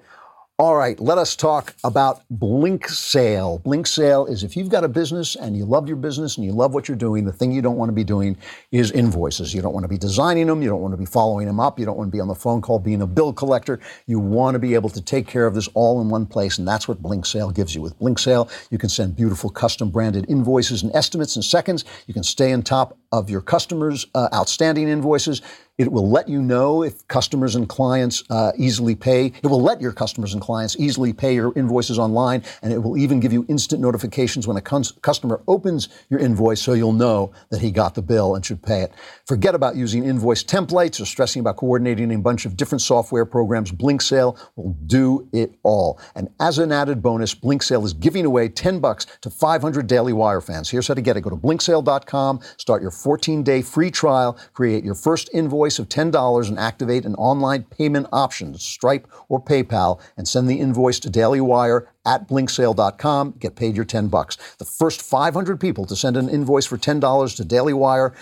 All 0.58 0.76
right, 0.76 1.00
let 1.00 1.16
us 1.16 1.34
talk 1.34 1.74
about 1.82 2.24
Blinksale. 2.30 3.62
Blink 3.62 3.86
Sale 3.86 4.26
is 4.26 4.44
if 4.44 4.54
you've 4.54 4.68
got 4.68 4.84
a 4.84 4.88
business 4.88 5.34
and 5.34 5.56
you 5.56 5.64
love 5.64 5.88
your 5.88 5.96
business 5.96 6.36
and 6.36 6.44
you 6.44 6.52
love 6.52 6.74
what 6.74 6.88
you're 6.88 6.96
doing, 6.96 7.24
the 7.24 7.32
thing 7.32 7.52
you 7.52 7.62
don't 7.62 7.78
want 7.78 7.88
to 7.88 7.94
be 7.94 8.04
doing 8.04 8.36
is 8.70 8.90
invoices. 8.90 9.54
You 9.54 9.62
don't 9.62 9.72
want 9.72 9.84
to 9.84 9.88
be 9.88 9.96
designing 9.96 10.48
them, 10.48 10.60
you 10.60 10.68
don't 10.68 10.82
want 10.82 10.92
to 10.92 10.98
be 10.98 11.06
following 11.06 11.46
them 11.46 11.58
up, 11.58 11.78
you 11.78 11.86
don't 11.86 11.96
want 11.96 12.08
to 12.08 12.12
be 12.12 12.20
on 12.20 12.28
the 12.28 12.34
phone 12.34 12.60
call 12.60 12.78
being 12.78 13.00
a 13.00 13.06
bill 13.06 13.32
collector. 13.32 13.80
You 14.06 14.18
want 14.20 14.54
to 14.54 14.58
be 14.58 14.74
able 14.74 14.90
to 14.90 15.00
take 15.00 15.26
care 15.26 15.46
of 15.46 15.54
this 15.54 15.68
all 15.68 16.02
in 16.02 16.10
one 16.10 16.26
place, 16.26 16.58
and 16.58 16.68
that's 16.68 16.86
what 16.86 17.02
Blinksale 17.02 17.54
gives 17.54 17.74
you. 17.74 17.80
With 17.80 17.98
Blinksale, 17.98 18.50
you 18.70 18.76
can 18.76 18.90
send 18.90 19.16
beautiful 19.16 19.48
custom 19.48 19.88
branded 19.88 20.26
invoices 20.28 20.82
and 20.82 20.94
estimates 20.94 21.34
in 21.34 21.40
seconds. 21.40 21.86
You 22.06 22.12
can 22.12 22.22
stay 22.22 22.52
on 22.52 22.60
top 22.60 22.98
of 23.10 23.30
your 23.30 23.40
customers' 23.40 24.06
uh, 24.14 24.28
outstanding 24.34 24.88
invoices. 24.88 25.40
It 25.82 25.90
will 25.90 26.08
let 26.08 26.28
you 26.28 26.40
know 26.40 26.84
if 26.84 27.06
customers 27.08 27.56
and 27.56 27.68
clients 27.68 28.22
uh, 28.30 28.52
easily 28.56 28.94
pay. 28.94 29.32
It 29.42 29.46
will 29.46 29.60
let 29.60 29.80
your 29.80 29.92
customers 29.92 30.32
and 30.32 30.40
clients 30.40 30.76
easily 30.78 31.12
pay 31.12 31.34
your 31.34 31.52
invoices 31.56 31.98
online, 31.98 32.44
and 32.62 32.72
it 32.72 32.78
will 32.78 32.96
even 32.96 33.18
give 33.18 33.32
you 33.32 33.44
instant 33.48 33.82
notifications 33.82 34.46
when 34.46 34.56
a 34.56 34.60
cons- 34.60 34.92
customer 35.02 35.42
opens 35.48 35.88
your 36.08 36.20
invoice 36.20 36.62
so 36.62 36.72
you'll 36.72 36.92
know 36.92 37.32
that 37.50 37.60
he 37.60 37.72
got 37.72 37.96
the 37.96 38.02
bill 38.02 38.36
and 38.36 38.46
should 38.46 38.62
pay 38.62 38.82
it. 38.82 38.92
Forget 39.26 39.56
about 39.56 39.74
using 39.74 40.04
invoice 40.04 40.44
templates 40.44 41.00
or 41.00 41.04
stressing 41.04 41.40
about 41.40 41.56
coordinating 41.56 42.12
a 42.14 42.18
bunch 42.18 42.46
of 42.46 42.56
different 42.56 42.80
software 42.80 43.26
programs. 43.26 43.72
Blinksale 43.72 44.38
will 44.54 44.76
do 44.86 45.28
it 45.32 45.56
all. 45.64 45.98
And 46.14 46.28
as 46.38 46.58
an 46.58 46.70
added 46.70 47.02
bonus, 47.02 47.34
Blinksale 47.34 47.84
is 47.84 47.92
giving 47.92 48.24
away 48.24 48.48
10 48.48 48.78
bucks 48.78 49.06
to 49.22 49.30
500 49.30 49.88
Daily 49.88 50.12
Wire 50.12 50.40
fans. 50.40 50.70
Here's 50.70 50.86
how 50.86 50.94
to 50.94 51.00
get 51.00 51.16
it. 51.16 51.22
Go 51.22 51.30
to 51.30 51.36
blinksale.com, 51.36 52.40
start 52.56 52.82
your 52.82 52.92
14-day 52.92 53.62
free 53.62 53.90
trial, 53.90 54.38
create 54.52 54.84
your 54.84 54.94
first 54.94 55.28
invoice 55.34 55.71
of 55.78 55.88
$10 55.88 56.48
and 56.48 56.58
activate 56.58 57.04
an 57.04 57.14
online 57.16 57.64
payment 57.64 58.06
option, 58.12 58.56
Stripe 58.58 59.06
or 59.28 59.42
PayPal, 59.42 60.00
and 60.16 60.26
send 60.26 60.48
the 60.48 60.60
invoice 60.60 60.98
to 61.00 61.10
Daily 61.10 61.40
Wire 61.40 61.88
at 62.04 62.28
blinksale.com. 62.28 63.34
Get 63.38 63.56
paid 63.56 63.76
your 63.76 63.84
10 63.84 64.08
bucks. 64.08 64.36
The 64.58 64.64
first 64.64 65.02
500 65.02 65.60
people 65.60 65.84
to 65.86 65.96
send 65.96 66.16
an 66.16 66.28
invoice 66.28 66.66
for 66.66 66.78
$10 66.78 67.36
to 67.36 67.44
Daily 67.44 67.72
Wire 67.72 68.14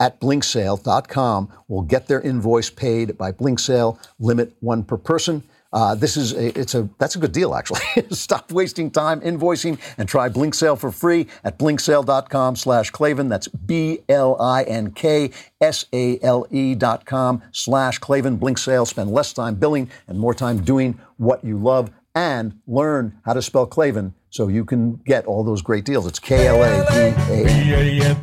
at 0.00 0.20
blinksale.com 0.20 1.52
will 1.68 1.82
get 1.82 2.08
their 2.08 2.22
invoice 2.22 2.70
paid 2.70 3.16
by 3.18 3.30
Blinksale, 3.30 3.98
limit 4.18 4.56
one 4.60 4.82
per 4.82 4.96
person. 4.96 5.44
Uh, 5.72 5.94
this 5.94 6.16
is 6.16 6.32
a, 6.32 6.58
it's 6.58 6.74
a 6.74 6.88
that's 6.98 7.14
a 7.16 7.18
good 7.18 7.32
deal 7.32 7.54
actually. 7.54 7.80
Stop 8.10 8.50
wasting 8.50 8.90
time 8.90 9.20
invoicing 9.20 9.78
and 9.98 10.08
try 10.08 10.28
Blinksale 10.28 10.78
for 10.78 10.90
free 10.90 11.26
at 11.44 11.58
blinksale.com 11.58 12.56
slash 12.56 12.90
Klavan. 12.90 13.28
That's 13.28 13.48
B 13.48 14.00
L 14.08 14.36
I 14.40 14.64
N 14.64 14.90
K 14.92 15.30
S 15.60 15.86
A 15.92 16.18
L 16.22 16.46
E 16.50 16.74
dot 16.74 17.04
com 17.04 17.42
slash 17.52 17.98
Klavan. 17.98 18.38
Blinksale. 18.38 18.86
Spend 18.86 19.10
less 19.12 19.32
time 19.32 19.54
billing 19.54 19.90
and 20.08 20.18
more 20.18 20.34
time 20.34 20.62
doing 20.62 20.98
what 21.18 21.44
you 21.44 21.56
love 21.56 21.90
and 22.14 22.58
learn 22.66 23.18
how 23.24 23.32
to 23.32 23.42
spell 23.42 23.66
Klavan 23.66 24.14
so 24.30 24.48
you 24.48 24.64
can 24.64 24.96
get 25.06 25.26
all 25.26 25.44
those 25.44 25.62
great 25.62 25.84
deals. 25.84 26.06
It's 26.06 26.18
K 26.18 26.48
L 26.48 26.62
A 26.62 26.84
V 26.90 28.02
A. 28.02 28.16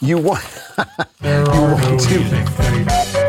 You 0.00 0.18
want 0.18 0.44
you 1.22 1.44
want 1.44 2.00
to 2.00 3.25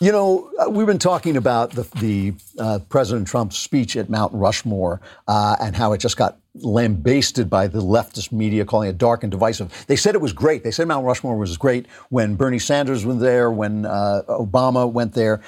you 0.00 0.12
know, 0.12 0.50
uh, 0.58 0.70
we've 0.70 0.86
been 0.86 0.98
talking 0.98 1.36
about 1.36 1.72
the, 1.72 1.82
the 1.98 2.34
uh, 2.58 2.78
President 2.88 3.26
Trump's 3.26 3.58
speech 3.58 3.96
at 3.96 4.08
Mount 4.08 4.32
Rushmore 4.32 5.00
uh, 5.26 5.56
and 5.60 5.74
how 5.74 5.92
it 5.92 5.98
just 5.98 6.16
got 6.16 6.38
lambasted 6.54 7.50
by 7.50 7.66
the 7.66 7.80
leftist 7.80 8.30
media, 8.30 8.64
calling 8.64 8.88
it 8.88 8.98
dark 8.98 9.24
and 9.24 9.30
divisive. 9.30 9.86
They 9.88 9.96
said 9.96 10.14
it 10.14 10.20
was 10.20 10.32
great. 10.32 10.62
They 10.62 10.70
said 10.70 10.86
Mount 10.86 11.04
Rushmore 11.04 11.36
was 11.36 11.56
great 11.56 11.86
when 12.10 12.36
Bernie 12.36 12.60
Sanders 12.60 13.04
was 13.04 13.18
there, 13.18 13.50
when 13.50 13.86
uh, 13.86 14.22
Obama 14.28 14.90
went 14.90 15.14
there. 15.14 15.42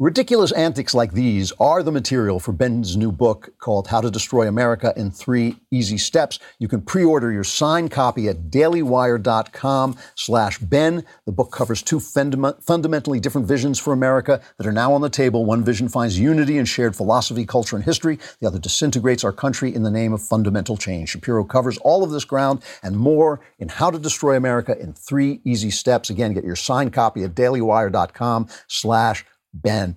Ridiculous 0.00 0.50
antics 0.52 0.94
like 0.94 1.12
these 1.12 1.52
are 1.60 1.82
the 1.82 1.92
material 1.92 2.40
for 2.40 2.52
Ben's 2.52 2.96
new 2.96 3.12
book 3.12 3.52
called 3.58 3.88
How 3.88 4.00
to 4.00 4.10
Destroy 4.10 4.48
America 4.48 4.94
in 4.96 5.10
Three 5.10 5.56
Easy 5.70 5.98
Steps. 5.98 6.38
You 6.58 6.68
can 6.68 6.80
pre-order 6.80 7.30
your 7.30 7.44
signed 7.44 7.90
copy 7.90 8.26
at 8.26 8.44
dailywire.com 8.44 9.98
slash 10.14 10.56
Ben. 10.56 11.04
The 11.26 11.32
book 11.32 11.52
covers 11.52 11.82
two 11.82 11.98
fundam- 11.98 12.64
fundamentally 12.64 13.20
different 13.20 13.46
visions 13.46 13.78
for 13.78 13.92
America 13.92 14.40
that 14.56 14.66
are 14.66 14.72
now 14.72 14.94
on 14.94 15.02
the 15.02 15.10
table. 15.10 15.44
One 15.44 15.62
vision 15.62 15.90
finds 15.90 16.18
unity 16.18 16.56
in 16.56 16.64
shared 16.64 16.96
philosophy, 16.96 17.44
culture, 17.44 17.76
and 17.76 17.84
history. 17.84 18.18
The 18.40 18.46
other 18.46 18.58
disintegrates 18.58 19.22
our 19.22 19.34
country 19.34 19.74
in 19.74 19.82
the 19.82 19.90
name 19.90 20.14
of 20.14 20.22
fundamental 20.22 20.78
change. 20.78 21.10
Shapiro 21.10 21.44
covers 21.44 21.76
all 21.76 22.02
of 22.02 22.10
this 22.10 22.24
ground 22.24 22.62
and 22.82 22.96
more 22.96 23.42
in 23.58 23.68
How 23.68 23.90
to 23.90 23.98
Destroy 23.98 24.34
America 24.34 24.80
in 24.80 24.94
Three 24.94 25.42
Easy 25.44 25.70
Steps. 25.70 26.08
Again, 26.08 26.32
get 26.32 26.42
your 26.42 26.56
signed 26.56 26.94
copy 26.94 27.22
at 27.22 27.34
dailywire.com 27.34 28.48
slash 28.66 29.26
Ben. 29.52 29.96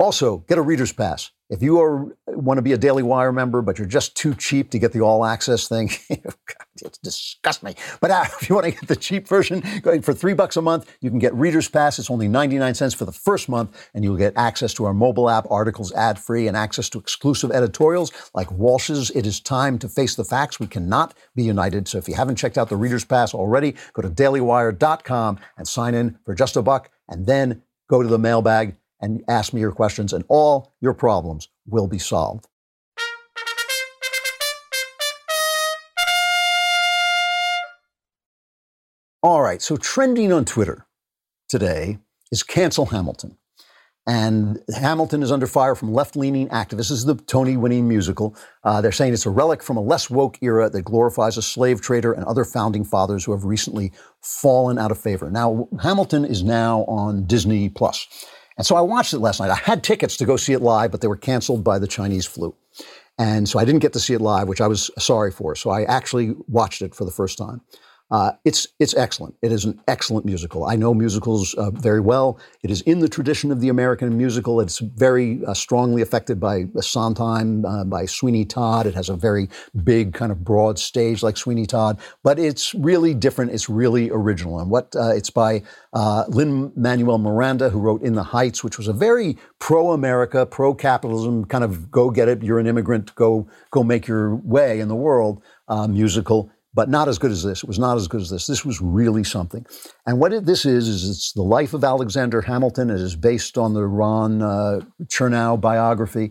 Also, 0.00 0.38
get 0.48 0.58
a 0.58 0.62
reader's 0.62 0.92
pass. 0.92 1.32
If 1.50 1.62
you 1.62 1.80
are, 1.80 2.14
want 2.26 2.58
to 2.58 2.62
be 2.62 2.72
a 2.72 2.78
Daily 2.78 3.02
Wire 3.02 3.32
member, 3.32 3.62
but 3.62 3.78
you're 3.78 3.86
just 3.86 4.14
too 4.14 4.34
cheap 4.34 4.70
to 4.70 4.78
get 4.78 4.92
the 4.92 5.00
all 5.00 5.24
access 5.24 5.66
thing, 5.66 5.90
it 6.10 6.98
disgusts 7.02 7.62
me. 7.62 7.74
But 8.00 8.10
uh, 8.10 8.24
if 8.40 8.48
you 8.48 8.54
want 8.54 8.66
to 8.66 8.72
get 8.72 8.86
the 8.86 8.94
cheap 8.94 9.26
version, 9.26 9.62
for 10.02 10.12
three 10.12 10.34
bucks 10.34 10.56
a 10.56 10.62
month, 10.62 10.94
you 11.00 11.08
can 11.08 11.18
get 11.18 11.34
Reader's 11.34 11.68
Pass. 11.68 11.98
It's 11.98 12.10
only 12.10 12.28
99 12.28 12.74
cents 12.74 12.94
for 12.94 13.06
the 13.06 13.12
first 13.12 13.48
month, 13.48 13.88
and 13.94 14.04
you'll 14.04 14.16
get 14.16 14.34
access 14.36 14.74
to 14.74 14.84
our 14.84 14.94
mobile 14.94 15.30
app, 15.30 15.50
articles 15.50 15.90
ad 15.94 16.18
free, 16.18 16.46
and 16.46 16.56
access 16.56 16.88
to 16.90 16.98
exclusive 16.98 17.50
editorials 17.50 18.12
like 18.34 18.52
Walsh's 18.52 19.10
It 19.10 19.26
Is 19.26 19.40
Time 19.40 19.78
to 19.78 19.88
Face 19.88 20.14
the 20.14 20.24
Facts. 20.24 20.60
We 20.60 20.66
cannot 20.66 21.14
be 21.34 21.42
united. 21.42 21.88
So 21.88 21.98
if 21.98 22.08
you 22.08 22.14
haven't 22.14 22.36
checked 22.36 22.58
out 22.58 22.68
the 22.68 22.76
Reader's 22.76 23.06
Pass 23.06 23.34
already, 23.34 23.74
go 23.94 24.02
to 24.02 24.10
dailywire.com 24.10 25.40
and 25.56 25.66
sign 25.66 25.94
in 25.94 26.18
for 26.24 26.34
just 26.34 26.56
a 26.56 26.62
buck, 26.62 26.90
and 27.08 27.26
then 27.26 27.62
go 27.88 28.02
to 28.02 28.08
the 28.08 28.18
mailbag 28.18 28.76
and 29.00 29.22
ask 29.28 29.52
me 29.52 29.60
your 29.60 29.72
questions, 29.72 30.12
and 30.12 30.24
all 30.28 30.74
your 30.80 30.94
problems 30.94 31.48
will 31.66 31.86
be 31.86 31.98
solved. 31.98 32.46
All 39.22 39.42
right, 39.42 39.60
so 39.60 39.76
trending 39.76 40.32
on 40.32 40.44
Twitter 40.44 40.86
today 41.48 41.98
is 42.30 42.42
cancel 42.42 42.86
Hamilton. 42.86 43.36
And 44.06 44.62
Hamilton 44.74 45.22
is 45.22 45.30
under 45.30 45.46
fire 45.46 45.74
from 45.74 45.92
left 45.92 46.16
leaning 46.16 46.48
activists. 46.48 46.76
This 46.76 46.90
is 46.90 47.04
the 47.04 47.14
Tony 47.14 47.58
winning 47.58 47.86
musical. 47.86 48.34
Uh, 48.64 48.80
they're 48.80 48.90
saying 48.90 49.12
it's 49.12 49.26
a 49.26 49.30
relic 49.30 49.62
from 49.62 49.76
a 49.76 49.82
less 49.82 50.08
woke 50.08 50.38
era 50.40 50.70
that 50.70 50.80
glorifies 50.82 51.36
a 51.36 51.42
slave 51.42 51.82
trader 51.82 52.14
and 52.14 52.24
other 52.24 52.44
founding 52.44 52.84
fathers 52.84 53.24
who 53.24 53.32
have 53.32 53.44
recently 53.44 53.92
fallen 54.22 54.78
out 54.78 54.90
of 54.90 54.98
favor. 54.98 55.30
Now, 55.30 55.68
Hamilton 55.82 56.24
is 56.24 56.42
now 56.42 56.84
on 56.84 57.26
Disney 57.26 57.68
Plus. 57.68 58.06
And 58.58 58.66
so 58.66 58.76
I 58.76 58.80
watched 58.80 59.14
it 59.14 59.20
last 59.20 59.40
night. 59.40 59.50
I 59.50 59.54
had 59.54 59.84
tickets 59.84 60.16
to 60.18 60.26
go 60.26 60.36
see 60.36 60.52
it 60.52 60.60
live, 60.60 60.90
but 60.90 61.00
they 61.00 61.06
were 61.06 61.16
canceled 61.16 61.62
by 61.64 61.78
the 61.78 61.86
Chinese 61.86 62.26
flu. 62.26 62.54
And 63.16 63.48
so 63.48 63.58
I 63.58 63.64
didn't 63.64 63.80
get 63.80 63.92
to 63.94 64.00
see 64.00 64.14
it 64.14 64.20
live, 64.20 64.48
which 64.48 64.60
I 64.60 64.66
was 64.66 64.90
sorry 64.98 65.30
for. 65.30 65.54
So 65.54 65.70
I 65.70 65.84
actually 65.84 66.34
watched 66.48 66.82
it 66.82 66.94
for 66.94 67.04
the 67.04 67.10
first 67.10 67.38
time. 67.38 67.62
Uh, 68.10 68.32
it's 68.44 68.66
it's 68.78 68.96
excellent. 68.96 69.34
It 69.42 69.52
is 69.52 69.66
an 69.66 69.78
excellent 69.86 70.24
musical. 70.24 70.64
I 70.64 70.76
know 70.76 70.94
musicals 70.94 71.52
uh, 71.54 71.70
very 71.70 72.00
well. 72.00 72.38
It 72.62 72.70
is 72.70 72.80
in 72.82 73.00
the 73.00 73.08
tradition 73.08 73.52
of 73.52 73.60
the 73.60 73.68
American 73.68 74.16
musical. 74.16 74.60
It's 74.60 74.78
very 74.78 75.44
uh, 75.44 75.52
strongly 75.52 76.00
affected 76.00 76.40
by 76.40 76.64
Sondheim, 76.80 77.66
uh, 77.66 77.84
by 77.84 78.06
Sweeney 78.06 78.46
Todd. 78.46 78.86
It 78.86 78.94
has 78.94 79.10
a 79.10 79.16
very 79.16 79.48
big, 79.84 80.14
kind 80.14 80.32
of 80.32 80.42
broad 80.42 80.78
stage 80.78 81.22
like 81.22 81.36
Sweeney 81.36 81.66
Todd, 81.66 81.98
but 82.22 82.38
it's 82.38 82.74
really 82.74 83.12
different. 83.12 83.52
It's 83.52 83.68
really 83.68 84.10
original. 84.10 84.58
And 84.58 84.70
what 84.70 84.96
uh, 84.96 85.10
it's 85.10 85.30
by 85.30 85.62
uh, 85.92 86.24
Lin 86.28 86.72
Manuel 86.76 87.18
Miranda, 87.18 87.68
who 87.68 87.78
wrote 87.78 88.02
In 88.02 88.14
the 88.14 88.22
Heights, 88.22 88.64
which 88.64 88.78
was 88.78 88.88
a 88.88 88.94
very 88.94 89.36
pro-America, 89.58 90.46
pro-capitalism 90.46 91.44
kind 91.44 91.64
of 91.64 91.90
go 91.90 92.10
get 92.10 92.28
it. 92.28 92.42
You're 92.42 92.58
an 92.58 92.66
immigrant. 92.66 93.14
Go 93.16 93.48
go 93.70 93.82
make 93.82 94.06
your 94.06 94.36
way 94.36 94.80
in 94.80 94.88
the 94.88 94.96
world 94.96 95.42
musical 95.88 96.50
but 96.78 96.88
not 96.88 97.08
as 97.08 97.18
good 97.18 97.32
as 97.32 97.42
this. 97.42 97.64
It 97.64 97.66
was 97.66 97.80
not 97.80 97.96
as 97.96 98.06
good 98.06 98.20
as 98.20 98.30
this. 98.30 98.46
This 98.46 98.64
was 98.64 98.80
really 98.80 99.24
something. 99.24 99.66
And 100.06 100.20
what 100.20 100.32
it, 100.32 100.46
this 100.46 100.64
is, 100.64 100.86
is 100.86 101.10
it's 101.10 101.32
the 101.32 101.42
life 101.42 101.74
of 101.74 101.82
Alexander 101.82 102.40
Hamilton. 102.40 102.88
It 102.88 103.00
is 103.00 103.16
based 103.16 103.58
on 103.58 103.74
the 103.74 103.84
Ron 103.84 104.42
uh, 104.42 104.82
Chernow 105.06 105.60
biography. 105.60 106.30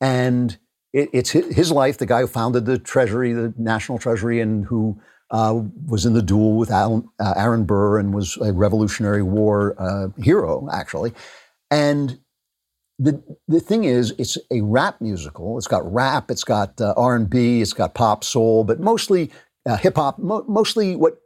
And 0.00 0.58
it, 0.92 1.10
it's 1.12 1.30
his 1.30 1.70
life, 1.70 1.98
the 1.98 2.06
guy 2.06 2.22
who 2.22 2.26
founded 2.26 2.66
the 2.66 2.76
Treasury, 2.76 3.32
the 3.34 3.54
National 3.56 3.98
Treasury, 3.98 4.40
and 4.40 4.64
who 4.64 5.00
uh, 5.30 5.62
was 5.86 6.04
in 6.04 6.14
the 6.14 6.22
duel 6.22 6.56
with 6.56 6.72
Alan, 6.72 7.08
uh, 7.20 7.34
Aaron 7.36 7.64
Burr 7.64 8.00
and 8.00 8.12
was 8.12 8.36
a 8.38 8.52
Revolutionary 8.52 9.22
War 9.22 9.76
uh, 9.78 10.08
hero, 10.20 10.68
actually. 10.72 11.12
And 11.70 12.18
the 12.98 13.22
the 13.46 13.60
thing 13.60 13.84
is, 13.84 14.12
it's 14.18 14.38
a 14.50 14.60
rap 14.60 15.00
musical. 15.00 15.56
It's 15.56 15.68
got 15.68 15.90
rap, 15.92 16.32
it's 16.32 16.44
got 16.44 16.80
uh, 16.80 16.94
R 16.96 17.14
and 17.14 17.30
B, 17.30 17.60
it's 17.60 17.72
got 17.72 17.94
pop, 17.94 18.24
soul, 18.24 18.64
but 18.64 18.80
mostly 18.80 19.30
uh, 19.66 19.76
hip 19.76 19.96
hop, 19.96 20.18
mo- 20.18 20.44
mostly 20.48 20.96
what 20.96 21.20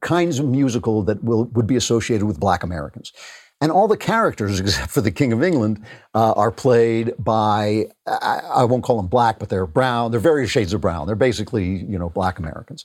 kinds 0.00 0.38
of 0.38 0.46
musical 0.46 1.02
that 1.02 1.22
will 1.24 1.44
would 1.46 1.66
be 1.66 1.76
associated 1.76 2.26
with 2.26 2.40
Black 2.40 2.62
Americans. 2.62 3.12
And 3.60 3.72
all 3.72 3.88
the 3.88 3.96
characters, 3.96 4.60
except 4.62 4.90
for 4.90 5.00
the 5.00 5.10
King 5.10 5.32
of 5.32 5.42
England, 5.42 5.84
uh, 6.14 6.32
are 6.32 6.52
played 6.52 7.14
by, 7.18 7.86
I, 8.06 8.40
I, 8.54 8.64
won't 8.64 8.84
call 8.84 8.96
them 8.96 9.08
black, 9.08 9.38
but 9.40 9.48
they're 9.48 9.66
brown. 9.66 10.10
They're 10.10 10.20
various 10.20 10.50
shades 10.50 10.72
of 10.72 10.80
brown. 10.80 11.06
They're 11.06 11.16
basically, 11.16 11.66
you 11.66 11.98
know, 11.98 12.08
black 12.08 12.38
Americans. 12.38 12.84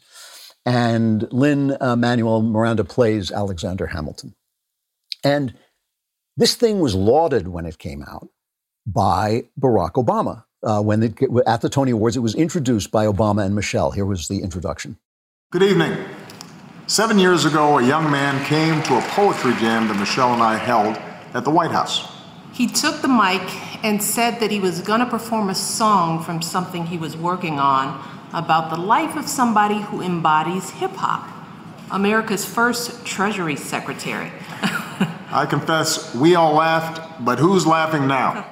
And 0.66 1.32
Lin 1.32 1.78
uh, 1.80 1.96
Manuel 1.96 2.42
Miranda 2.42 2.84
plays 2.84 3.32
Alexander 3.32 3.88
Hamilton. 3.88 4.36
And 5.24 5.54
this 6.38 6.56
thing 6.56 6.80
was 6.80 6.96
lauded 6.96 7.48
when 7.48 7.66
it 7.66 7.78
came 7.78 8.04
out. 8.04 8.30
by 8.86 9.46
Barack 9.60 9.94
Obama. 9.94 10.46
Uh, 10.64 10.82
when 10.82 11.04
it, 11.04 11.18
at 11.46 11.62
the 11.62 11.70
Tony 11.70 11.92
Awards, 11.92 12.16
it 12.16 12.22
was 12.22 12.36
introduced 12.36 12.90
by 12.90 13.06
Obama 13.06 13.46
and 13.46 13.54
Michelle. 13.54 13.92
Here 13.92 14.06
was 14.06 14.28
the 14.28 14.42
introduction. 14.42 14.98
Good 15.52 15.64
evening. 15.64 15.98
Seven 16.88 17.20
years 17.20 17.46
ago, 17.46 17.80
a 17.80 17.84
young 17.84 18.10
man 18.10 18.44
came 18.46 18.82
to 18.84 18.98
a 18.98 19.02
poetry 19.10 19.54
jam 19.56 19.88
that 19.88 19.98
Michelle 19.98 20.34
and 20.34 20.42
I 20.42 20.56
held 20.56 20.98
at 21.34 21.44
the 21.44 21.50
White 21.50 21.72
House. 21.72 22.10
He 22.54 22.68
took 22.68 23.02
the 23.02 23.08
mic 23.08 23.42
and 23.84 24.02
said 24.02 24.40
that 24.40 24.52
he 24.52 24.60
was 24.60 24.82
going 24.82 25.00
to 25.00 25.06
perform 25.06 25.50
a 25.50 25.56
song 25.56 26.24
from 26.24 26.42
something 26.42 26.86
he 26.86 26.98
was 26.98 27.18
working 27.18 27.60
on 27.60 28.02
about 28.34 28.70
the 28.70 28.80
life 28.80 29.16
of 29.16 29.28
somebody 29.28 29.80
who 29.80 30.02
embodies 30.02 30.70
hip 30.72 30.92
hop, 30.92 31.30
America's 31.92 32.46
first 32.46 33.06
Treasury 33.06 33.56
Secretary. 33.56 34.32
I 35.32 35.46
confess, 35.50 36.14
we 36.14 36.36
all 36.36 36.54
laughed, 36.54 37.02
but 37.24 37.40
who's 37.40 37.66
laughing 37.66 38.08
now? 38.08 38.46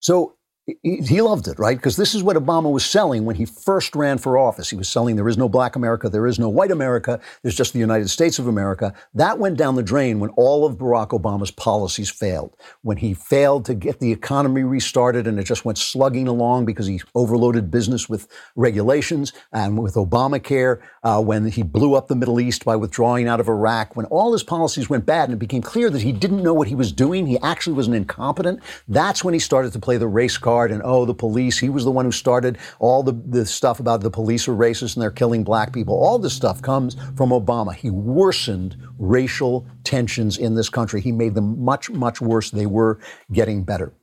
So 0.00 0.36
he 0.82 1.20
loved 1.20 1.48
it, 1.48 1.58
right? 1.58 1.76
Because 1.76 1.96
this 1.96 2.14
is 2.14 2.22
what 2.22 2.36
Obama 2.36 2.70
was 2.70 2.84
selling 2.84 3.24
when 3.24 3.36
he 3.36 3.44
first 3.44 3.94
ran 3.94 4.18
for 4.18 4.38
office. 4.38 4.70
He 4.70 4.76
was 4.76 4.88
selling 4.88 5.16
there 5.16 5.28
is 5.28 5.38
no 5.38 5.48
black 5.48 5.76
America, 5.76 6.08
there 6.08 6.26
is 6.26 6.38
no 6.38 6.48
white 6.48 6.70
America, 6.70 7.20
there's 7.42 7.54
just 7.54 7.72
the 7.72 7.78
United 7.78 8.08
States 8.08 8.38
of 8.38 8.46
America. 8.46 8.92
That 9.14 9.38
went 9.38 9.56
down 9.56 9.74
the 9.74 9.82
drain 9.82 10.20
when 10.20 10.30
all 10.30 10.66
of 10.66 10.76
Barack 10.76 11.08
Obama's 11.08 11.50
policies 11.50 12.10
failed. 12.10 12.56
When 12.82 12.96
he 12.96 13.14
failed 13.14 13.64
to 13.66 13.74
get 13.74 14.00
the 14.00 14.12
economy 14.12 14.62
restarted 14.62 15.26
and 15.26 15.38
it 15.38 15.44
just 15.44 15.64
went 15.64 15.78
slugging 15.78 16.28
along 16.28 16.66
because 16.66 16.86
he 16.86 17.00
overloaded 17.14 17.70
business 17.70 18.08
with 18.08 18.28
regulations 18.56 19.32
and 19.52 19.82
with 19.82 19.94
Obamacare, 19.94 20.80
uh, 21.02 21.20
when 21.20 21.46
he 21.46 21.62
blew 21.62 21.94
up 21.94 22.08
the 22.08 22.16
Middle 22.16 22.40
East 22.40 22.64
by 22.64 22.76
withdrawing 22.76 23.28
out 23.28 23.40
of 23.40 23.48
Iraq, 23.48 23.96
when 23.96 24.06
all 24.06 24.32
his 24.32 24.42
policies 24.42 24.90
went 24.90 25.06
bad 25.06 25.24
and 25.24 25.34
it 25.34 25.38
became 25.38 25.62
clear 25.62 25.90
that 25.90 26.02
he 26.02 26.12
didn't 26.12 26.42
know 26.42 26.54
what 26.54 26.68
he 26.68 26.74
was 26.74 26.92
doing, 26.92 27.26
he 27.26 27.38
actually 27.40 27.74
was 27.74 27.86
an 27.86 27.94
incompetent, 27.94 28.60
that's 28.88 29.24
when 29.24 29.34
he 29.34 29.40
started 29.40 29.72
to 29.72 29.78
play 29.78 29.96
the 29.96 30.06
race 30.06 30.38
card 30.38 30.59
and 30.68 30.82
oh, 30.84 31.04
the 31.04 31.14
police. 31.14 31.58
He 31.58 31.70
was 31.70 31.84
the 31.84 31.90
one 31.90 32.04
who 32.04 32.12
started 32.12 32.58
all 32.78 33.02
the, 33.02 33.12
the 33.12 33.46
stuff 33.46 33.80
about 33.80 34.02
the 34.02 34.10
police 34.10 34.48
are 34.48 34.54
racist 34.54 34.96
and 34.96 35.02
they're 35.02 35.10
killing 35.10 35.44
black 35.44 35.72
people. 35.72 35.94
All 35.94 36.18
this 36.18 36.34
stuff 36.34 36.60
comes 36.60 36.96
from 37.16 37.30
Obama. 37.30 37.74
He 37.74 37.88
worsened 37.90 38.76
racial 38.98 39.66
tensions 39.84 40.36
in 40.36 40.54
this 40.54 40.68
country. 40.68 41.00
He 41.00 41.12
made 41.12 41.34
them 41.34 41.64
much, 41.64 41.88
much 41.90 42.20
worse. 42.20 42.50
They 42.50 42.66
were 42.66 42.98
getting 43.32 43.64
better. 43.64 43.94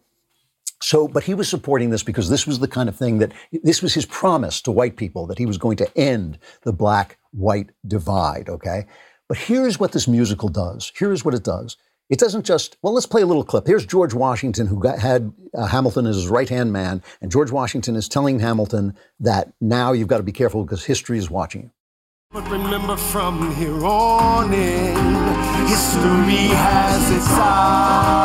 So, 0.81 1.07
but 1.07 1.23
he 1.23 1.33
was 1.33 1.49
supporting 1.49 1.89
this 1.89 2.03
because 2.03 2.29
this 2.29 2.45
was 2.45 2.59
the 2.59 2.67
kind 2.67 2.87
of 2.87 2.95
thing 2.95 3.17
that 3.17 3.31
this 3.63 3.81
was 3.81 3.93
his 3.93 4.05
promise 4.05 4.61
to 4.61 4.71
white 4.71 4.95
people 4.95 5.25
that 5.27 5.39
he 5.39 5.45
was 5.45 5.57
going 5.57 5.77
to 5.77 5.97
end 5.97 6.37
the 6.63 6.73
black 6.73 7.17
white 7.31 7.71
divide, 7.87 8.47
okay? 8.47 8.85
But 9.27 9.37
here's 9.37 9.79
what 9.79 9.91
this 9.91 10.07
musical 10.07 10.49
does. 10.49 10.91
Here's 10.95 11.25
what 11.25 11.33
it 11.33 11.43
does. 11.43 11.77
It 12.09 12.19
doesn't 12.19 12.45
just, 12.45 12.77
well, 12.81 12.93
let's 12.93 13.05
play 13.05 13.21
a 13.21 13.25
little 13.25 13.43
clip. 13.43 13.67
Here's 13.67 13.85
George 13.85 14.13
Washington, 14.13 14.67
who 14.67 14.79
got, 14.79 14.99
had 14.99 15.33
uh, 15.53 15.65
Hamilton 15.65 16.05
as 16.05 16.15
his 16.15 16.27
right 16.29 16.47
hand 16.47 16.71
man. 16.71 17.03
And 17.21 17.31
George 17.31 17.51
Washington 17.51 17.97
is 17.97 18.07
telling 18.07 18.39
Hamilton 18.39 18.95
that 19.19 19.51
now 19.59 19.91
you've 19.91 20.07
got 20.07 20.17
to 20.17 20.23
be 20.23 20.31
careful 20.31 20.63
because 20.63 20.85
history 20.85 21.17
is 21.17 21.29
watching 21.29 21.63
you. 21.63 21.71
But 22.31 22.49
remember 22.49 22.95
from 22.95 23.53
here 23.55 23.85
on 23.85 24.53
in, 24.53 24.95
history 25.67 26.47
has 26.55 27.11
its 27.11 27.27
eyes 27.31 28.17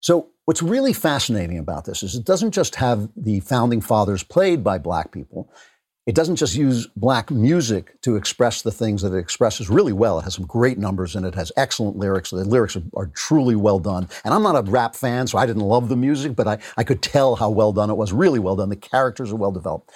So, 0.00 0.30
what's 0.46 0.62
really 0.62 0.94
fascinating 0.94 1.58
about 1.58 1.84
this 1.84 2.02
is 2.02 2.14
it 2.14 2.24
doesn't 2.24 2.52
just 2.52 2.76
have 2.76 3.10
the 3.14 3.40
founding 3.40 3.82
fathers 3.82 4.22
played 4.22 4.64
by 4.64 4.78
black 4.78 5.12
people, 5.12 5.52
it 6.08 6.14
doesn't 6.14 6.36
just 6.36 6.56
use 6.56 6.86
black 6.96 7.30
music 7.30 8.00
to 8.00 8.16
express 8.16 8.62
the 8.62 8.70
things 8.70 9.02
that 9.02 9.12
it 9.12 9.18
expresses 9.18 9.68
really 9.68 9.92
well. 9.92 10.18
It 10.18 10.22
has 10.22 10.36
some 10.36 10.46
great 10.46 10.78
numbers 10.78 11.14
and 11.14 11.26
it 11.26 11.34
has 11.34 11.52
excellent 11.58 11.98
lyrics. 11.98 12.30
The 12.30 12.46
lyrics 12.46 12.76
are, 12.76 12.82
are, 12.96 13.08
truly 13.08 13.54
well 13.54 13.78
done. 13.78 14.08
And 14.24 14.32
I'm 14.32 14.42
not 14.42 14.56
a 14.56 14.62
rap 14.70 14.96
fan, 14.96 15.26
so 15.26 15.36
I 15.36 15.44
didn't 15.44 15.60
love 15.60 15.90
the 15.90 15.96
music, 15.96 16.34
but 16.34 16.48
I, 16.48 16.58
I 16.78 16.82
could 16.82 17.02
tell 17.02 17.36
how 17.36 17.50
well 17.50 17.74
done 17.74 17.90
it 17.90 17.98
was. 17.98 18.10
Really 18.10 18.38
well 18.38 18.56
done. 18.56 18.70
The 18.70 18.76
characters 18.76 19.32
are 19.32 19.36
well 19.36 19.52
developed. 19.52 19.90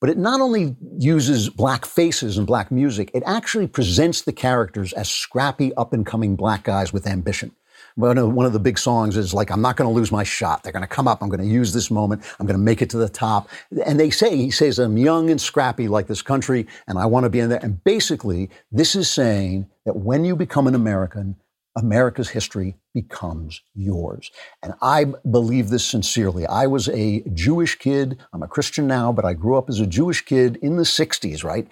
But 0.00 0.08
it 0.08 0.16
not 0.16 0.40
only 0.40 0.76
uses 0.98 1.50
black 1.50 1.84
faces 1.84 2.38
and 2.38 2.46
black 2.46 2.70
music, 2.70 3.10
it 3.12 3.22
actually 3.26 3.66
presents 3.66 4.22
the 4.22 4.32
characters 4.32 4.94
as 4.94 5.10
scrappy, 5.10 5.74
up 5.74 5.92
and 5.92 6.06
coming 6.06 6.36
black 6.36 6.64
guys 6.64 6.90
with 6.90 7.06
ambition. 7.06 7.54
One 7.96 8.18
of, 8.18 8.52
the 8.52 8.60
big 8.60 8.78
songs 8.78 9.16
is 9.16 9.34
like, 9.34 9.50
I'm 9.50 9.62
not 9.62 9.76
going 9.76 9.88
to 9.88 9.94
lose 9.94 10.10
my 10.10 10.24
shot. 10.24 10.62
They're 10.62 10.72
going 10.72 10.82
to 10.82 10.88
come 10.88 11.08
up. 11.08 11.22
I'm 11.22 11.28
going 11.28 11.40
to 11.40 11.46
use 11.46 11.72
this 11.72 11.90
moment. 11.90 12.22
I'm 12.38 12.46
going 12.46 12.58
to 12.58 12.64
make 12.64 12.82
it 12.82 12.90
to 12.90 12.98
the 12.98 13.08
top. 13.08 13.48
And 13.86 13.98
they 13.98 14.10
say, 14.10 14.36
he 14.36 14.50
says, 14.50 14.78
I'm 14.78 14.96
young 14.96 15.30
and 15.30 15.40
scrappy 15.40 15.88
like 15.88 16.06
this 16.06 16.22
country, 16.22 16.66
and 16.86 16.98
I 16.98 17.06
want 17.06 17.24
to 17.24 17.30
be 17.30 17.40
in 17.40 17.48
there. 17.48 17.60
And 17.62 17.82
basically, 17.84 18.50
this 18.72 18.94
is 18.94 19.10
saying 19.10 19.68
that 19.84 19.96
when 19.96 20.24
you 20.24 20.36
become 20.36 20.66
an 20.66 20.74
American, 20.74 21.36
America's 21.76 22.30
history 22.30 22.76
becomes 22.94 23.62
yours. 23.74 24.30
And 24.62 24.74
I 24.82 25.06
believe 25.30 25.70
this 25.70 25.84
sincerely. 25.84 26.46
I 26.46 26.66
was 26.66 26.88
a 26.88 27.22
Jewish 27.32 27.76
kid. 27.78 28.18
I'm 28.32 28.42
a 28.42 28.48
Christian 28.48 28.86
now, 28.86 29.12
but 29.12 29.24
I 29.24 29.34
grew 29.34 29.56
up 29.56 29.68
as 29.68 29.78
a 29.78 29.86
Jewish 29.86 30.24
kid 30.24 30.56
in 30.62 30.76
the 30.76 30.82
60s, 30.82 31.44
right? 31.44 31.68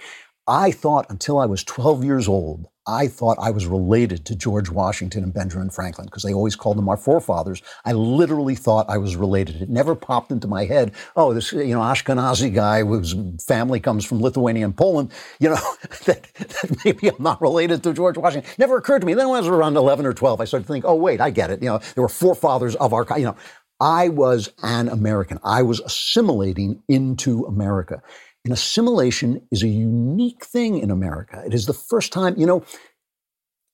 I 0.47 0.71
thought 0.71 1.07
until 1.11 1.39
I 1.39 1.47
was 1.47 1.65
12 1.65 2.05
years 2.05 2.29
old, 2.29 2.69
I 2.89 3.07
thought 3.07 3.37
I 3.39 3.51
was 3.51 3.67
related 3.67 4.25
to 4.25 4.35
George 4.35 4.71
Washington 4.71 5.23
and 5.23 5.35
Benjamin 5.35 5.69
Franklin 5.69 6.07
because 6.07 6.23
they 6.23 6.33
always 6.33 6.57
called 6.57 6.79
them 6.79 6.89
our 6.89 6.97
forefathers. 6.97 7.63
I 7.85 7.93
literally 7.93 8.55
thought 8.55 8.89
I 8.89 8.97
was 8.97 9.15
related. 9.15 9.61
It 9.61 9.69
never 9.69 9.95
popped 9.95 10.33
into 10.33 10.49
my 10.49 10.65
head, 10.65 10.93
oh, 11.15 11.35
this, 11.35 11.53
you 11.53 11.75
know, 11.75 11.81
Ashkenazi 11.81 12.53
guy 12.53 12.83
whose 12.83 13.15
family 13.45 13.79
comes 13.79 14.07
from 14.07 14.23
Lithuania 14.23 14.65
and 14.65 14.77
Poland, 14.77 15.13
you 15.39 15.51
know, 15.51 15.61
that, 16.07 16.27
that 16.35 16.85
maybe 16.85 17.09
I'm 17.09 17.23
not 17.23 17.43
related 17.43 17.83
to 17.83 17.93
George 17.93 18.17
Washington. 18.17 18.51
Never 18.59 18.79
occurred 18.79 19.01
to 19.01 19.07
me. 19.07 19.13
Then 19.13 19.29
when 19.29 19.37
I 19.37 19.41
was 19.41 19.49
around 19.49 19.77
11 19.77 20.07
or 20.07 20.15
12, 20.15 20.41
I 20.41 20.45
started 20.47 20.67
to 20.67 20.73
think, 20.73 20.87
oh, 20.87 20.95
wait, 20.95 21.21
I 21.21 21.29
get 21.29 21.51
it. 21.51 21.63
You 21.63 21.69
know, 21.69 21.79
there 21.95 22.03
were 22.03 22.09
forefathers 22.09 22.75
of 22.77 22.95
our, 22.95 23.07
you 23.19 23.25
know, 23.25 23.37
I 23.81 24.09
was 24.09 24.51
an 24.63 24.89
American. 24.89 25.39
I 25.45 25.63
was 25.63 25.81
assimilating 25.81 26.83
into 26.89 27.45
America. 27.45 28.03
And 28.45 28.53
assimilation 28.53 29.47
is 29.51 29.63
a 29.63 29.69
unique 29.69 30.45
thing 30.45 30.79
in 30.79 30.91
America. 30.91 31.43
It 31.45 31.55
is 31.55 31.67
the 31.67 31.75
first 31.75 32.13
time, 32.13 32.35
you 32.39 32.47
know, 32.47 32.65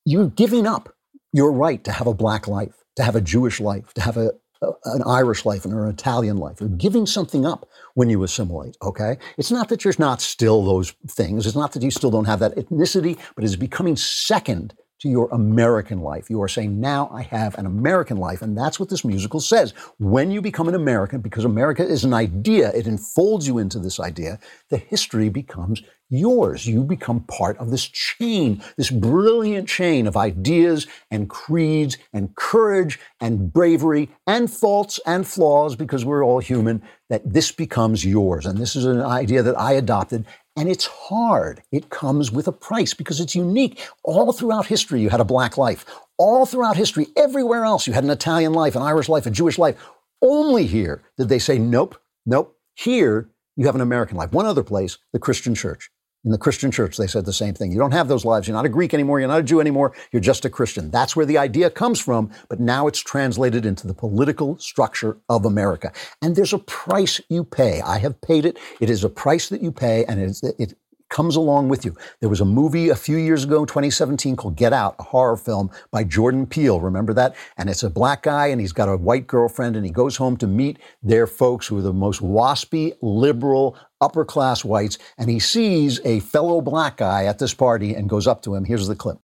you're 0.05 0.29
giving 0.29 0.67
up 0.67 0.95
your 1.33 1.53
right 1.53 1.83
to 1.85 1.93
have 1.93 2.07
a 2.07 2.15
black 2.15 2.47
life, 2.47 2.85
to 2.97 3.03
have 3.03 3.17
a 3.17 3.21
Jewish 3.21 3.61
life, 3.61 3.93
to 3.95 4.01
have 4.01 4.17
a, 4.17 4.33
a, 4.63 4.73
an 4.85 5.03
Irish 5.07 5.45
life 5.45 5.65
or 5.67 5.85
an 5.85 5.93
Italian 5.93 6.37
life. 6.39 6.61
You're 6.61 6.69
giving 6.71 7.07
something 7.07 7.45
up 7.47 7.69
when 7.95 8.09
you 8.09 8.23
assimilate, 8.23 8.77
okay? 8.83 9.19
It's 9.39 9.51
not 9.51 9.69
that 9.69 9.85
you're 9.85 9.95
not 9.99 10.21
still 10.21 10.65
those 10.65 10.93
things. 11.09 11.47
It's 11.47 11.57
not 11.57 11.73
that 11.73 11.83
you 11.83 11.91
still 11.91 12.11
don't 12.11 12.27
have 12.27 12.41
that 12.41 12.57
ethnicity, 12.57 13.19
but 13.35 13.45
it's 13.45 13.57
becoming 13.57 13.97
second 13.97 14.75
to 15.05 15.11
your 15.11 15.29
American 15.33 16.01
life. 16.01 16.31
You 16.31 16.41
are 16.41 16.49
saying, 16.49 16.81
now 16.81 17.11
I 17.13 17.23
have 17.25 17.59
an 17.59 17.67
American 17.67 18.17
life. 18.17 18.41
And 18.41 18.57
that's 18.57 18.81
what 18.81 18.89
this 18.89 19.05
musical 19.05 19.39
says. 19.39 19.75
When 19.99 20.31
you 20.31 20.41
become 20.41 20.67
an 20.67 20.75
American, 20.75 21.21
because 21.21 21.45
America 21.45 21.87
is 21.87 22.05
an 22.05 22.15
idea, 22.15 22.73
it 22.73 22.87
enfolds 22.87 23.47
you 23.47 23.59
into 23.59 23.79
this 23.79 24.01
idea, 24.01 24.39
the 24.71 24.79
history 24.79 25.29
becomes 25.29 25.83
yours. 26.09 26.67
You 26.67 26.85
become 26.85 27.21
part 27.25 27.59
of 27.59 27.71
this 27.71 27.87
chain, 27.87 28.63
this 28.79 28.91
brilliant 28.91 29.69
chain 29.69 30.07
of 30.07 30.17
ideas 30.17 30.87
and 31.11 31.29
creeds 31.29 31.99
and 32.15 32.35
courage 32.35 32.99
and 33.21 33.53
bravery 33.53 34.09
and 34.27 34.51
faults 34.51 34.99
and 35.05 35.27
flaws, 35.27 35.77
because 35.77 36.03
we're 36.03 36.25
all 36.25 36.39
human, 36.39 36.83
that 37.11 37.31
this 37.31 37.53
becomes 37.53 38.07
yours. 38.07 38.47
And 38.47 38.59
this 38.59 38.75
is 38.75 38.87
an 38.87 39.03
idea 39.03 39.43
that 39.43 39.59
I 39.59 39.73
adopted 39.73 40.25
and 40.57 40.69
it's 40.69 40.87
hard. 40.87 41.63
It 41.73 41.91
comes 41.91 42.31
with 42.31 42.47
a 42.47 42.53
price 42.53 42.95
because 42.95 43.21
it's 43.21 43.35
unique. 43.35 43.81
All 44.03 44.33
throughout 44.33 44.67
history, 44.67 45.01
you 45.01 45.11
had 45.11 45.21
a 45.21 45.25
black 45.25 45.59
life. 45.59 45.85
All 46.17 46.47
throughout 46.47 46.77
history, 46.77 47.09
everywhere 47.17 47.65
else, 47.65 47.87
you 47.87 47.93
had 47.93 48.05
an 48.05 48.11
Italian 48.11 48.53
life, 48.53 48.77
an 48.77 48.83
Irish 48.83 49.09
life, 49.09 49.27
a 49.27 49.31
Jewish 49.31 49.59
life. 49.59 49.77
Only 50.23 50.67
here 50.67 51.03
did 51.19 51.29
they 51.29 51.39
say, 51.39 51.59
nope, 51.59 52.01
nope. 52.25 52.57
Here, 52.77 53.31
you 53.57 53.67
have 53.67 53.75
an 53.75 53.81
American 53.81 54.17
life. 54.17 54.33
One 54.33 54.47
other 54.47 54.63
place, 54.63 54.99
the 55.13 55.19
Christian 55.19 55.55
church. 55.55 55.91
In 56.25 56.31
the 56.31 56.39
Christian 56.39 56.71
church, 56.71 56.97
they 56.97 57.07
said 57.07 57.27
the 57.27 57.35
same 57.35 57.53
thing. 57.53 57.71
You 57.71 57.79
don't 57.79 57.93
have 57.93 58.09
those 58.09 58.25
lives. 58.25 58.49
You're 58.49 58.57
not 58.57 58.65
a 58.65 58.71
Greek 58.71 58.95
anymore. 58.95 59.21
You're 59.21 59.29
not 59.29 59.41
a 59.41 59.43
Jew 59.43 59.61
anymore. 59.61 59.93
You're 60.11 60.21
just 60.23 60.47
a 60.47 60.51
Christian. 60.51 60.91
That's 60.91 61.15
where 61.15 61.27
the 61.27 61.37
idea 61.37 61.69
comes 61.69 62.01
from. 62.01 62.31
But 62.49 62.61
now 62.61 62.87
it's 62.87 63.01
translated 63.01 63.67
into 63.67 63.87
the 63.87 63.93
political 63.93 64.59
structure 64.59 65.19
of 65.29 65.45
America. 65.45 65.93
And 66.23 66.35
there's 66.35 66.55
a 66.55 66.59
price 66.59 67.21
you 67.29 67.45
pay. 67.45 67.83
I 67.83 67.99
have 67.99 68.19
paid 68.23 68.47
it. 68.47 68.59
It 68.81 68.89
is 68.89 69.05
a 69.05 69.11
price 69.11 69.51
that 69.51 69.63
you 69.63 69.71
pay, 69.71 70.07
and 70.07 70.19
it, 70.19 70.39
it 70.59 70.75
comes 71.15 71.37
along 71.37 71.69
with 71.69 71.85
you. 71.85 71.97
There 72.19 72.29
was 72.29 72.41
a 72.41 72.45
movie 72.45 72.89
a 72.89 72.97
few 72.97 73.17
years 73.17 73.45
ago, 73.45 73.65
2017, 73.65 74.35
called 74.35 74.57
Get 74.57 74.73
Out, 74.73 74.97
a 74.99 75.05
horror 75.05 75.37
film 75.37 75.71
by 75.93 76.03
Jordan 76.03 76.45
Peele. 76.45 76.81
Remember 76.81 77.15
that? 77.15 77.37
And 77.57 77.71
it's 77.71 77.85
a 77.85 77.89
black 77.89 78.25
guy 78.25 78.49
and 78.49 78.61
he's 78.61 78.73
got 78.73 78.89
a 78.89 78.97
white 78.97 79.29
girlfriend 79.29 79.77
and 79.77 79.85
he 79.87 79.93
goes 79.93 80.17
home 80.17 80.37
to 80.39 80.49
meet 80.49 80.81
their 81.05 81.29
folks 81.29 81.69
who 81.69 81.79
are 81.79 81.83
the 81.83 81.93
most 81.93 82.21
waspy, 82.21 82.95
liberal, 83.01 83.79
upper 84.01 84.25
class 84.25 84.65
whites. 84.65 84.99
And 85.17 85.31
he 85.31 85.39
sees 85.39 86.01
a 86.05 86.19
fellow 86.19 86.61
black 86.61 86.97
guy 86.97 87.27
at 87.27 87.39
this 87.39 87.55
party 87.55 87.95
and 87.95 88.09
goes 88.09 88.27
up 88.27 88.43
to 88.43 88.57
him. 88.57 88.65
Here's 88.65 88.89
the 88.89 88.97
clip. 88.97 89.19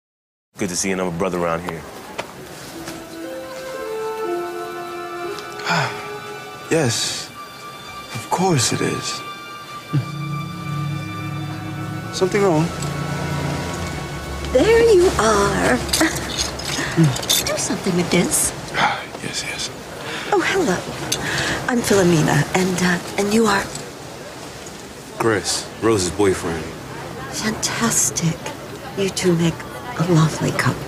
Good 0.57 0.67
to 0.69 0.75
see 0.75 0.91
another 0.91 1.17
brother 1.17 1.39
around 1.39 1.61
here. 1.61 1.81
yes, 6.69 7.29
of 8.13 8.27
course 8.29 8.73
it 8.73 8.81
is. 8.81 9.21
Something 12.17 12.41
wrong? 12.41 12.65
there 14.51 14.91
you 14.91 15.05
are. 15.19 15.77
Do 17.45 17.57
something 17.57 17.95
with 17.95 18.09
this. 18.09 18.51
Yes, 19.23 19.43
yes. 19.43 19.69
Oh, 20.31 20.41
hello. 20.41 20.77
I'm 21.67 21.79
Philomena, 21.79 22.41
and 22.55 22.77
uh, 22.81 23.21
and 23.21 23.33
you 23.33 23.45
are 23.45 23.63
Chris, 25.19 25.69
Rose's 25.83 26.09
boyfriend. 26.09 26.63
fantastic. 27.33 28.37
You 28.97 29.09
two 29.11 29.35
make 29.35 29.53
a 29.99 30.11
lovely 30.11 30.51
couple. 30.51 30.86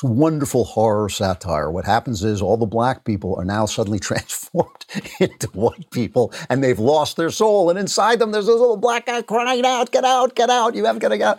It's 0.00 0.04
wonderful 0.08 0.64
horror 0.64 1.10
satire. 1.10 1.70
What 1.70 1.84
happens 1.84 2.24
is 2.24 2.40
all 2.40 2.56
the 2.56 2.64
black 2.64 3.04
people 3.04 3.34
are 3.36 3.44
now 3.44 3.66
suddenly 3.66 3.98
transformed 4.08 4.86
into 5.20 5.46
white 5.48 5.90
people 5.90 6.32
and 6.48 6.64
they've 6.64 6.78
lost 6.78 7.18
their 7.18 7.28
soul. 7.28 7.68
And 7.68 7.78
inside 7.78 8.18
them, 8.18 8.32
there's 8.32 8.46
this 8.46 8.58
little 8.58 8.78
black 8.78 9.04
guy 9.04 9.20
crying 9.20 9.66
out, 9.66 9.90
get 9.90 10.06
out, 10.06 10.34
get 10.34 10.48
out, 10.48 10.74
you 10.74 10.82
got 10.82 10.92
to 10.94 11.18
get 11.18 11.20
out. 11.20 11.38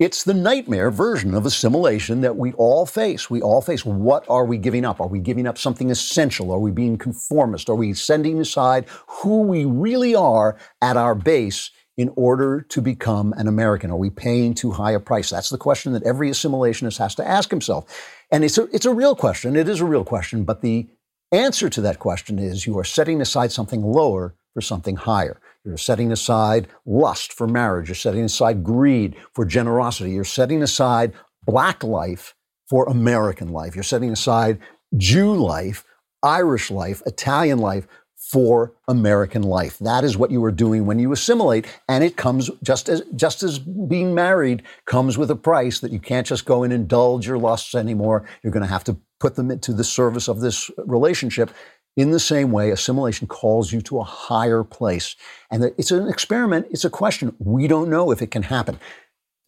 It's 0.00 0.24
the 0.24 0.34
nightmare 0.34 0.90
version 0.90 1.34
of 1.34 1.46
assimilation 1.46 2.20
that 2.22 2.36
we 2.36 2.52
all 2.54 2.84
face. 2.84 3.30
We 3.30 3.40
all 3.40 3.62
face. 3.62 3.84
What 3.84 4.28
are 4.28 4.44
we 4.44 4.58
giving 4.58 4.84
up? 4.84 5.00
Are 5.00 5.06
we 5.06 5.20
giving 5.20 5.46
up 5.46 5.56
something 5.56 5.92
essential? 5.92 6.50
Are 6.50 6.58
we 6.58 6.72
being 6.72 6.98
conformist? 6.98 7.70
Are 7.70 7.76
we 7.76 7.94
sending 7.94 8.40
aside 8.40 8.86
who 9.06 9.42
we 9.42 9.64
really 9.64 10.16
are 10.16 10.58
at 10.82 10.96
our 10.96 11.14
base 11.14 11.70
in 11.96 12.12
order 12.16 12.60
to 12.60 12.80
become 12.80 13.32
an 13.36 13.46
American? 13.46 13.90
Are 13.90 13.96
we 13.96 14.10
paying 14.10 14.54
too 14.54 14.72
high 14.72 14.92
a 14.92 15.00
price? 15.00 15.30
That's 15.30 15.50
the 15.50 15.58
question 15.58 15.92
that 15.92 16.02
every 16.02 16.30
assimilationist 16.30 16.98
has 16.98 17.14
to 17.16 17.26
ask 17.26 17.50
himself. 17.50 17.84
And 18.30 18.44
it's 18.44 18.58
a, 18.58 18.64
it's 18.72 18.86
a 18.86 18.94
real 18.94 19.14
question. 19.14 19.56
It 19.56 19.68
is 19.68 19.80
a 19.80 19.84
real 19.84 20.04
question. 20.04 20.44
But 20.44 20.60
the 20.60 20.88
answer 21.30 21.68
to 21.68 21.80
that 21.82 21.98
question 21.98 22.38
is 22.38 22.66
you 22.66 22.78
are 22.78 22.84
setting 22.84 23.20
aside 23.20 23.52
something 23.52 23.82
lower 23.82 24.34
for 24.54 24.60
something 24.60 24.96
higher. 24.96 25.40
You're 25.64 25.76
setting 25.76 26.12
aside 26.12 26.68
lust 26.84 27.32
for 27.32 27.46
marriage. 27.46 27.88
You're 27.88 27.94
setting 27.94 28.24
aside 28.24 28.62
greed 28.62 29.16
for 29.32 29.44
generosity. 29.44 30.10
You're 30.10 30.24
setting 30.24 30.62
aside 30.62 31.12
black 31.44 31.82
life 31.82 32.34
for 32.68 32.88
American 32.88 33.48
life. 33.48 33.74
You're 33.74 33.82
setting 33.82 34.10
aside 34.10 34.58
Jew 34.96 35.34
life, 35.34 35.84
Irish 36.22 36.70
life, 36.70 37.02
Italian 37.06 37.58
life 37.58 37.86
for 38.34 38.72
American 38.88 39.42
life. 39.42 39.78
That 39.78 40.02
is 40.02 40.16
what 40.16 40.32
you 40.32 40.42
are 40.42 40.50
doing 40.50 40.86
when 40.86 40.98
you 40.98 41.12
assimilate. 41.12 41.68
And 41.88 42.02
it 42.02 42.16
comes 42.16 42.50
just 42.64 42.88
as 42.88 43.00
just 43.14 43.44
as 43.44 43.60
being 43.60 44.12
married 44.12 44.64
comes 44.86 45.16
with 45.16 45.30
a 45.30 45.36
price 45.36 45.78
that 45.78 45.92
you 45.92 46.00
can't 46.00 46.26
just 46.26 46.44
go 46.44 46.64
and 46.64 46.72
indulge 46.72 47.28
your 47.28 47.38
lusts 47.38 47.76
anymore. 47.76 48.26
You're 48.42 48.52
going 48.52 48.64
to 48.64 48.68
have 48.68 48.82
to 48.84 48.96
put 49.20 49.36
them 49.36 49.52
into 49.52 49.72
the 49.72 49.84
service 49.84 50.26
of 50.26 50.40
this 50.40 50.68
relationship. 50.78 51.52
In 51.96 52.10
the 52.10 52.18
same 52.18 52.50
way, 52.50 52.70
assimilation 52.70 53.28
calls 53.28 53.72
you 53.72 53.80
to 53.82 54.00
a 54.00 54.02
higher 54.02 54.64
place. 54.64 55.14
And 55.52 55.62
it's 55.78 55.92
an 55.92 56.08
experiment, 56.08 56.66
it's 56.72 56.84
a 56.84 56.90
question. 56.90 57.36
We 57.38 57.68
don't 57.68 57.88
know 57.88 58.10
if 58.10 58.20
it 58.20 58.32
can 58.32 58.42
happen. 58.42 58.80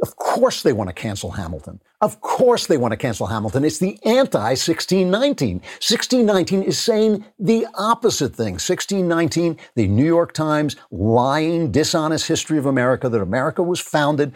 Of 0.02 0.16
course, 0.16 0.62
they 0.62 0.74
want 0.74 0.88
to 0.88 0.94
cancel 0.94 1.30
Hamilton. 1.30 1.80
Of 2.02 2.20
course, 2.20 2.66
they 2.66 2.76
want 2.76 2.92
to 2.92 2.98
cancel 2.98 3.26
Hamilton. 3.26 3.64
It's 3.64 3.78
the 3.78 3.98
anti 4.04 4.38
1619. 4.38 5.56
1619 5.56 6.62
is 6.62 6.78
saying 6.78 7.24
the 7.38 7.66
opposite 7.74 8.36
thing. 8.36 8.54
1619, 8.54 9.56
the 9.74 9.88
New 9.88 10.04
York 10.04 10.32
Times 10.32 10.76
lying, 10.90 11.70
dishonest 11.72 12.28
history 12.28 12.58
of 12.58 12.66
America 12.66 13.08
that 13.08 13.22
America 13.22 13.62
was 13.62 13.80
founded 13.80 14.32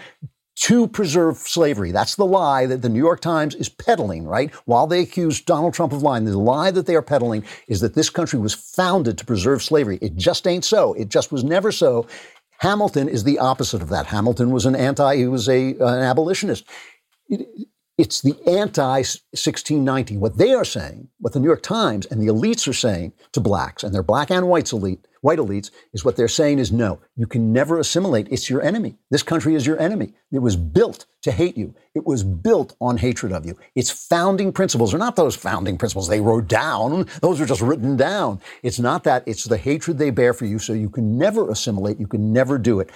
to 0.61 0.87
preserve 0.89 1.39
slavery. 1.39 1.91
That's 1.91 2.17
the 2.17 2.27
lie 2.27 2.67
that 2.67 2.83
the 2.83 2.89
New 2.89 2.99
York 2.99 3.21
Times 3.21 3.55
is 3.55 3.69
peddling, 3.69 4.25
right? 4.25 4.53
While 4.67 4.87
they 4.87 5.01
accuse 5.01 5.41
Donald 5.41 5.73
Trump 5.73 5.93
of 5.93 6.03
lying, 6.03 6.25
the 6.25 6.39
lie 6.39 6.71
that 6.71 6.87
they 6.87 6.95
are 6.95 7.03
peddling 7.03 7.45
is 7.67 7.81
that 7.81 7.95
this 7.95 8.11
country 8.11 8.39
was 8.39 8.55
founded 8.55 9.17
to 9.19 9.25
preserve 9.25 9.63
slavery. 9.63 9.99
It 10.03 10.17
just 10.17 10.47
ain't 10.47 10.65
so. 10.65 10.93
It 10.95 11.09
just 11.09 11.33
was 11.33 11.45
never 11.45 11.73
so. 11.73 12.07
Hamilton 12.61 13.09
is 13.09 13.25
the 13.25 13.39
opposite 13.39 13.83
of 13.83 13.89
that. 13.89 14.07
Hamilton 14.07 14.51
was 14.51 14.67
an 14.67 14.77
anti, 14.77 15.17
he 15.17 15.27
was 15.27 15.49
a, 15.49 15.71
an 15.71 16.03
abolitionist. 16.03 16.67
It, 17.29 17.49
it's 17.97 18.21
the 18.21 18.37
anti 18.47 18.99
1619. 18.99 20.21
What 20.21 20.39
they 20.39 20.53
are 20.53 20.65
saying, 20.65 21.09
what 21.19 21.33
the 21.33 21.41
New 21.41 21.47
York 21.47 21.63
Times 21.63 22.07
and 22.07 22.21
the 22.21 22.33
elites 22.33 22.69
are 22.69 22.75
saying 22.75 23.13
to 23.33 23.41
blacks, 23.41 23.83
and 23.83 23.95
their 23.95 24.03
black 24.03 24.31
and 24.31 24.49
whites 24.49 24.73
elite, 24.73 25.07
white 25.21 25.39
elites, 25.39 25.71
is 25.93 26.05
what 26.05 26.17
they're 26.17 26.29
saying 26.29 26.59
is 26.59 26.73
no, 26.73 27.01
you 27.17 27.27
can 27.27 27.53
never 27.53 27.79
assimilate. 27.79 28.29
It's 28.31 28.49
your 28.49 28.63
enemy. 28.63 28.97
This 29.11 29.23
country 29.23 29.55
is 29.55 29.67
your 29.67 29.81
enemy. 29.81 30.15
It 30.33 30.39
was 30.39 30.57
built 30.57 31.07
to 31.23 31.33
hate 31.33 31.57
you. 31.57 31.75
It 31.95 32.07
was 32.07 32.23
built 32.23 32.77
on 32.81 32.97
hatred 32.97 33.33
of 33.33 33.45
you. 33.45 33.57
Its 33.75 33.91
founding 33.91 34.53
principles 34.53 34.95
are 34.95 34.99
not 34.99 35.17
those 35.17 35.37
founding 35.37 35.77
principles 35.77 36.09
they 36.09 36.21
wrote 36.21 36.49
down. 36.49 37.07
Those 37.21 37.41
are 37.41 37.47
just 37.47 37.61
written 37.61 37.97
down. 37.97 38.41
It's 38.63 38.79
not 38.79 39.05
that. 39.05 39.25
It's 39.27 39.45
the 39.45 39.59
hatred 39.59 39.99
they 39.99 40.11
bear 40.11 40.33
for 40.33 40.47
you. 40.47 40.59
So 40.59 40.73
you 40.73 40.89
can 40.89 41.19
never 41.19 41.51
assimilate. 41.51 42.01
You 42.01 42.07
can 42.07 42.33
never 42.33 42.59
do 42.59 42.81
it. 42.81 42.91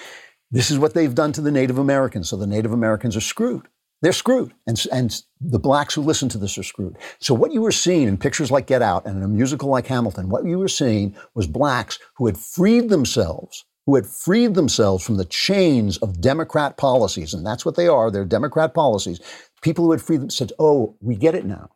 This 0.50 0.70
is 0.70 0.78
what 0.78 0.94
they've 0.94 1.14
done 1.14 1.32
to 1.32 1.40
the 1.40 1.50
Native 1.50 1.78
Americans. 1.78 2.28
So 2.28 2.36
the 2.36 2.46
Native 2.46 2.72
Americans 2.72 3.16
are 3.16 3.20
screwed. 3.20 3.68
They're 4.04 4.12
screwed. 4.12 4.52
And, 4.66 4.78
and 4.92 5.22
the 5.40 5.58
blacks 5.58 5.94
who 5.94 6.02
listen 6.02 6.28
to 6.28 6.36
this 6.36 6.58
are 6.58 6.62
screwed. 6.62 6.98
So 7.20 7.32
what 7.32 7.52
you 7.52 7.62
were 7.62 7.72
seeing 7.72 8.06
in 8.06 8.18
pictures 8.18 8.50
like 8.50 8.66
Get 8.66 8.82
Out 8.82 9.06
and 9.06 9.16
in 9.16 9.22
a 9.22 9.28
musical 9.28 9.70
like 9.70 9.86
Hamilton, 9.86 10.28
what 10.28 10.44
you 10.44 10.58
were 10.58 10.68
seeing 10.68 11.16
was 11.34 11.46
blacks 11.46 11.98
who 12.16 12.26
had 12.26 12.36
freed 12.36 12.90
themselves, 12.90 13.64
who 13.86 13.94
had 13.94 14.04
freed 14.06 14.56
themselves 14.56 15.02
from 15.02 15.16
the 15.16 15.24
chains 15.24 15.96
of 15.96 16.20
Democrat 16.20 16.76
policies. 16.76 17.32
And 17.32 17.46
that's 17.46 17.64
what 17.64 17.76
they 17.76 17.88
are. 17.88 18.10
They're 18.10 18.26
Democrat 18.26 18.74
policies. 18.74 19.22
People 19.62 19.86
who 19.86 19.92
had 19.92 20.02
freed 20.02 20.20
them 20.20 20.28
said, 20.28 20.52
oh, 20.58 20.98
we 21.00 21.16
get 21.16 21.34
it 21.34 21.46
now. 21.46 21.70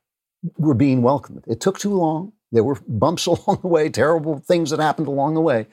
We're 0.58 0.74
being 0.74 1.00
welcomed. 1.00 1.44
It 1.46 1.62
took 1.62 1.78
too 1.78 1.94
long. 1.94 2.34
There 2.52 2.62
were 2.62 2.78
bumps 2.86 3.24
along 3.26 3.60
the 3.62 3.68
way, 3.68 3.88
terrible 3.88 4.38
things 4.40 4.68
that 4.68 4.80
happened 4.80 5.08
along 5.08 5.32
the 5.32 5.40
way. 5.40 5.66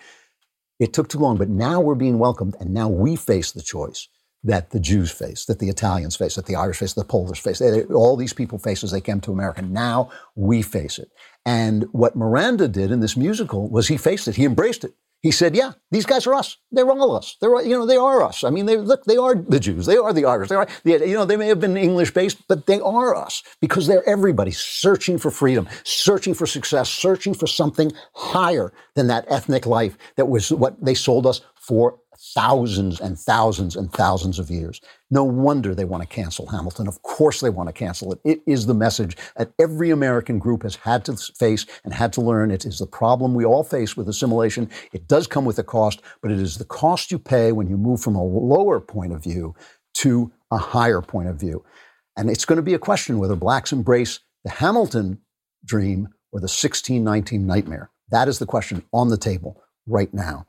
It 0.79 0.93
took 0.93 1.09
too 1.09 1.19
long, 1.19 1.35
but 1.35 1.49
now 1.49 1.81
we're 1.81 1.95
being 1.95 2.17
welcomed, 2.17 2.55
and 2.61 2.73
now 2.73 2.87
we 2.87 3.17
face 3.17 3.51
the 3.51 3.61
choice 3.61 4.07
that 4.45 4.69
the 4.69 4.79
Jews 4.79 5.11
face, 5.11 5.45
that 5.45 5.59
the 5.59 5.69
Italians 5.69 6.15
face, 6.15 6.35
that 6.35 6.45
the 6.45 6.55
Irish 6.55 6.77
face, 6.77 6.93
the 6.93 7.03
Polish 7.03 7.41
face. 7.41 7.59
They, 7.59 7.83
all 7.85 8.15
these 8.15 8.33
people 8.33 8.59
face 8.59 8.83
as 8.83 8.91
they 8.91 9.01
came 9.01 9.19
to 9.21 9.31
America. 9.31 9.61
Now 9.61 10.11
we 10.35 10.61
face 10.61 10.99
it. 10.99 11.09
And 11.45 11.85
what 11.91 12.15
Miranda 12.15 12.67
did 12.67 12.91
in 12.91 12.99
this 12.99 13.17
musical 13.17 13.69
was 13.69 13.87
he 13.87 13.97
faced 13.97 14.27
it. 14.27 14.35
He 14.35 14.45
embraced 14.45 14.83
it. 14.83 14.93
He 15.21 15.31
said, 15.31 15.55
"Yeah, 15.55 15.71
these 15.89 16.05
guys 16.05 16.27
are 16.27 16.35
us. 16.35 16.57
They're 16.71 16.87
all 16.87 17.15
us. 17.15 17.35
They're 17.41 17.59
you 17.63 17.75
know 17.75 17.87
they 17.87 17.97
are 17.97 18.21
us. 18.21 18.43
I 18.43 18.51
mean, 18.51 18.67
they 18.67 18.77
look, 18.77 19.05
they 19.05 19.17
are 19.17 19.33
the 19.33 19.59
Jews. 19.59 19.87
They 19.87 19.97
are 19.97 20.13
the 20.13 20.25
Irish. 20.25 20.49
They 20.49 20.55
are 20.55 20.67
you 20.83 21.15
know 21.15 21.25
they 21.25 21.35
may 21.35 21.47
have 21.47 21.59
been 21.59 21.77
English 21.77 22.13
based, 22.13 22.47
but 22.47 22.67
they 22.67 22.79
are 22.79 23.15
us 23.15 23.41
because 23.59 23.87
they're 23.87 24.07
everybody 24.07 24.51
searching 24.51 25.17
for 25.17 25.31
freedom, 25.31 25.67
searching 25.83 26.35
for 26.35 26.45
success, 26.45 26.91
searching 26.91 27.33
for 27.33 27.47
something 27.47 27.91
higher 28.13 28.71
than 28.93 29.07
that 29.07 29.25
ethnic 29.27 29.65
life 29.65 29.97
that 30.15 30.27
was 30.27 30.51
what 30.51 30.83
they 30.85 30.93
sold 30.93 31.25
us 31.25 31.41
for 31.55 31.97
thousands 32.33 32.99
and 32.99 33.17
thousands 33.17 33.75
and 33.75 33.91
thousands 33.91 34.39
of 34.39 34.49
years. 34.49 34.81
No 35.11 35.23
wonder 35.23 35.73
they 35.73 35.85
want 35.85 36.01
to 36.01 36.07
cancel 36.07 36.47
Hamilton. 36.47 36.87
Of 36.87 37.01
course 37.01 37.41
they 37.41 37.49
want 37.49 37.69
to 37.69 37.73
cancel 37.73 38.13
it. 38.13 38.19
It 38.23 38.41
is 38.47 38.65
the 38.65 38.73
message 38.73 39.17
that 39.37 39.51
every 39.59 39.89
American 39.91 40.39
group 40.39 40.63
has 40.63 40.75
had 40.75 41.05
to 41.05 41.15
face 41.15 41.65
and 41.83 41.93
had 41.93 42.13
to 42.13 42.21
learn. 42.21 42.51
It 42.51 42.65
is 42.65 42.79
the 42.79 42.87
problem 42.87 43.33
we 43.33 43.45
all 43.45 43.63
face 43.63 43.95
with 43.95 44.09
assimilation. 44.09 44.69
It 44.93 45.07
does 45.07 45.27
come 45.27 45.45
with 45.45 45.59
a 45.59 45.63
cost, 45.63 46.01
but 46.21 46.31
it 46.31 46.39
is 46.39 46.57
the 46.57 46.65
cost 46.65 47.11
you 47.11 47.19
pay 47.19 47.51
when 47.51 47.67
you 47.67 47.77
move 47.77 48.01
from 48.01 48.15
a 48.15 48.23
lower 48.23 48.79
point 48.79 49.13
of 49.13 49.23
view 49.23 49.55
to 49.95 50.31
a 50.51 50.57
higher 50.57 51.01
point 51.01 51.29
of 51.29 51.39
view. 51.39 51.63
And 52.17 52.29
it's 52.29 52.45
going 52.45 52.57
to 52.57 52.63
be 52.63 52.73
a 52.73 52.79
question 52.79 53.19
whether 53.19 53.35
blacks 53.35 53.71
embrace 53.71 54.19
the 54.43 54.51
Hamilton 54.51 55.19
dream 55.65 56.09
or 56.31 56.39
the 56.39 56.45
1619 56.45 57.45
nightmare. 57.45 57.89
That 58.09 58.27
is 58.27 58.39
the 58.39 58.45
question 58.45 58.83
on 58.93 59.09
the 59.09 59.17
table 59.17 59.61
right 59.87 60.13
now. 60.13 60.45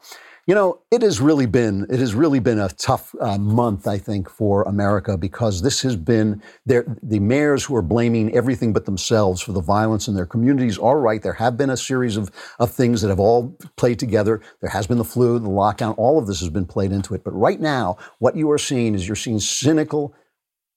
You 0.47 0.55
know, 0.55 0.80
it 0.93 1.03
has 1.03 1.20
really 1.20 1.47
been 1.47 1.87
it 1.91 1.99
has 1.99 2.14
really 2.14 2.39
been 2.39 2.61
a 2.61 2.68
tough 2.68 3.12
uh, 3.20 3.37
month, 3.37 3.89
I 3.89 3.99
think, 3.99 4.30
for 4.30 4.62
America 4.62 5.18
because 5.18 5.61
this 5.61 5.82
has 5.82 5.97
been 5.97 6.41
the 6.64 7.18
mayors 7.18 7.64
who 7.64 7.74
are 7.74 7.82
blaming 7.82 8.32
everything 8.32 8.72
but 8.72 8.84
themselves 8.84 9.43
for 9.43 9.51
the 9.51 9.61
violence 9.61 10.07
in 10.07 10.14
their 10.14 10.24
communities. 10.24 10.78
are 10.78 11.01
right. 11.01 11.20
there 11.20 11.32
have 11.32 11.57
been 11.57 11.70
a 11.70 11.76
series 11.76 12.16
of 12.16 12.30
of 12.61 12.70
things 12.70 13.03
that 13.03 13.09
have 13.09 13.18
all 13.18 13.59
played 13.76 13.99
together. 13.99 14.41
There 14.61 14.70
has 14.70 14.87
been 14.87 14.99
the 14.99 15.05
flu, 15.05 15.41
the 15.41 15.49
lockdown, 15.49 15.99
all 15.99 16.16
of 16.16 16.28
this 16.28 16.39
has 16.39 16.51
been 16.51 16.66
played 16.66 16.93
into 16.93 17.14
it. 17.14 17.24
But 17.24 17.32
right 17.32 17.61
now, 17.61 17.97
what 18.20 18.37
you 18.37 18.49
are 18.53 18.59
seeing 18.59 18.95
is 18.95 19.09
you're 19.09 19.16
seeing 19.16 19.41
cynical, 19.41 20.14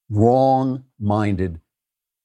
wrong-minded 0.10 1.62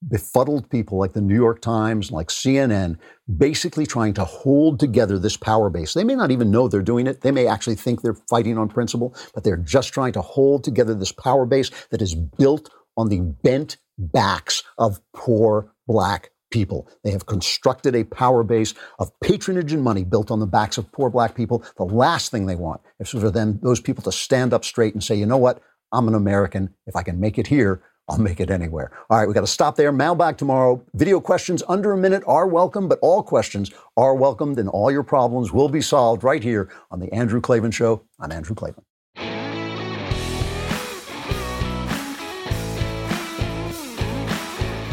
befuddled 0.09 0.71
people 0.71 0.99
like 0.99 1.13
the 1.13 1.21
New 1.21 1.35
York 1.35 1.61
Times, 1.61 2.11
like 2.11 2.29
CNN, 2.29 2.99
basically 3.37 3.87
trying 3.87 4.15
to 4.15 4.25
hold 4.25 4.79
together 4.81 5.19
this 5.19 5.37
power 5.37 5.71
base. 5.71 5.95
They 5.95 6.05
may 6.05 6.15
not 6.15 6.31
even 6.31 6.51
know 6.51 6.69
they're 6.69 6.83
doing 6.83 7.07
it. 7.07 7.23
They 7.23 7.31
may 7.31 7.47
actually 7.47 7.77
think 7.77 8.03
they're 8.03 8.19
fighting 8.29 8.59
on 8.59 8.69
principle, 8.69 9.15
but 9.35 9.45
they're 9.45 9.57
just 9.57 9.93
trying 9.93 10.13
to 10.13 10.23
hold 10.23 10.65
together 10.65 10.95
this 10.95 11.13
power 11.13 11.47
base 11.47 11.71
that 11.91 12.03
is 12.03 12.15
built 12.15 12.71
on 12.97 13.09
the 13.09 13.21
bent 13.21 13.77
backs 13.99 14.63
of 14.79 15.01
poor 15.15 15.73
black 15.87 16.31
people. 16.51 16.89
They 17.03 17.11
have 17.11 17.27
constructed 17.27 17.97
a 17.97 18.05
power 18.05 18.45
base 18.45 18.75
of 18.99 19.11
patronage 19.21 19.73
and 19.73 19.83
money 19.83 20.05
built 20.05 20.31
on 20.31 20.39
the 20.39 20.47
backs 20.47 20.79
of 20.79 20.91
poor 20.93 21.11
black 21.11 21.35
people. 21.35 21.65
The 21.77 21.85
last 21.85 22.31
thing 22.31 22.47
they 22.47 22.55
want 22.55 22.81
is 23.01 23.11
for 23.11 23.31
them, 23.31 23.59
those 23.63 23.81
people 23.81 24.05
to 24.05 24.13
stand 24.13 24.55
up 24.55 24.65
straight 24.65 24.95
and 24.95 25.03
say, 25.03 25.17
you 25.17 25.27
know 25.27 25.37
what? 25.37 25.61
I'm 25.93 26.09
an 26.09 26.15
American. 26.15 26.75
If 26.87 26.97
I 26.97 27.03
can 27.03 27.21
make 27.21 27.39
it 27.39 27.49
here, 27.49 27.83
I'll 28.09 28.19
make 28.19 28.41
it 28.41 28.51
anywhere. 28.51 28.91
All 29.09 29.19
right, 29.19 29.27
we 29.27 29.33
got 29.33 29.41
to 29.41 29.47
stop 29.47 29.77
there. 29.77 29.91
Mailbag 29.91 30.37
tomorrow. 30.37 30.83
Video 30.95 31.21
questions 31.21 31.63
under 31.69 31.93
a 31.93 31.97
minute 31.97 32.23
are 32.27 32.47
welcome, 32.47 32.87
but 32.89 32.99
all 33.01 33.23
questions 33.23 33.71
are 33.97 34.15
welcomed 34.15 34.59
and 34.59 34.69
all 34.69 34.91
your 34.91 35.03
problems 35.03 35.53
will 35.53 35.71
be 35.71 35.81
solved 35.81 36.23
right 36.23 36.43
here 36.43 36.69
on 36.91 37.01
The 37.01 37.11
Andrew 37.13 37.41
Klavan 37.41 37.71
Show. 37.71 38.03
I'm 38.21 38.31
Andrew 38.31 38.55
Klavan. 38.55 38.85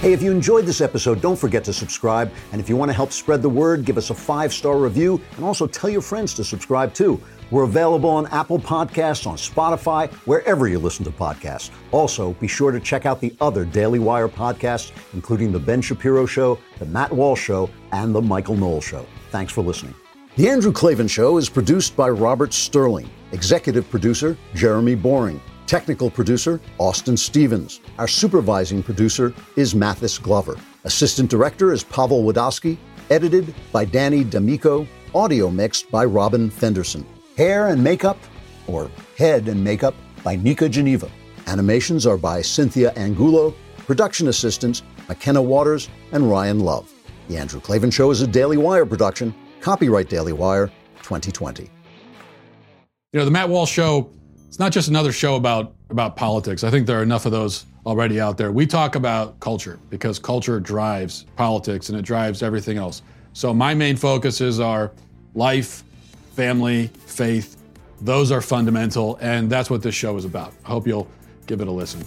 Hey, 0.02 0.14
if 0.14 0.24
you 0.24 0.32
enjoyed 0.32 0.66
this 0.66 0.82
episode, 0.82 1.22
don't 1.22 1.36
forget 1.36 1.64
to 1.66 1.74
subscribe. 1.74 2.32
And 2.54 2.60
if 2.60 2.68
you 2.68 2.76
want 2.76 2.90
to 2.90 2.94
help 2.94 3.12
spread 3.12 3.44
the 3.44 3.50
word, 3.50 3.86
give 3.86 3.98
us 4.00 4.10
a 4.10 4.16
five 4.16 4.52
star 4.52 4.78
review 4.78 5.22
and 5.36 5.46
also 5.46 5.68
tell 5.68 5.90
your 5.92 6.02
friends 6.02 6.34
to 6.36 6.44
subscribe 6.44 6.94
too. 6.94 7.22
We're 7.52 7.64
available 7.64 8.10
on 8.10 8.28
Apple 8.28 8.60
Podcasts, 8.60 9.28
on 9.28 9.36
Spotify, 9.36 10.10
wherever 10.26 10.70
you 10.70 10.80
listen 10.80 11.04
to 11.04 11.12
podcasts. 11.12 11.70
Also, 11.92 12.32
be 12.36 12.48
sure 12.48 12.72
to 12.72 12.80
check 12.80 13.06
out 13.06 13.20
the 13.20 13.36
other 13.42 13.66
Daily 13.66 14.00
Wire 14.00 14.30
podcasts, 14.30 14.94
including 15.14 15.52
The 15.52 15.60
Ben 15.60 15.82
Shapiro 15.82 16.26
Show, 16.26 16.58
The 16.80 16.86
Matt 16.86 17.12
Walsh 17.12 17.42
Show, 17.42 17.70
and 17.92 18.16
The 18.16 18.22
Michael 18.22 18.56
Knowles 18.56 18.86
Show. 18.86 19.06
Thanks 19.32 19.52
for 19.52 19.62
listening. 19.62 19.94
The 20.38 20.48
Andrew 20.48 20.72
Klavan 20.72 21.10
Show 21.10 21.38
is 21.38 21.50
produced 21.50 21.98
by 21.98 22.10
Robert 22.10 22.54
Sterling, 22.54 23.10
executive 23.34 23.90
producer 23.90 24.38
Jeremy 24.56 24.96
Boring. 24.96 25.42
Technical 25.68 26.10
producer, 26.10 26.62
Austin 26.78 27.18
Stevens. 27.18 27.82
Our 27.98 28.08
supervising 28.08 28.82
producer 28.82 29.34
is 29.58 29.76
Mathis 29.76 30.18
Glover. 30.18 30.58
Assistant 30.86 31.30
director 31.30 31.74
is 31.74 31.84
Pavel 31.84 32.24
Wadowski. 32.24 32.78
Edited 33.10 33.54
by 33.74 33.84
Danny 33.84 34.24
D'Amico. 34.24 34.88
Audio 35.14 35.50
mixed 35.50 35.92
by 35.92 36.06
Robin 36.06 36.50
Fenderson. 36.50 37.06
Hair 37.42 37.70
and 37.70 37.84
makeup, 37.84 38.20
or 38.68 38.92
head 39.18 39.48
and 39.48 39.64
makeup, 39.64 39.96
by 40.24 40.36
Nika 40.36 40.70
Geneva. 40.70 41.10
Animations 41.48 42.06
are 42.06 42.16
by 42.16 42.40
Cynthia 42.40 42.92
Angulo. 42.92 43.56
Production 43.78 44.28
assistants, 44.28 44.84
McKenna 45.10 45.42
Waters 45.42 45.90
and 46.12 46.30
Ryan 46.30 46.60
Love. 46.60 46.94
The 47.30 47.38
Andrew 47.38 47.60
Klavan 47.60 47.90
Show 47.90 48.12
is 48.12 48.22
a 48.22 48.28
Daily 48.28 48.58
Wire 48.58 48.86
production. 48.86 49.34
Copyright 49.60 50.08
Daily 50.08 50.34
Wire 50.34 50.68
2020. 50.98 51.64
You 51.64 51.70
know, 53.14 53.26
the 53.26 53.32
Matt 53.32 53.50
Walsh 53.50 53.72
Show 53.72 54.12
it's 54.48 54.60
not 54.60 54.72
just 54.72 54.90
another 54.90 55.12
show 55.12 55.36
about 55.36 55.74
about 55.90 56.16
politics. 56.16 56.64
I 56.64 56.70
think 56.70 56.86
there 56.86 57.00
are 57.00 57.04
enough 57.04 57.26
of 57.26 57.32
those 57.32 57.66
already 57.88 58.22
out 58.22 58.38
there. 58.38 58.52
We 58.52 58.68
talk 58.68 58.94
about 58.94 59.40
culture 59.40 59.80
because 59.90 60.20
culture 60.20 60.60
drives 60.60 61.26
politics 61.38 61.90
and 61.90 61.98
it 61.98 62.04
drives 62.04 62.44
everything 62.44 62.78
else. 62.78 63.02
So 63.34 63.52
my 63.52 63.74
main 63.74 63.96
focuses 63.96 64.60
are 64.60 64.92
life, 65.34 65.84
family, 66.42 66.88
faith. 67.06 67.56
Those 68.02 68.32
are 68.32 68.42
fundamental, 68.42 69.16
and 69.22 69.48
that's 69.48 69.70
what 69.70 69.84
this 69.84 69.94
show 69.94 70.18
is 70.18 70.26
about. 70.26 70.52
I 70.66 70.70
hope 70.70 70.88
you'll 70.88 71.08
give 71.46 71.62
it 71.62 71.68
a 71.68 71.72
listen. 71.72 72.02